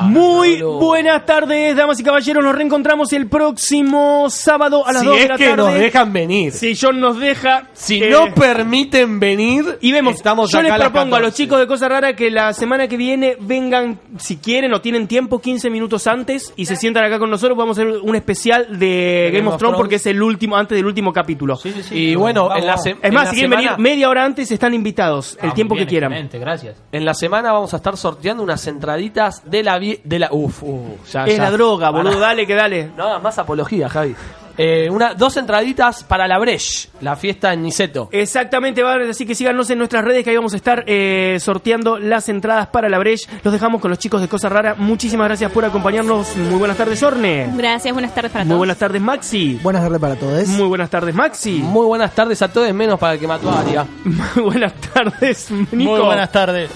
Muy 0.04 0.62
buenas 0.62 1.26
tardes, 1.26 1.76
damas 1.76 2.00
y 2.00 2.04
caballeros. 2.04 2.44
Nos 2.44 2.56
reencontramos 2.56 3.14
el 3.14 3.28
próximo 3.28 4.30
sábado 4.30 4.86
a 4.86 4.92
las 4.92 5.02
Si 5.04 5.08
2 5.08 5.16
de 5.18 5.24
es 5.24 5.30
la 5.30 5.38
que 5.38 5.46
tarde. 5.50 5.58
nos 5.64 5.74
dejan 5.76 6.14
venir. 6.14 6.52
Si 6.52 6.76
John 6.76 7.00
nos 7.00 7.20
deja. 7.20 7.68
Si 7.74 8.02
eh, 8.04 8.10
no 8.10 8.34
permiten 8.34 9.20
venir, 9.20 9.78
Y 9.82 9.92
vemos, 9.92 10.16
estamos 10.16 10.52
yo 10.52 10.60
acá 10.60 10.68
les 10.70 10.80
las 10.80 10.90
propongo 10.90 11.16
a 11.16 11.20
los 11.20 11.28
14. 11.32 11.44
chicos 11.44 11.60
de 11.60 11.68
Cosa 11.68 11.88
Rara 11.90 12.16
que 12.16 12.32
la 12.32 12.54
semana 12.54 12.88
que 12.88 12.98
viene 12.98 13.38
vengan, 13.40 14.00
si 14.18 14.38
quieren 14.38 14.74
o 14.74 14.82
tienen 14.82 15.08
tiempo, 15.08 15.40
15 15.44 15.70
minutos 15.70 16.08
antes 16.08 16.52
y 16.56 16.66
se 16.66 16.76
sientan 16.76 17.04
acá 17.04 17.20
con 17.20 17.30
nosotros. 17.30 17.56
Vamos 17.56 17.78
a 17.78 17.82
hacer 17.84 17.94
un 18.02 18.16
especial 18.16 18.80
de 18.80 19.30
Game, 19.32 19.48
of 19.48 19.58
Thrones 19.58 19.78
porque 19.78 19.96
es 19.96 20.06
el 20.08 20.20
último, 20.24 20.58
antes 20.58 20.76
del 20.76 20.86
último 20.88 21.14
capítulo. 21.14 21.60
Y 21.92 22.16
bueno, 22.16 22.50
en 22.56 22.66
la, 22.66 22.78
se- 22.78 22.92
Es 22.92 22.98
en 23.04 23.14
más, 23.14 23.26
la 23.26 23.30
si 23.30 23.36
quieren 23.36 23.52
semana, 23.52 23.72
venir 23.76 23.84
media 23.84 24.10
hora 24.10 24.26
antes, 24.26 24.50
están 24.52 24.74
invitados. 24.74 25.38
el 25.42 25.54
tiempo 25.54 25.76
bien, 25.76 25.86
que 25.86 25.90
quieran. 25.90 26.30
gracias. 26.34 26.78
en 26.92 27.06
la 27.06 27.14
semana 27.14 27.52
vamos 27.52 27.74
a 27.74 27.78
estar 27.78 27.96
sorteando 27.98 28.42
unas 28.42 28.66
entraditas 28.66 29.44
de 29.50 29.62
la 29.62 29.78
vie- 29.78 30.00
de 30.04 30.18
la 30.20 30.30
uf, 30.32 30.64
uf, 30.64 31.12
ya, 31.12 31.26
Es 31.26 31.38
ya. 31.38 31.44
la 31.44 31.52
droga, 31.52 31.92
Para- 31.92 32.04
boludo. 32.04 32.20
Dale, 32.20 32.48
que 32.48 32.56
dale. 32.56 32.90
No 32.98 33.04
hagas 33.04 33.22
más 33.22 33.38
apología, 33.38 33.90
Javi. 33.90 34.16
Eh, 34.58 34.90
una, 34.92 35.14
dos 35.16 35.36
entraditas 35.38 36.04
para 36.04 36.28
la 36.28 36.38
Breche, 36.38 36.90
la 37.02 37.16
fiesta 37.16 37.54
en 37.54 37.64
Niceto. 37.64 38.10
Exactamente, 38.12 38.84
va, 38.84 38.96
así 39.10 39.26
que 39.26 39.34
síganos 39.36 39.70
en 39.70 39.80
nuestras 39.80 40.04
redes 40.04 40.24
que 40.24 40.30
ahí 40.30 40.36
vamos 40.36 40.54
a 40.54 40.58
estar 40.58 40.84
eh, 40.88 41.38
sorteando 41.40 41.98
las 41.98 42.30
entradas 42.30 42.68
para 42.68 42.90
la 42.90 43.00
Breche. 43.00 43.28
Los 43.44 43.52
dejamos 43.54 43.82
con 43.82 43.90
los 43.90 43.98
chicos 44.00 44.22
de 44.22 44.28
Cosa 44.28 44.50
Rara. 44.50 44.76
Muchísimas 44.78 45.28
gracias 45.28 45.52
por 45.52 45.66
acompañarnos. 45.66 46.36
Muy 46.38 46.60
buenas 46.60 46.78
tardes, 46.78 47.02
Orne. 47.02 47.50
Gracias, 47.56 47.94
buenas 47.94 48.14
tardes 48.14 48.32
para 48.32 48.44
Muy 48.44 48.50
todos. 48.50 48.58
buenas 48.60 48.78
tardes, 48.78 49.02
Maxi. 49.02 49.60
Buenas 49.64 49.84
tardes 49.84 50.00
para 50.00 50.16
todos. 50.16 50.48
Muy 50.48 50.68
buenas 50.68 50.90
tardes, 50.90 51.16
Maxi. 51.16 51.52
Muy 51.64 51.86
buenas 51.88 52.14
tardes 52.14 52.42
a 52.42 52.48
todos, 52.52 52.74
menos 52.74 53.00
para 53.00 53.14
el 53.14 53.20
que 53.20 53.28
mató 53.28 53.50
a 53.50 53.60
Aria. 53.62 53.86
Muy 54.04 54.44
buenas 54.44 54.74
tardes, 54.74 55.50
Nico. 55.72 55.92
Muy 55.92 56.02
buenas 56.02 56.32
tardes. 56.32 56.70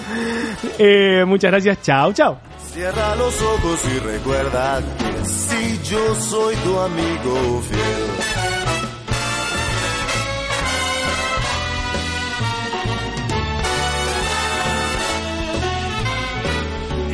Eh, 0.78 1.24
muchas 1.26 1.50
gracias. 1.50 1.82
Chao, 1.82 2.12
chao. 2.12 2.47
Cierra 2.78 3.16
los 3.16 3.42
ojos 3.42 3.80
y 3.92 3.98
recuerda 3.98 4.80
que 4.98 5.24
si 5.24 5.80
yo 5.90 6.14
soy 6.14 6.54
tu 6.54 6.78
amigo 6.78 7.60
fiel. 7.62 8.06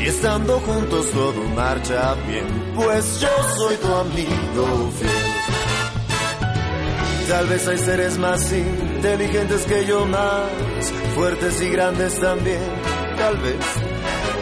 Y 0.02 0.06
estando 0.06 0.60
juntos 0.60 1.10
todo 1.12 1.42
marcha 1.56 2.14
bien, 2.28 2.74
pues 2.76 3.20
yo 3.20 3.28
soy 3.56 3.76
tu 3.76 3.94
amigo 3.94 4.92
fiel. 4.98 5.10
Tal 7.26 7.46
vez 7.46 7.66
hay 7.68 7.78
seres 7.78 8.18
más 8.18 8.52
inteligentes 8.52 9.64
que 9.64 9.86
yo, 9.86 10.04
más 10.04 10.92
fuertes 11.14 11.62
y 11.62 11.70
grandes 11.70 12.20
también, 12.20 12.60
tal 13.16 13.38
vez. 13.38 13.93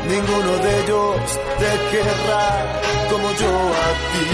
Ninguno 0.08 0.52
de 0.64 0.70
ellos 0.82 1.16
te 1.58 1.70
querrá 1.90 2.48
como 3.10 3.28
yo 3.32 3.52
a 3.84 3.88
ti, 4.10 4.26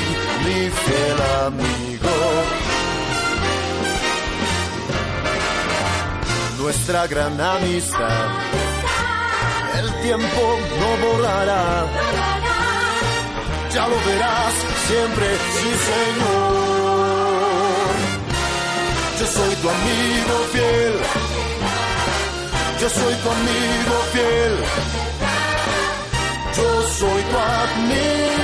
mi 0.44 0.60
fiel 0.70 1.18
amigo. 1.46 2.16
Nuestra 6.58 7.06
gran 7.06 7.40
amistad, 7.40 8.28
el 9.80 10.02
tiempo 10.02 10.58
no 10.80 10.88
borrará. 11.06 11.64
Ya 13.74 13.86
lo 13.86 13.96
verás 14.06 14.54
siempre, 14.88 15.26
sí 15.56 15.70
señor. 15.90 16.78
Yo 19.20 19.26
soy 19.26 19.54
tu 19.56 19.68
amigo 19.68 20.34
fiel. 20.52 20.94
Yo 22.80 22.88
soy 22.88 23.14
tu 23.14 23.30
amigo 23.30 23.94
fiel 24.12 25.07
yo 26.58 26.82
soy 26.98 27.22
tu 27.30 27.36
admirador. 27.36 28.37